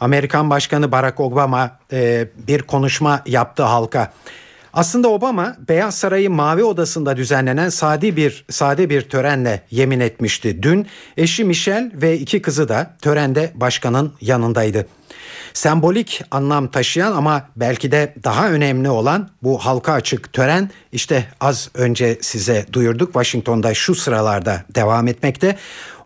Amerikan 0.00 0.50
Başkanı 0.50 0.92
Barack 0.92 1.20
Obama 1.20 1.78
e, 1.92 2.28
bir 2.48 2.62
konuşma 2.62 3.22
yaptı 3.26 3.62
halka. 3.62 4.12
Aslında 4.72 5.08
Obama 5.08 5.56
Beyaz 5.68 5.94
Saray'ın 5.94 6.32
Mavi 6.32 6.64
Odası'nda 6.64 7.16
düzenlenen 7.16 7.68
sade 7.68 8.16
bir 8.16 8.44
sade 8.50 8.90
bir 8.90 9.02
törenle 9.02 9.62
yemin 9.70 10.00
etmişti. 10.00 10.62
Dün 10.62 10.86
eşi 11.16 11.44
Michelle 11.44 11.90
ve 11.94 12.18
iki 12.18 12.42
kızı 12.42 12.68
da 12.68 12.96
törende 13.02 13.52
başkanın 13.54 14.12
yanındaydı. 14.20 14.86
Sembolik 15.54 16.22
anlam 16.30 16.68
taşıyan 16.68 17.12
ama 17.12 17.48
belki 17.56 17.92
de 17.92 18.14
daha 18.24 18.50
önemli 18.50 18.90
olan 18.90 19.30
bu 19.42 19.58
halka 19.58 19.92
açık 19.92 20.32
tören 20.32 20.70
işte 20.92 21.26
az 21.40 21.70
önce 21.74 22.18
size 22.20 22.66
duyurduk 22.72 23.06
Washington'da 23.12 23.74
şu 23.74 23.94
sıralarda 23.94 24.64
devam 24.74 25.08
etmekte. 25.08 25.56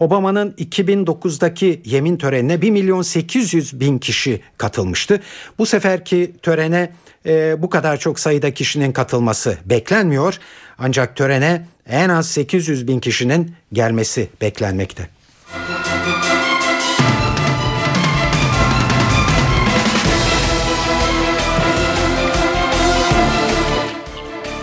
Obama'nın 0.00 0.50
2009'daki 0.50 1.82
yemin 1.84 2.16
törenine 2.16 2.62
1 2.62 2.70
milyon 2.70 3.02
800 3.02 3.80
bin 3.80 3.98
kişi 3.98 4.40
katılmıştı. 4.58 5.20
Bu 5.58 5.66
seferki 5.66 6.32
törene 6.42 6.90
e, 7.26 7.62
bu 7.62 7.70
kadar 7.70 7.96
çok 7.96 8.20
sayıda 8.20 8.54
kişinin 8.54 8.92
katılması 8.92 9.58
beklenmiyor. 9.64 10.38
Ancak 10.78 11.16
törene 11.16 11.66
en 11.88 12.08
az 12.08 12.28
800 12.28 12.88
bin 12.88 13.00
kişinin 13.00 13.54
gelmesi 13.72 14.28
beklenmekte. 14.40 15.08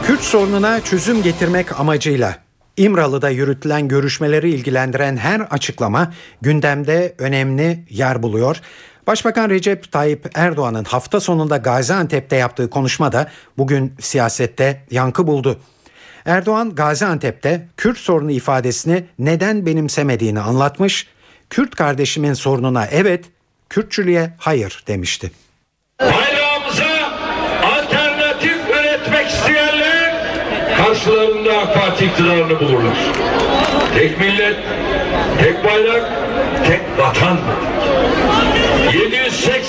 Kürt 0.05 0.21
sorununa 0.21 0.81
çözüm 0.81 1.23
getirmek 1.23 1.79
amacıyla 1.79 2.43
İmralı'da 2.77 3.29
yürütülen 3.29 3.87
görüşmeleri 3.87 4.49
ilgilendiren 4.49 5.17
her 5.17 5.39
açıklama 5.39 6.13
gündemde 6.41 7.15
önemli 7.17 7.79
yer 7.89 8.23
buluyor. 8.23 8.61
Başbakan 9.07 9.49
Recep 9.49 9.91
Tayyip 9.91 10.29
Erdoğan'ın 10.35 10.83
hafta 10.83 11.19
sonunda 11.19 11.57
Gaziantep'te 11.57 12.35
yaptığı 12.35 12.69
konuşmada 12.69 13.29
bugün 13.57 13.93
siyasette 13.99 14.83
yankı 14.91 15.27
buldu. 15.27 15.59
Erdoğan 16.25 16.75
Gaziantep'te 16.75 17.67
Kürt 17.77 17.97
sorunu 17.97 18.31
ifadesini 18.31 19.05
neden 19.19 19.65
benimsemediğini 19.65 20.39
anlatmış. 20.39 21.07
Kürt 21.49 21.75
kardeşimin 21.75 22.33
sorununa 22.33 22.85
evet, 22.85 23.25
Kürtçülüğe 23.69 24.33
hayır 24.37 24.83
demişti. 24.87 25.31
Bayrağımıza 25.99 27.11
alternatif 27.63 28.57
üretmek 28.69 29.27
isteyenler 29.29 30.25
karşılarında 30.77 31.57
AK 31.57 31.73
Parti 31.73 32.05
iktidarını 32.05 32.59
bulurlar. 32.59 32.97
Tek 33.95 34.19
millet, 34.19 34.57
tek 35.39 35.63
bayrak, 35.65 36.11
tek 36.67 36.81
vatan. 36.97 37.37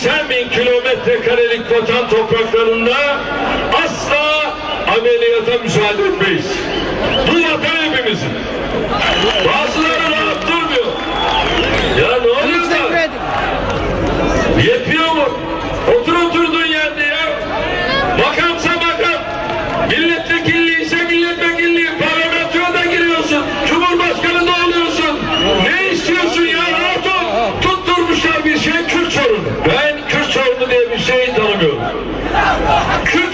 780 0.05 0.29
bin 0.31 0.49
kilometre 0.49 1.21
karelik 1.21 1.71
vatan 1.73 2.09
topraklarında 2.09 2.97
asla 3.85 4.55
ameliyata 4.99 5.63
müsaade 5.63 6.03
etmeyiz. 6.09 6.47
Bu 7.29 7.35
vatan 7.35 7.77
hepimizin. 7.77 8.31
Bazıları 9.49 10.11
rahat 10.11 10.43
durmuyor. 10.49 10.93
Ya 12.01 12.21
ne 12.21 12.31
oluyor 12.31 12.71
da? 12.71 13.01
Yetmiyor 14.63 15.11
mu? 15.11 15.29
Otur 16.01 16.15
oturduğun 16.15 16.67
yerde 16.67 17.03
ya. 17.03 17.27
Bakansa 18.19 18.71
bakan. 18.71 19.23
Milletvekilliği 19.89 20.24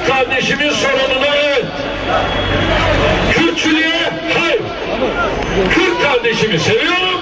Kürt 0.00 0.08
kardeşimin 0.08 0.70
sorununa 0.70 1.26
evet. 1.36 1.64
Kürtçülüğe 3.32 4.12
hayır. 4.38 4.62
Kürt 5.70 6.02
kardeşimi 6.02 6.58
seviyorum 6.58 7.20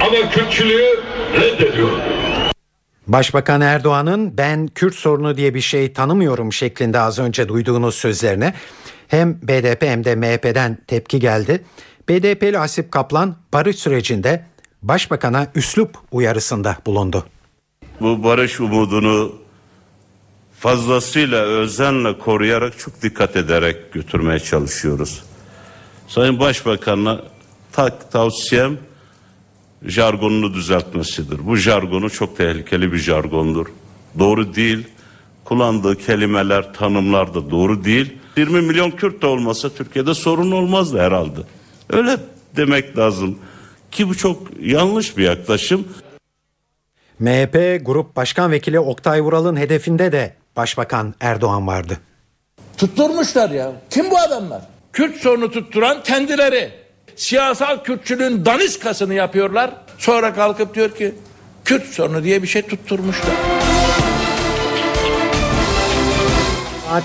ama 0.00 0.30
Kürtçülüğü 0.30 1.00
reddediyorum. 1.40 1.98
Başbakan 3.06 3.60
Erdoğan'ın 3.60 4.38
ben 4.38 4.66
Kürt 4.66 4.94
sorunu 4.94 5.36
diye 5.36 5.54
bir 5.54 5.60
şey 5.60 5.92
tanımıyorum 5.92 6.52
şeklinde 6.52 7.00
az 7.00 7.18
önce 7.18 7.48
duyduğunuz 7.48 7.94
sözlerine 7.94 8.54
hem 9.08 9.38
BDP 9.42 9.82
hem 9.82 10.04
de 10.04 10.16
MHP'den 10.16 10.78
tepki 10.86 11.20
geldi. 11.20 11.64
BDP'li 12.08 12.56
Hasip 12.56 12.92
Kaplan 12.92 13.36
barış 13.52 13.76
sürecinde 13.76 14.44
başbakana 14.82 15.46
üslup 15.54 15.98
uyarısında 16.12 16.76
bulundu. 16.86 17.26
Bu 18.00 18.24
barış 18.24 18.60
umudunu 18.60 19.43
fazlasıyla 20.64 21.42
özenle 21.42 22.18
koruyarak 22.18 22.78
çok 22.78 23.02
dikkat 23.02 23.36
ederek 23.36 23.92
götürmeye 23.92 24.38
çalışıyoruz. 24.38 25.22
Sayın 26.08 26.38
Başbakan'a 26.38 27.22
tak 27.72 28.12
tavsiyem 28.12 28.78
jargonunu 29.82 30.54
düzeltmesidir. 30.54 31.46
Bu 31.46 31.56
jargonu 31.56 32.10
çok 32.10 32.36
tehlikeli 32.36 32.92
bir 32.92 32.98
jargondur. 32.98 33.66
Doğru 34.18 34.54
değil. 34.54 34.86
Kullandığı 35.44 35.98
kelimeler, 35.98 36.74
tanımlar 36.74 37.34
da 37.34 37.50
doğru 37.50 37.84
değil. 37.84 38.12
20 38.36 38.60
milyon 38.60 38.90
Kürt 38.90 39.22
de 39.22 39.26
olmasa 39.26 39.68
Türkiye'de 39.68 40.14
sorun 40.14 40.50
olmazdı 40.50 40.98
herhalde. 40.98 41.40
Öyle 41.90 42.16
demek 42.56 42.98
lazım. 42.98 43.38
Ki 43.90 44.08
bu 44.08 44.14
çok 44.14 44.42
yanlış 44.60 45.16
bir 45.16 45.24
yaklaşım. 45.24 45.88
MHP 47.18 47.86
Grup 47.86 48.16
Başkan 48.16 48.50
Vekili 48.50 48.80
Oktay 48.80 49.20
Vural'ın 49.20 49.56
hedefinde 49.56 50.12
de 50.12 50.43
Başbakan 50.56 51.14
Erdoğan 51.20 51.66
vardı. 51.66 51.98
Tutturmuşlar 52.78 53.50
ya. 53.50 53.72
Kim 53.90 54.10
bu 54.10 54.18
adamlar? 54.18 54.62
Kürt 54.92 55.16
sorunu 55.16 55.50
tutturan 55.50 56.02
kendileri. 56.02 56.70
Siyasal 57.16 57.84
Kürtçülüğün 57.84 58.44
daniskasını 58.44 59.14
yapıyorlar. 59.14 59.70
Sonra 59.98 60.34
kalkıp 60.34 60.74
diyor 60.74 60.90
ki 60.90 61.14
Kürt 61.64 61.86
sorunu 61.86 62.24
diye 62.24 62.42
bir 62.42 62.48
şey 62.48 62.62
tutturmuşlar. 62.62 63.34
Saat 66.94 67.04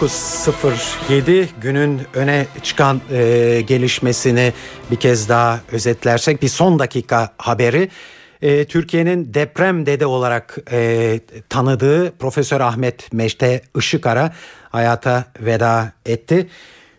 19.07 0.00 1.46
günün 1.60 2.00
öne 2.14 2.46
çıkan 2.62 3.00
e, 3.12 3.60
gelişmesini 3.66 4.52
bir 4.90 4.96
kez 4.96 5.28
daha 5.28 5.60
özetlersek 5.72 6.42
bir 6.42 6.48
son 6.48 6.78
dakika 6.78 7.32
haberi. 7.38 7.88
E, 8.42 8.64
Türkiye'nin 8.64 9.34
deprem 9.34 9.86
dede 9.86 10.06
olarak 10.06 10.56
e, 10.72 11.18
tanıdığı 11.48 12.18
Profesör 12.18 12.60
Ahmet 12.60 13.12
Meşte 13.12 13.60
Işıkara 13.76 14.30
hayata 14.72 15.24
veda 15.40 15.92
etti. 16.06 16.46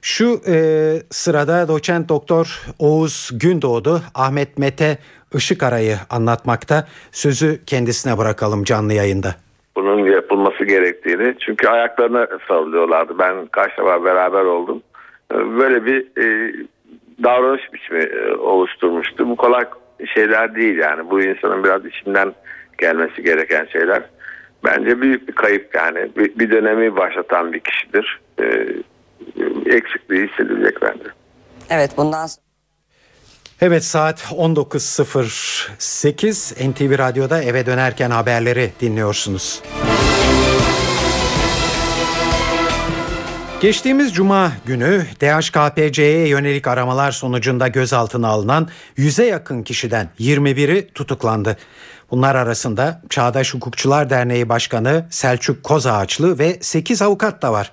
Şu 0.01 0.41
e, 0.47 0.55
sırada 1.09 1.67
doçent 1.67 2.09
doktor 2.09 2.61
Oğuz 2.79 3.29
Gündoğdu 3.33 4.01
Ahmet 4.15 4.57
Mete 4.57 4.97
Işıkara'yı 5.33 5.95
anlatmakta. 6.09 6.87
Sözü 7.11 7.65
kendisine 7.65 8.17
bırakalım 8.17 8.63
canlı 8.63 8.93
yayında 8.93 9.35
bunun 9.79 10.05
yapılması 10.05 10.65
gerektiğini. 10.65 11.35
Çünkü 11.39 11.67
ayaklarına 11.67 12.27
sallıyorlardı. 12.47 13.19
Ben 13.19 13.45
kaç 13.45 13.77
defa 13.77 14.05
beraber 14.05 14.43
oldum. 14.43 14.81
Böyle 15.31 15.85
bir 15.85 15.99
e, 16.23 16.53
davranış 17.23 17.73
biçimi 17.73 18.03
e, 18.03 18.35
oluşturmuştu. 18.35 19.29
Bu 19.29 19.35
kolay 19.35 19.65
şeyler 20.07 20.55
değil 20.55 20.77
yani. 20.77 21.09
Bu 21.09 21.21
insanın 21.21 21.63
biraz 21.63 21.85
içinden 21.85 22.33
gelmesi 22.77 23.23
gereken 23.23 23.65
şeyler. 23.65 24.03
Bence 24.63 25.01
büyük 25.01 25.27
bir 25.27 25.33
kayıp 25.33 25.75
yani. 25.75 26.09
Bir, 26.17 26.39
bir 26.39 26.51
dönemi 26.51 26.95
başlatan 26.95 27.53
bir 27.53 27.59
kişidir. 27.59 28.19
E, 28.39 28.43
eksikliği 29.65 30.27
hissedilecek 30.27 30.81
bence. 30.81 31.09
Evet 31.69 31.91
bundan 31.97 32.27
sonra 32.27 32.49
Evet 33.61 33.83
saat 33.83 34.19
19.08 34.19 36.71
NTV 36.71 36.97
Radyo'da 36.97 37.43
eve 37.43 37.65
dönerken 37.65 38.09
haberleri 38.09 38.69
dinliyorsunuz. 38.81 39.61
Geçtiğimiz 43.61 44.13
cuma 44.13 44.51
günü 44.65 45.05
DHKPC'ye 45.21 46.27
yönelik 46.27 46.67
aramalar 46.67 47.11
sonucunda 47.11 47.67
gözaltına 47.67 48.27
alınan 48.27 48.69
100'e 48.97 49.25
yakın 49.25 49.63
kişiden 49.63 50.09
21'i 50.19 50.87
tutuklandı. 50.93 51.57
Bunlar 52.11 52.35
arasında 52.35 53.01
Çağdaş 53.09 53.53
Hukukçular 53.53 54.09
Derneği 54.09 54.49
Başkanı 54.49 55.05
Selçuk 55.09 55.63
Kozağaçlı 55.63 56.39
ve 56.39 56.57
8 56.61 57.01
avukat 57.01 57.41
da 57.41 57.53
var. 57.53 57.71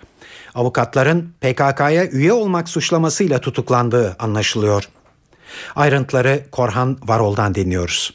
Avukatların 0.55 1.33
PKK'ya 1.41 2.07
üye 2.07 2.33
olmak 2.33 2.69
suçlamasıyla 2.69 3.39
tutuklandığı 3.39 4.17
anlaşılıyor. 4.19 4.89
Ayrıntıları 5.77 6.43
Korhan 6.53 6.99
Varol'dan 7.03 7.55
dinliyoruz. 7.55 8.15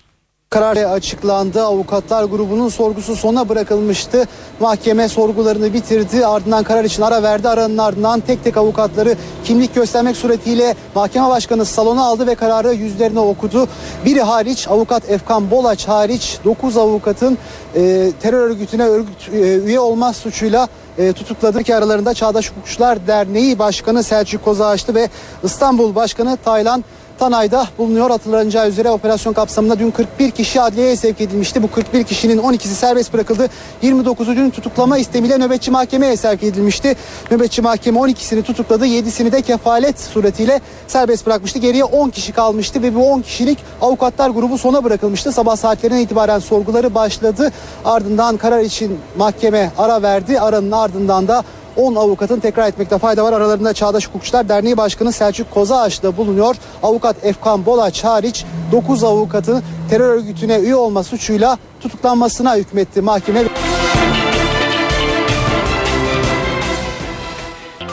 Karar 0.52 0.78
açıklandı. 0.78 1.64
Avukatlar 1.64 2.24
grubunun 2.24 2.70
sorgusu 2.70 3.16
sona 3.16 3.49
bırakılmıştı. 3.49 4.28
Mahkeme 4.60 5.08
sorgularını 5.08 5.74
bitirdi. 5.74 6.26
Ardından 6.26 6.64
karar 6.64 6.84
için 6.84 7.02
ara 7.02 7.24
verdi. 7.24 7.49
Aranın 7.49 7.78
ardından 7.78 8.20
tek 8.20 8.43
tek 8.43 8.58
avukatları 8.58 9.16
kimlik 9.43 9.76
göstermek 9.76 10.18
suretiyle 10.18 10.76
mahkeme 10.95 11.30
başkanı 11.30 11.66
salona 11.66 12.06
aldı 12.06 12.28
ve 12.28 12.36
kararı 12.36 12.74
yüzlerine 12.74 13.20
okudu. 13.20 13.68
Biri 14.06 14.22
hariç 14.22 14.68
avukat 14.68 15.10
Efkan 15.10 15.52
Bolaç 15.52 15.88
hariç 15.88 16.38
9 16.45 16.78
avukatın 16.78 17.38
e, 17.76 18.12
terör 18.22 18.49
örgütüne 18.49 18.84
örgüt, 18.84 19.30
e, 19.34 19.56
üye 19.56 19.80
olma 19.80 20.14
suçuyla 20.14 20.68
e, 20.97 21.14
tutukladı 21.14 21.64
ki 21.64 21.76
aralarında 21.76 22.14
Çağdaş 22.14 22.52
Hukukçular 22.52 23.08
Derneği 23.08 23.60
Başkanı 23.60 24.04
Selçuk 24.04 24.45
Kozağaçlı 24.45 24.95
ve 24.95 25.10
İstanbul 25.43 25.95
Başkanı 25.95 26.38
Taylan 26.45 26.84
Tanay'da 27.22 27.68
bulunuyor. 27.78 28.10
Hatırlanacağı 28.10 28.70
üzere 28.70 28.90
operasyon 28.90 29.34
kapsamında 29.34 29.80
dün 29.80 29.92
41 29.92 30.32
kişi 30.32 30.62
adliyeye 30.62 30.96
sevk 30.96 31.22
edilmişti. 31.22 31.64
Bu 31.64 31.72
41 31.72 32.04
kişinin 32.04 32.38
12'si 32.38 32.68
serbest 32.68 33.14
bırakıldı. 33.14 33.48
29'u 33.84 34.36
dün 34.36 34.50
tutuklama 34.50 34.98
istemiyle 34.98 35.38
nöbetçi 35.38 35.72
mahkemeye 35.72 36.18
sevk 36.18 36.44
edilmişti. 36.44 36.96
Nöbetçi 37.32 37.62
mahkeme 37.62 38.00
12'sini 38.00 38.44
tutukladı. 38.44 38.86
7'sini 38.86 39.32
de 39.32 39.42
kefalet 39.42 40.00
suretiyle 40.00 40.62
serbest 40.88 41.26
bırakmıştı. 41.26 41.60
Geriye 41.60 41.84
10 41.84 42.10
kişi 42.10 42.32
kalmıştı 42.32 42.82
ve 42.82 42.96
bu 42.96 43.12
10 43.12 43.22
kişilik 43.22 43.58
avukatlar 43.82 44.30
grubu 44.30 44.58
sona 44.58 44.84
bırakılmıştı. 44.84 45.32
Sabah 45.32 45.56
saatlerinden 45.56 46.02
itibaren 46.02 46.40
sorguları 46.40 46.96
başladı. 46.96 47.52
Ardından 47.86 48.38
karar 48.38 48.62
için 48.62 49.00
mahkeme 49.18 49.72
ara 49.78 50.02
verdi. 50.02 50.40
Aranın 50.40 50.72
ardından 50.72 51.28
da 51.28 51.44
10 51.76 51.96
avukatın 51.96 52.40
tekrar 52.40 52.68
etmekte 52.68 52.98
fayda 52.98 53.24
var. 53.24 53.34
Aralarında 53.34 53.74
Çağdaş 53.74 54.08
Hukukçular 54.08 54.50
Derneği 54.50 54.78
Başkanı 54.78 55.12
Selçuk 55.12 55.52
Kozağaç 55.52 56.04
da 56.04 56.18
bulunuyor. 56.18 56.56
Avukat 56.84 57.16
Efkan 57.24 57.66
Bolaç 57.66 58.04
hariç 58.04 58.46
9 58.72 59.04
avukatın 59.04 59.64
terör 59.90 60.10
örgütüne 60.10 60.60
üye 60.60 60.76
olma 60.76 61.04
suçuyla 61.04 61.58
tutuklanmasına 61.82 62.56
hükmetti 62.56 63.02
mahkeme. 63.02 63.44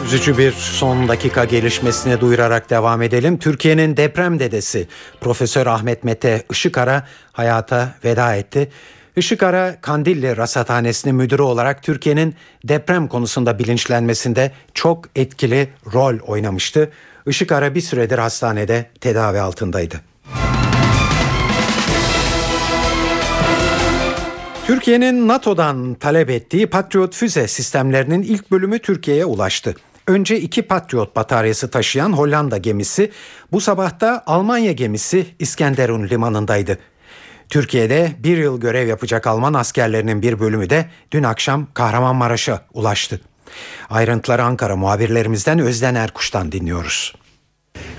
Üzücü 0.04 0.38
bir 0.38 0.52
son 0.52 1.08
dakika 1.08 1.44
gelişmesine 1.44 2.20
duyurarak 2.20 2.70
devam 2.70 3.02
edelim. 3.02 3.38
Türkiye'nin 3.38 3.96
deprem 3.96 4.38
dedesi 4.38 4.88
Profesör 5.20 5.66
Ahmet 5.66 6.04
Mete 6.04 6.42
Işıkara 6.50 7.06
hayata 7.32 7.94
veda 8.04 8.34
etti. 8.34 8.70
Işıkara 9.18 9.80
Kandilli 9.80 10.36
Rasathanesi'nin 10.36 11.14
müdürü 11.14 11.42
olarak 11.42 11.82
Türkiye'nin 11.82 12.34
deprem 12.64 13.08
konusunda 13.08 13.58
bilinçlenmesinde 13.58 14.52
çok 14.74 15.04
etkili 15.16 15.68
rol 15.94 16.18
oynamıştı. 16.18 16.90
Işıkara 17.26 17.74
bir 17.74 17.80
süredir 17.80 18.18
hastanede 18.18 18.90
tedavi 19.00 19.40
altındaydı. 19.40 20.00
Türkiye'nin 24.66 25.28
NATO'dan 25.28 25.94
talep 25.94 26.30
ettiği 26.30 26.66
Patriot 26.66 27.14
füze 27.14 27.48
sistemlerinin 27.48 28.22
ilk 28.22 28.50
bölümü 28.50 28.78
Türkiye'ye 28.78 29.24
ulaştı. 29.24 29.74
Önce 30.06 30.40
iki 30.40 30.62
Patriot 30.62 31.16
bataryası 31.16 31.70
taşıyan 31.70 32.12
Hollanda 32.12 32.58
gemisi 32.58 33.10
bu 33.52 33.60
sabahta 33.60 34.22
Almanya 34.26 34.72
gemisi 34.72 35.26
İskenderun 35.38 36.08
limanındaydı. 36.08 36.78
Türkiye'de 37.48 38.12
bir 38.18 38.38
yıl 38.38 38.60
görev 38.60 38.88
yapacak 38.88 39.26
Alman 39.26 39.54
askerlerinin 39.54 40.22
bir 40.22 40.40
bölümü 40.40 40.70
de 40.70 40.90
dün 41.12 41.22
akşam 41.22 41.66
Kahramanmaraş'a 41.74 42.62
ulaştı. 42.74 43.20
Ayrıntıları 43.90 44.44
Ankara 44.44 44.76
muhabirlerimizden 44.76 45.58
Özden 45.58 45.94
Erkuş'tan 45.94 46.52
dinliyoruz. 46.52 47.14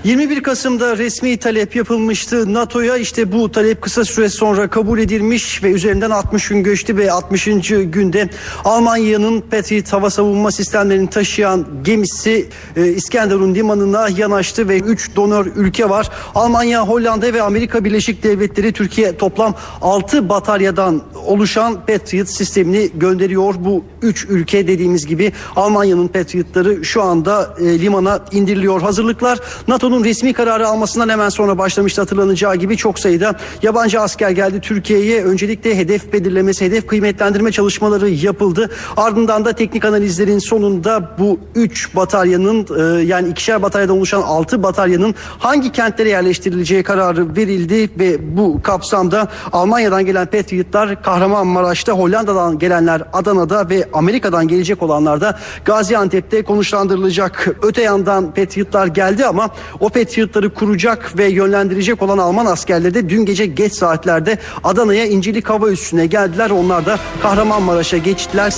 21 0.04 0.42
Kasım'da 0.42 0.98
resmi 0.98 1.36
talep 1.36 1.76
yapılmıştı 1.76 2.54
NATO'ya 2.54 2.96
işte 2.96 3.32
bu 3.32 3.52
talep 3.52 3.82
kısa 3.82 4.04
süre 4.04 4.28
sonra 4.28 4.70
kabul 4.70 4.98
edilmiş 4.98 5.62
ve 5.62 5.70
üzerinden 5.70 6.10
60 6.10 6.48
gün 6.48 6.64
geçti 6.64 6.96
ve 6.96 7.12
60. 7.12 7.44
günde 7.68 8.30
Almanya'nın 8.64 9.40
Patriot 9.40 9.92
hava 9.92 10.10
savunma 10.10 10.50
sistemlerini 10.50 11.10
taşıyan 11.10 11.66
gemisi 11.84 12.48
e, 12.76 12.86
İskenderun 12.86 13.54
limanına 13.54 14.08
yanaştı 14.08 14.68
ve 14.68 14.78
3 14.78 15.16
donör 15.16 15.46
ülke 15.56 15.88
var. 15.88 16.10
Almanya, 16.34 16.88
Hollanda 16.88 17.32
ve 17.32 17.42
Amerika 17.42 17.84
Birleşik 17.84 18.22
Devletleri 18.22 18.72
Türkiye 18.72 19.16
toplam 19.16 19.54
6 19.82 20.28
bataryadan 20.28 21.02
oluşan 21.26 21.86
Patriot 21.86 22.28
sistemini 22.28 22.90
gönderiyor. 22.94 23.54
Bu 23.58 23.84
3 24.02 24.26
ülke 24.28 24.66
dediğimiz 24.66 25.06
gibi 25.06 25.32
Almanya'nın 25.56 26.08
Patriot'ları 26.08 26.84
şu 26.84 27.02
anda 27.02 27.54
e, 27.60 27.78
limana 27.78 28.20
indiriliyor. 28.32 28.80
Hazırlıklar 28.80 29.38
NATO'nun 29.70 30.04
resmi 30.04 30.32
kararı 30.32 30.68
almasından 30.68 31.08
hemen 31.08 31.28
sonra 31.28 31.58
başlamıştı 31.58 32.00
hatırlanacağı 32.00 32.56
gibi 32.56 32.76
çok 32.76 32.98
sayıda 32.98 33.34
yabancı 33.62 34.00
asker 34.00 34.30
geldi 34.30 34.60
Türkiye'ye. 34.60 35.24
Öncelikle 35.24 35.76
hedef 35.76 36.12
belirlemesi, 36.12 36.64
hedef 36.64 36.86
kıymetlendirme 36.86 37.52
çalışmaları 37.52 38.08
yapıldı. 38.08 38.70
Ardından 38.96 39.44
da 39.44 39.52
teknik 39.52 39.84
analizlerin 39.84 40.38
sonunda 40.38 41.16
bu 41.18 41.40
3 41.54 41.96
bataryanın 41.96 42.66
e, 42.78 43.02
yani 43.02 43.28
ikişer 43.28 43.62
bataryadan 43.62 43.96
oluşan 43.96 44.22
6 44.22 44.62
bataryanın 44.62 45.14
hangi 45.38 45.72
kentlere 45.72 46.08
yerleştirileceği 46.08 46.82
kararı 46.82 47.36
verildi 47.36 47.90
ve 47.98 48.36
bu 48.36 48.62
kapsamda 48.62 49.28
Almanya'dan 49.52 50.06
gelen 50.06 50.26
Patriotlar 50.26 51.02
Kahramanmaraş'ta, 51.02 51.92
Hollanda'dan 51.92 52.58
gelenler 52.58 53.02
Adana'da 53.12 53.68
ve 53.68 53.88
Amerika'dan 53.92 54.48
gelecek 54.48 54.82
olanlar 54.82 55.20
da 55.20 55.38
Gaziantep'te 55.64 56.42
konuşlandırılacak. 56.42 57.48
Öte 57.62 57.82
yandan 57.82 58.34
Patriotlar 58.34 58.86
geldi 58.86 59.26
ama 59.26 59.50
o 59.80 59.88
Patriot'ları 59.88 60.54
kuracak 60.54 61.18
ve 61.18 61.28
yönlendirecek 61.28 62.02
olan 62.02 62.18
Alman 62.18 62.46
askerleri 62.46 62.94
de 62.94 63.08
dün 63.08 63.24
gece 63.24 63.46
geç 63.46 63.72
saatlerde 63.72 64.38
Adana'ya 64.64 65.06
İncilik 65.06 65.50
Hava 65.50 65.70
Üssü'ne 65.70 66.06
geldiler. 66.06 66.50
Onlar 66.50 66.86
da 66.86 66.98
Kahramanmaraş'a 67.22 67.96
geçtiler. 67.96 68.54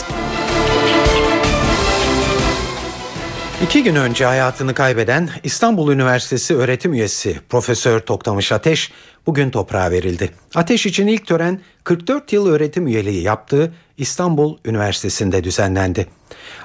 İki 3.64 3.82
gün 3.82 3.96
önce 3.96 4.24
hayatını 4.24 4.74
kaybeden 4.74 5.30
İstanbul 5.42 5.92
Üniversitesi 5.92 6.56
öğretim 6.56 6.94
üyesi 6.94 7.40
Profesör 7.48 8.00
Toktamış 8.00 8.52
Ateş 8.52 8.92
bugün 9.26 9.50
toprağa 9.50 9.90
verildi. 9.90 10.30
Ateş 10.54 10.86
için 10.86 11.06
ilk 11.06 11.26
tören 11.26 11.60
44 11.84 12.32
yıl 12.32 12.46
öğretim 12.46 12.86
üyeliği 12.86 13.22
yaptığı 13.22 13.72
İstanbul 13.96 14.58
Üniversitesi'nde 14.64 15.44
düzenlendi. 15.44 16.06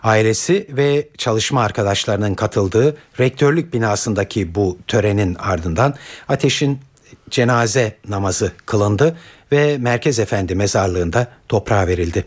Ailesi 0.03 0.67
ve 0.69 1.07
çalışma 1.17 1.63
arkadaşlarının 1.63 2.35
katıldığı 2.35 2.97
rektörlük 3.19 3.73
binasındaki 3.73 4.55
bu 4.55 4.77
törenin 4.87 5.35
ardından 5.35 5.95
Ateş'in 6.27 6.79
cenaze 7.29 7.95
namazı 8.07 8.51
kılındı 8.65 9.17
ve 9.51 9.77
Merkez 9.77 10.19
Efendi 10.19 10.55
mezarlığında 10.55 11.27
toprağa 11.49 11.87
verildi. 11.87 12.25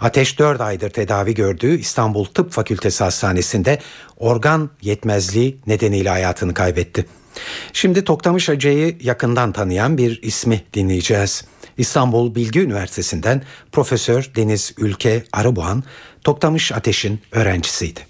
Ateş 0.00 0.38
4 0.38 0.60
aydır 0.60 0.90
tedavi 0.90 1.34
gördüğü 1.34 1.78
İstanbul 1.78 2.24
Tıp 2.24 2.52
Fakültesi 2.52 3.04
Hastanesi'nde 3.04 3.78
organ 4.16 4.70
yetmezliği 4.82 5.58
nedeniyle 5.66 6.08
hayatını 6.08 6.54
kaybetti. 6.54 7.06
Şimdi 7.72 8.04
Toktamış 8.04 8.48
Hacı'yı 8.48 8.96
yakından 9.00 9.52
tanıyan 9.52 9.98
bir 9.98 10.22
ismi 10.22 10.62
dinleyeceğiz. 10.74 11.44
İstanbul 11.78 12.34
Bilgi 12.34 12.60
Üniversitesi'nden 12.60 13.42
Profesör 13.72 14.30
Deniz 14.36 14.72
Ülke 14.78 15.24
Arıboğan, 15.32 15.84
Toktamış 16.24 16.72
Ateş'in 16.72 17.18
öğrencisiydi. 17.32 18.00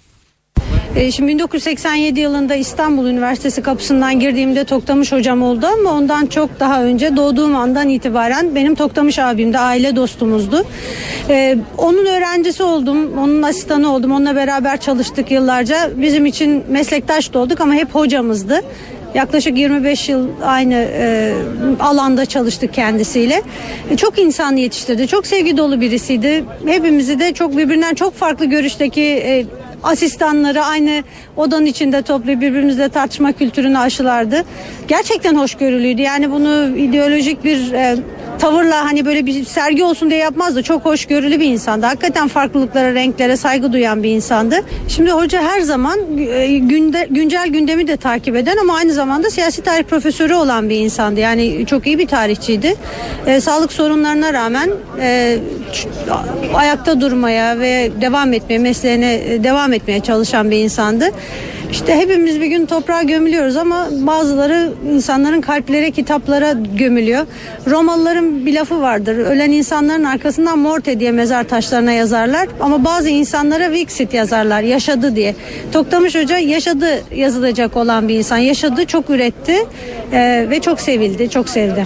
E, 0.95 1.11
şimdi 1.11 1.27
1987 1.27 2.19
yılında 2.19 2.55
İstanbul 2.55 3.05
Üniversitesi 3.05 3.61
kapısından 3.61 4.19
girdiğimde 4.19 4.63
Toktamış 4.63 5.11
hocam 5.11 5.43
oldu 5.43 5.67
ama 5.67 5.91
ondan 5.91 6.25
çok 6.25 6.59
daha 6.59 6.83
önce 6.83 7.15
doğduğum 7.15 7.55
andan 7.55 7.89
itibaren 7.89 8.55
benim 8.55 8.75
Toktamış 8.75 9.19
abim 9.19 9.53
de 9.53 9.59
aile 9.59 9.95
dostumuzdu. 9.95 10.65
Ee, 11.29 11.57
onun 11.77 12.05
öğrencisi 12.05 12.63
oldum, 12.63 13.17
onun 13.17 13.41
asistanı 13.41 13.93
oldum, 13.93 14.11
onunla 14.11 14.35
beraber 14.35 14.79
çalıştık 14.79 15.31
yıllarca. 15.31 15.91
Bizim 15.95 16.25
için 16.25 16.63
meslektaş 16.69 17.33
da 17.33 17.39
olduk 17.39 17.61
ama 17.61 17.73
hep 17.73 17.95
hocamızdı. 17.95 18.61
Yaklaşık 19.15 19.57
25 19.57 20.09
yıl 20.09 20.27
aynı 20.43 20.73
e, 20.73 21.33
alanda 21.79 22.25
çalıştık 22.25 22.73
kendisiyle. 22.73 23.41
E, 23.91 23.97
çok 23.97 24.19
insan 24.19 24.55
yetiştirdi. 24.55 25.07
Çok 25.07 25.27
sevgi 25.27 25.57
dolu 25.57 25.81
birisiydi. 25.81 26.43
Hepimizi 26.65 27.19
de 27.19 27.33
çok 27.33 27.57
birbirinden 27.57 27.93
çok 27.95 28.13
farklı 28.13 28.45
görüşteki 28.45 29.01
e, 29.01 29.45
asistanları 29.83 30.63
aynı 30.63 31.03
odanın 31.37 31.65
içinde 31.65 32.01
toplayıp 32.01 32.41
birbirimizle 32.41 32.89
tartışma 32.89 33.31
kültürünü 33.31 33.77
aşılardı. 33.77 34.43
Gerçekten 34.87 35.35
hoşgörülüydü. 35.35 36.01
Yani 36.01 36.31
bunu 36.31 36.77
ideolojik 36.77 37.43
bir 37.43 37.71
e, 37.73 37.95
tavırla 38.39 38.85
hani 38.85 39.05
böyle 39.05 39.25
bir 39.25 39.45
sergi 39.45 39.83
olsun 39.83 40.09
diye 40.09 40.19
yapmazdı. 40.19 40.63
Çok 40.63 40.85
hoşgörülü 40.85 41.39
bir 41.39 41.45
insandı. 41.45 41.85
Hakikaten 41.85 42.27
farklılıklara, 42.27 42.93
renklere 42.93 43.37
saygı 43.37 43.73
duyan 43.73 44.03
bir 44.03 44.09
insandı. 44.09 44.55
Şimdi 44.87 45.11
hoca 45.11 45.41
her 45.41 45.61
zaman 45.61 45.99
e, 46.17 46.57
günde, 46.57 47.07
güncel 47.09 47.47
gündemi 47.47 47.87
de 47.87 47.97
takip 47.97 48.35
eden 48.35 48.57
ama 48.57 48.75
aynı 48.75 48.93
zamanda 48.93 49.29
siyasi 49.29 49.61
tarih 49.61 49.83
profesörü 49.83 50.33
olan 50.33 50.69
bir 50.69 50.79
insandı. 50.79 51.19
Yani 51.19 51.65
çok 51.65 51.87
iyi 51.87 51.99
bir 51.99 52.07
tarihçiydi. 52.07 52.75
E, 53.27 53.41
sağlık 53.41 53.73
sorunlarına 53.73 54.33
rağmen 54.33 54.69
e, 55.01 55.37
ayakta 56.53 57.01
durmaya 57.01 57.59
ve 57.59 57.91
devam 58.01 58.33
etmeye, 58.33 58.59
mesleğine 58.59 59.13
e, 59.13 59.43
devam 59.65 59.73
etmeye 59.73 59.99
çalışan 59.99 60.51
bir 60.51 60.57
insandı. 60.57 61.05
İşte 61.71 61.95
hepimiz 61.95 62.41
bir 62.41 62.45
gün 62.45 62.65
toprağa 62.65 63.01
gömülüyoruz 63.01 63.57
ama 63.57 63.87
bazıları 63.91 64.71
insanların 64.93 65.41
kalplere, 65.41 65.91
kitaplara 65.91 66.51
gömülüyor. 66.77 67.25
Romalıların 67.67 68.45
bir 68.45 68.53
lafı 68.53 68.81
vardır. 68.81 69.17
Ölen 69.17 69.51
insanların 69.51 70.03
arkasından 70.03 70.59
morte 70.59 70.99
diye 70.99 71.11
mezar 71.11 71.43
taşlarına 71.43 71.91
yazarlar. 71.91 72.47
Ama 72.59 72.85
bazı 72.85 73.09
insanlara 73.09 73.71
Vixit 73.71 74.13
yazarlar. 74.13 74.61
Yaşadı 74.61 75.15
diye. 75.15 75.35
Toktamış 75.71 76.15
Hoca 76.15 76.37
yaşadı 76.37 76.87
yazılacak 77.15 77.77
olan 77.77 78.07
bir 78.07 78.15
insan. 78.15 78.37
Yaşadı, 78.37 78.85
çok 78.85 79.09
üretti 79.09 79.55
ve 80.49 80.59
çok 80.61 80.81
sevildi, 80.81 81.29
çok 81.29 81.49
sevdi. 81.49 81.85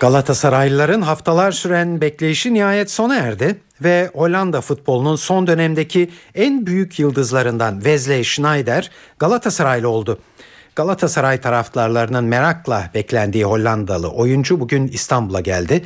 Galatasaraylıların 0.00 1.02
haftalar 1.02 1.52
süren 1.52 2.00
bekleyişi 2.00 2.54
nihayet 2.54 2.90
sona 2.90 3.16
erdi 3.16 3.60
ve 3.80 4.10
Hollanda 4.14 4.60
futbolunun 4.60 5.16
son 5.16 5.46
dönemdeki 5.46 6.10
en 6.34 6.66
büyük 6.66 6.98
yıldızlarından 6.98 7.74
Wesley 7.74 8.24
Schneider 8.24 8.90
Galatasaraylı 9.18 9.88
oldu. 9.88 10.18
Galatasaray 10.76 11.40
taraftarlarının 11.40 12.24
merakla 12.24 12.90
beklendiği 12.94 13.44
Hollandalı 13.44 14.08
oyuncu 14.08 14.60
bugün 14.60 14.88
İstanbul'a 14.88 15.40
geldi 15.40 15.84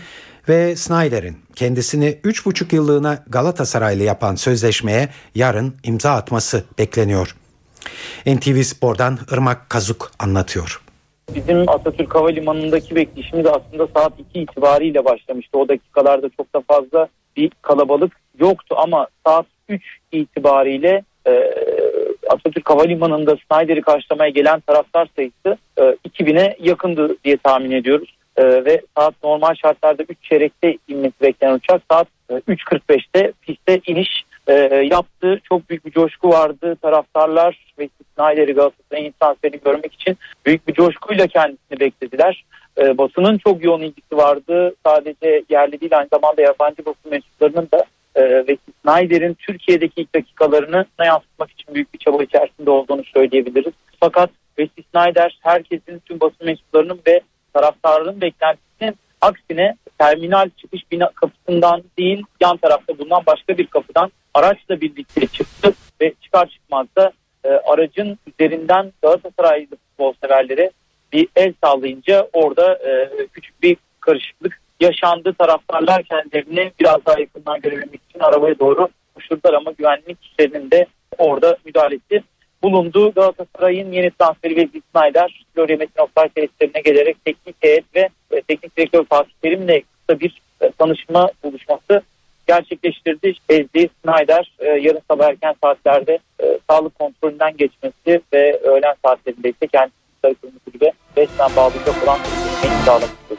ve 0.48 0.76
Snyder'in 0.76 1.36
kendisini 1.54 2.18
3,5 2.24 2.74
yıllığına 2.74 3.24
Galatasaraylı 3.28 4.02
yapan 4.02 4.34
sözleşmeye 4.34 5.08
yarın 5.34 5.74
imza 5.82 6.12
atması 6.12 6.64
bekleniyor. 6.78 7.36
NTV 8.26 8.62
Spor'dan 8.62 9.18
Irmak 9.30 9.70
Kazuk 9.70 10.12
anlatıyor. 10.18 10.83
Bizim 11.34 11.68
Atatürk 11.68 12.14
Havalimanı'ndaki 12.14 12.96
bekleyişimiz 12.96 13.46
aslında 13.46 13.86
saat 13.86 14.12
2 14.18 14.40
itibariyle 14.40 15.04
başlamıştı. 15.04 15.58
O 15.58 15.68
dakikalarda 15.68 16.28
çok 16.36 16.54
da 16.54 16.60
fazla 16.60 17.08
bir 17.36 17.50
kalabalık 17.62 18.12
yoktu 18.38 18.76
ama 18.78 19.06
saat 19.26 19.46
3 19.68 19.82
itibariyle 20.12 21.02
e, 21.26 21.54
Atatürk 22.30 22.70
Havalimanı'nda 22.70 23.36
Snyder'i 23.36 23.80
karşılamaya 23.80 24.30
gelen 24.30 24.60
taraftar 24.60 25.08
sayısı 25.16 25.58
e, 25.78 25.82
2000'e 25.82 26.56
yakındı 26.60 27.16
diye 27.24 27.36
tahmin 27.36 27.70
ediyoruz. 27.70 28.14
E, 28.36 28.44
ve 28.64 28.80
saat 28.96 29.14
normal 29.24 29.54
şartlarda 29.54 30.02
3 30.02 30.18
çeyrekte 30.22 30.78
inmesi 30.88 31.14
beklenen 31.22 31.54
uçak 31.54 31.82
saat 31.90 32.08
e, 32.30 32.34
3.45'te 32.34 33.32
piste 33.42 33.80
iniş 33.86 34.24
e, 34.46 34.54
yaptı. 34.90 35.40
Çok 35.48 35.70
büyük 35.70 35.86
bir 35.86 35.90
coşku 35.90 36.28
vardı. 36.28 36.76
Taraftarlar 36.82 37.74
ve 37.78 37.88
Snyder'i 38.14 38.52
Galatasaray'ın 38.52 39.14
transferini 39.20 39.60
görmek 39.64 39.94
için 39.94 40.16
büyük 40.46 40.68
bir 40.68 40.74
coşkuyla 40.74 41.26
kendisini 41.26 41.80
beklediler. 41.80 42.44
E, 42.78 42.98
basının 42.98 43.38
çok 43.38 43.64
yoğun 43.64 43.80
ilgisi 43.80 44.16
vardı. 44.16 44.74
Sadece 44.86 45.42
yerli 45.48 45.80
değil 45.80 45.98
aynı 45.98 46.08
zamanda 46.12 46.42
yabancı 46.42 46.86
basın 46.86 47.10
mensuplarının 47.10 47.68
da 47.72 47.84
e, 48.14 48.22
ve 48.22 48.56
Snyder'in 48.82 49.34
Türkiye'deki 49.34 50.00
ilk 50.00 50.14
dakikalarını 50.14 50.86
yansıtmak 51.04 51.50
için 51.50 51.74
büyük 51.74 51.94
bir 51.94 51.98
çaba 51.98 52.22
içerisinde 52.22 52.70
olduğunu 52.70 53.04
söyleyebiliriz. 53.04 53.72
Fakat 54.00 54.30
Wesley 54.56 54.84
Snyder 54.92 55.38
herkesin 55.42 56.02
tüm 56.06 56.20
basın 56.20 56.46
mensuplarının 56.46 57.00
ve 57.06 57.20
taraftarların 57.54 58.20
beklentisinin 58.20 58.63
aksine 59.24 59.76
terminal 59.98 60.50
çıkış 60.56 60.90
bina 60.92 61.10
kapısından 61.14 61.82
değil 61.98 62.22
yan 62.40 62.56
tarafta 62.56 62.98
bulunan 62.98 63.22
başka 63.26 63.58
bir 63.58 63.66
kapıdan 63.66 64.10
araçla 64.34 64.80
birlikte 64.80 65.26
çıktı 65.26 65.74
ve 66.00 66.12
çıkar 66.20 66.46
çıkmaz 66.46 66.86
da 66.96 67.12
e, 67.44 67.48
aracın 67.48 68.18
üzerinden 68.26 68.92
Galatasaraylı 69.02 69.76
futbol 69.76 70.14
severlere 70.24 70.70
bir 71.12 71.28
el 71.36 71.52
sallayınca 71.64 72.28
orada 72.32 72.74
e, 72.74 73.08
küçük 73.32 73.62
bir 73.62 73.76
karışıklık 74.00 74.60
yaşandı. 74.80 75.34
Taraftarlar 75.38 76.02
kendilerini 76.02 76.72
biraz 76.80 77.06
daha 77.06 77.20
yakından 77.20 77.60
görebilmek 77.60 78.00
için 78.10 78.20
arabaya 78.20 78.58
doğru 78.58 78.88
koşturdular 79.14 79.54
ama 79.54 79.72
güvenlik 79.78 80.22
güçlerinin 80.22 80.70
de 80.70 80.86
orada 81.18 81.56
müdahalesi 81.64 82.22
bulundu. 82.64 83.12
Galatasaray'ın 83.12 83.92
yeni 83.92 84.10
transferi 84.10 84.54
Wesley 84.54 84.82
Snyder, 84.92 85.44
Florya 85.54 85.76
Metin 85.76 86.02
Oktay 86.02 86.28
tesislerine 86.28 86.80
gelerek 86.80 87.24
teknik 87.24 87.56
heyet 87.60 87.84
ve 87.94 88.08
e, 88.30 88.40
teknik 88.40 88.76
direktör 88.76 89.04
Fatih 89.04 89.32
Terim'le 89.42 89.82
kısa 90.06 90.20
bir 90.20 90.42
e, 90.60 90.70
tanışma 90.78 91.30
buluşması 91.42 92.02
gerçekleştirdi. 92.46 93.34
Wesley 93.34 93.88
Snyder 94.04 94.52
e, 94.58 94.66
yarın 94.66 95.00
sabah 95.10 95.28
erken 95.28 95.54
saatlerde 95.62 96.18
sağlık 96.70 96.98
kontrolünden 96.98 97.56
geçmesi 97.56 98.20
ve 98.32 98.58
öğlen 98.58 98.94
saatlerinde 99.04 99.48
ise 99.48 99.66
kendisi 99.66 99.96
sarı 100.22 100.34
kırmızı 100.34 100.70
gibi 100.72 100.92
resmen 101.16 101.56
bağlayacak 101.56 102.04
olan 102.04 102.18
bir 102.62 102.84
sağlamıştır. 102.86 103.38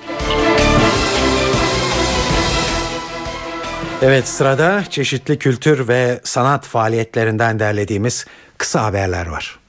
Evet 4.02 4.28
sırada 4.28 4.84
çeşitli 4.90 5.40
kültür 5.40 5.88
ve 5.88 6.20
sanat 6.24 6.66
faaliyetlerinden 6.66 7.60
derlediğimiz 7.60 8.26
kısa 8.66 8.84
haberler 8.84 9.28
var. 9.28 9.60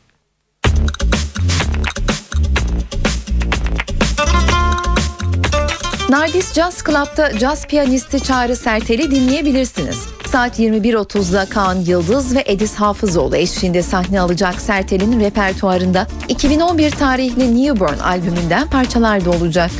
Nardis 6.08 6.52
Jazz 6.54 6.84
Club'da 6.84 7.38
caz 7.38 7.66
piyanisti 7.66 8.22
Çağrı 8.22 8.56
Sertel'i 8.56 9.10
dinleyebilirsiniz. 9.10 10.06
Saat 10.32 10.58
21.30'da 10.58 11.46
Kaan 11.46 11.74
Yıldız 11.74 12.36
ve 12.36 12.44
Edis 12.46 12.74
Hafızoğlu 12.74 13.36
eşliğinde 13.36 13.82
sahne 13.82 14.20
alacak 14.20 14.60
Sertel'in 14.60 15.20
repertuarında 15.20 16.06
2011 16.28 16.90
tarihli 16.90 17.64
Newborn 17.64 17.98
albümünden 17.98 18.70
parçalar 18.70 19.24
da 19.24 19.30
olacak. 19.30 19.70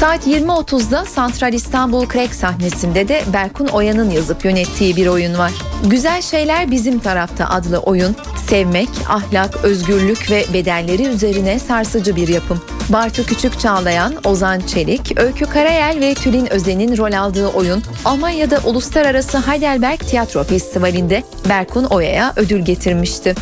Saat 0.00 0.26
20.30'da 0.26 1.04
Santral 1.04 1.52
İstanbul 1.52 2.06
Krek 2.06 2.34
sahnesinde 2.34 3.08
de 3.08 3.22
Berkun 3.32 3.66
Oya'nın 3.66 4.10
yazıp 4.10 4.44
yönettiği 4.44 4.96
bir 4.96 5.06
oyun 5.06 5.38
var. 5.38 5.52
Güzel 5.84 6.22
Şeyler 6.22 6.70
Bizim 6.70 6.98
Tarafta 6.98 7.48
adlı 7.48 7.78
oyun, 7.78 8.16
sevmek, 8.48 8.88
ahlak, 9.08 9.64
özgürlük 9.64 10.30
ve 10.30 10.44
bedelleri 10.54 11.06
üzerine 11.06 11.58
sarsıcı 11.58 12.16
bir 12.16 12.28
yapım. 12.28 12.60
Bartu 12.88 13.26
Küçük 13.26 13.60
Çağlayan, 13.60 14.14
Ozan 14.24 14.60
Çelik, 14.60 15.18
Öykü 15.20 15.46
Karayel 15.46 16.00
ve 16.00 16.14
Tülin 16.14 16.52
Özen'in 16.52 16.96
rol 16.96 17.12
aldığı 17.12 17.46
oyun 17.46 17.82
Almanya'da 18.04 18.60
Uluslararası 18.64 19.38
Heidelberg 19.38 20.00
Tiyatro 20.00 20.44
Festivali'nde 20.44 21.22
Berkun 21.48 21.84
Oya'ya 21.84 22.32
ödül 22.36 22.60
getirmişti. 22.60 23.34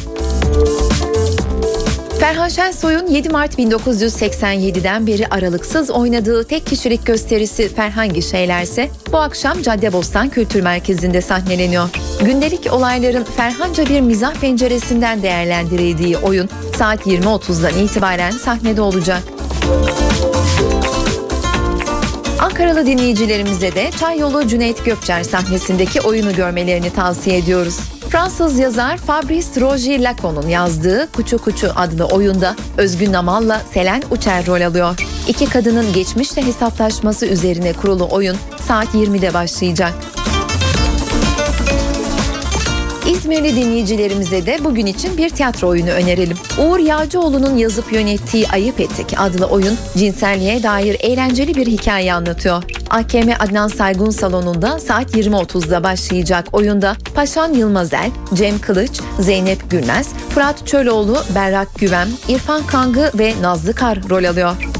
Ferhan 2.27 2.49
Şensoy'un 2.49 3.07
7 3.07 3.29
Mart 3.29 3.59
1987'den 3.59 5.07
beri 5.07 5.27
aralıksız 5.27 5.91
oynadığı 5.91 6.45
tek 6.45 6.67
kişilik 6.67 7.07
gösterisi 7.07 7.75
Ferhangi 7.75 8.23
Şeylerse 8.23 8.91
bu 9.13 9.19
akşam 9.19 9.63
Caddebostan 9.63 10.29
Kültür 10.29 10.61
Merkezi'nde 10.61 11.21
sahneleniyor. 11.21 11.89
Gündelik 12.25 12.73
olayların 12.73 13.25
Ferhanca 13.25 13.87
bir 13.87 14.01
mizah 14.01 14.35
penceresinden 14.35 15.23
değerlendirildiği 15.23 16.17
oyun 16.17 16.49
saat 16.77 17.07
20.30'dan 17.07 17.85
itibaren 17.85 18.31
sahnede 18.31 18.81
olacak. 18.81 19.23
Ankaralı 22.41 22.87
dinleyicilerimize 22.87 23.75
de 23.75 23.91
Çay 24.01 24.19
Yolu 24.19 24.49
Cüneyt 24.49 24.85
Gökçer 24.85 25.23
sahnesindeki 25.23 26.01
oyunu 26.01 26.35
görmelerini 26.35 26.91
tavsiye 26.91 27.39
ediyoruz. 27.39 27.96
Fransız 28.17 28.59
yazar 28.59 28.97
Fabrice 28.97 29.61
Roger 29.61 30.01
Lacan'ın 30.01 30.49
yazdığı 30.49 31.13
Kuçu 31.13 31.39
Kuçu 31.39 31.71
adlı 31.77 32.05
oyunda 32.05 32.57
Özgün 32.79 33.13
Namal'la 33.13 33.61
Selen 33.75 34.03
Uçer 34.11 34.47
rol 34.47 34.61
alıyor. 34.61 34.97
İki 35.29 35.47
kadının 35.49 35.93
geçmişle 35.93 36.47
hesaplaşması 36.47 37.27
üzerine 37.27 37.73
kurulu 37.73 38.09
oyun 38.11 38.37
saat 38.69 38.95
20'de 38.95 39.35
başlayacak. 39.35 39.95
İzmirli 43.11 43.57
dinleyicilerimize 43.57 44.47
de 44.47 44.59
bugün 44.65 44.87
için 44.87 45.19
bir 45.19 45.31
tiyatro 45.31 45.69
oyunu 45.69 45.91
önerelim. 45.91 46.37
Uğur 46.59 46.79
Yağcıoğlu'nun 46.79 47.57
yazıp 47.57 47.93
yönettiği 47.93 48.49
Ayıp 48.49 48.81
Ettik 48.81 49.15
adlı 49.17 49.47
oyun 49.47 49.79
cinselliğe 49.97 50.63
dair 50.63 50.97
eğlenceli 51.01 51.55
bir 51.55 51.67
hikaye 51.67 52.15
anlatıyor. 52.15 52.63
AKM 52.91 53.31
Adnan 53.39 53.69
Saygun 53.69 54.11
Salonu'nda 54.11 54.79
saat 54.79 55.15
20.30'da 55.15 55.85
başlayacak 55.85 56.49
oyunda 56.53 56.97
Paşan 57.15 57.53
Yılmazel, 57.53 58.11
Cem 58.35 58.59
Kılıç, 58.59 59.01
Zeynep 59.21 59.71
Gülmez, 59.71 60.09
Fırat 60.31 60.67
Çöloğlu, 60.67 61.17
Berrak 61.35 61.75
Güven, 61.79 62.09
İrfan 62.29 62.67
Kangı 62.67 63.11
ve 63.19 63.35
Nazlı 63.43 63.75
Kar 63.75 63.99
rol 64.11 64.25
alıyor. 64.25 64.76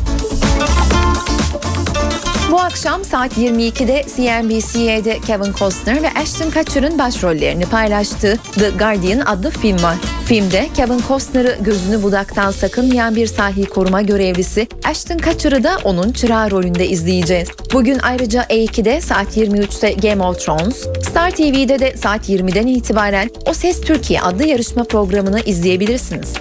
Bu 2.51 2.61
akşam 2.61 3.05
saat 3.05 3.39
22'de 3.39 4.05
CNBC'de 4.17 5.21
Kevin 5.21 5.53
Costner 5.53 6.03
ve 6.03 6.11
Ashton 6.11 6.51
Kutcher'ın 6.51 6.99
başrollerini 6.99 7.65
paylaştığı 7.67 8.39
The 8.59 8.71
Guardian 8.71 9.21
adlı 9.21 9.51
film 9.51 9.83
var. 9.83 9.97
Filmde 10.27 10.69
Kevin 10.75 11.01
Costner'ı 11.09 11.57
gözünü 11.61 12.03
budaktan 12.03 12.51
sakınmayan 12.51 13.17
bir 13.17 13.27
sahil 13.27 13.67
koruma 13.67 14.03
görevlisi, 14.03 14.69
Ashton 14.85 15.19
Kutcher'ı 15.19 15.65
da 15.65 15.79
onun 15.85 16.13
çırağı 16.13 16.51
rolünde 16.51 16.89
izleyeceğiz. 16.89 17.49
Bugün 17.73 17.99
ayrıca 17.99 18.43
E2'de 18.43 19.01
saat 19.01 19.37
23'te 19.37 19.93
Game 20.09 20.23
of 20.23 20.41
Thrones, 20.41 20.87
Star 21.11 21.31
TV'de 21.31 21.79
de 21.79 21.97
saat 21.97 22.29
20'den 22.29 22.67
itibaren 22.67 23.31
O 23.47 23.53
Ses 23.53 23.81
Türkiye 23.81 24.21
adlı 24.21 24.45
yarışma 24.47 24.85
programını 24.85 25.41
izleyebilirsiniz. 25.41 26.35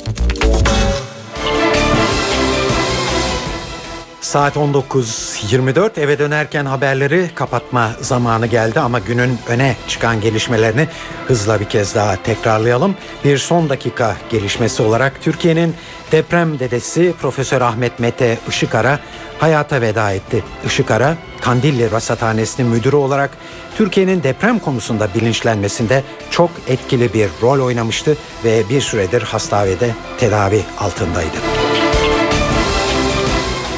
Saat 4.25 4.55
19.24 4.55 5.99
eve 5.99 6.19
dönerken 6.19 6.65
haberleri 6.65 7.29
kapatma 7.35 7.91
zamanı 8.01 8.47
geldi 8.47 8.79
ama 8.79 8.99
günün 8.99 9.37
öne 9.47 9.75
çıkan 9.87 10.21
gelişmelerini 10.21 10.87
hızla 11.27 11.59
bir 11.59 11.65
kez 11.65 11.95
daha 11.95 12.15
tekrarlayalım. 12.15 12.95
Bir 13.23 13.37
son 13.37 13.69
dakika 13.69 14.15
gelişmesi 14.29 14.83
olarak 14.83 15.21
Türkiye'nin 15.21 15.75
deprem 16.11 16.59
dedesi 16.59 17.13
Profesör 17.21 17.61
Ahmet 17.61 17.99
Mete 17.99 18.37
Işıkara 18.49 18.99
hayata 19.39 19.81
veda 19.81 20.11
etti. 20.11 20.43
Işıkara 20.65 21.17
Kandilli 21.41 21.91
Rasathanesi'nin 21.91 22.69
müdürü 22.69 22.95
olarak 22.95 23.31
Türkiye'nin 23.77 24.23
deprem 24.23 24.59
konusunda 24.59 25.09
bilinçlenmesinde 25.15 26.03
çok 26.31 26.49
etkili 26.67 27.13
bir 27.13 27.29
rol 27.41 27.65
oynamıştı 27.65 28.17
ve 28.43 28.69
bir 28.69 28.81
süredir 28.81 29.21
hastanede 29.21 29.95
tedavi 30.19 30.61
altındaydı. 30.79 31.64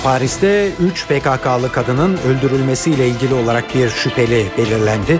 Paris'te 0.03 0.71
3 0.79 1.07
PKK'lı 1.07 1.71
kadının 1.71 2.17
öldürülmesiyle 2.17 3.07
ilgili 3.07 3.33
olarak 3.33 3.75
bir 3.75 3.89
şüpheli 3.89 4.45
belirlendi. 4.57 5.19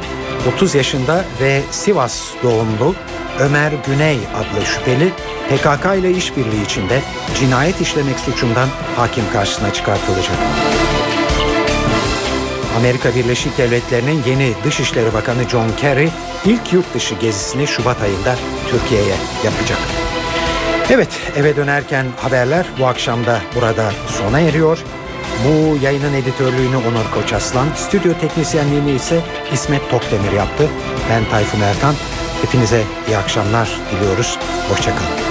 30 0.55 0.75
yaşında 0.75 1.25
ve 1.41 1.61
Sivas 1.71 2.21
doğumlu 2.43 2.95
Ömer 3.39 3.73
Güney 3.87 4.17
adlı 4.35 4.65
şüpheli 4.65 5.09
PKK 5.49 5.99
ile 5.99 6.11
işbirliği 6.11 6.65
içinde 6.65 7.01
cinayet 7.39 7.81
işlemek 7.81 8.19
suçundan 8.19 8.69
hakim 8.95 9.23
karşısına 9.33 9.73
çıkartılacak. 9.73 10.35
Amerika 12.77 13.15
Birleşik 13.15 13.57
Devletleri'nin 13.57 14.23
yeni 14.27 14.53
Dışişleri 14.63 15.13
Bakanı 15.13 15.49
John 15.49 15.69
Kerry 15.81 16.09
ilk 16.45 16.73
yurt 16.73 16.93
dışı 16.93 17.15
gezisini 17.15 17.67
Şubat 17.67 18.01
ayında 18.01 18.35
Türkiye'ye 18.71 19.15
yapacak. 19.45 20.06
Evet 20.91 21.09
eve 21.35 21.55
dönerken 21.55 22.05
haberler 22.17 22.65
bu 22.79 22.87
akşam 22.87 23.25
da 23.25 23.41
burada 23.55 23.91
sona 24.07 24.39
eriyor. 24.39 24.79
Bu 25.45 25.77
yayının 25.83 26.13
editörlüğünü 26.13 26.77
Onur 26.77 27.11
Koçaslan, 27.13 27.67
stüdyo 27.75 28.13
teknisyenliğini 28.21 28.91
ise 28.91 29.21
İsmet 29.53 29.89
Tokdemir 29.91 30.31
yaptı. 30.31 30.69
Ben 31.09 31.25
Tayfun 31.31 31.61
Ertan. 31.61 31.95
Hepinize 32.41 32.83
iyi 33.07 33.17
akşamlar 33.17 33.69
diliyoruz. 33.91 34.39
Hoşçakalın. 34.69 35.26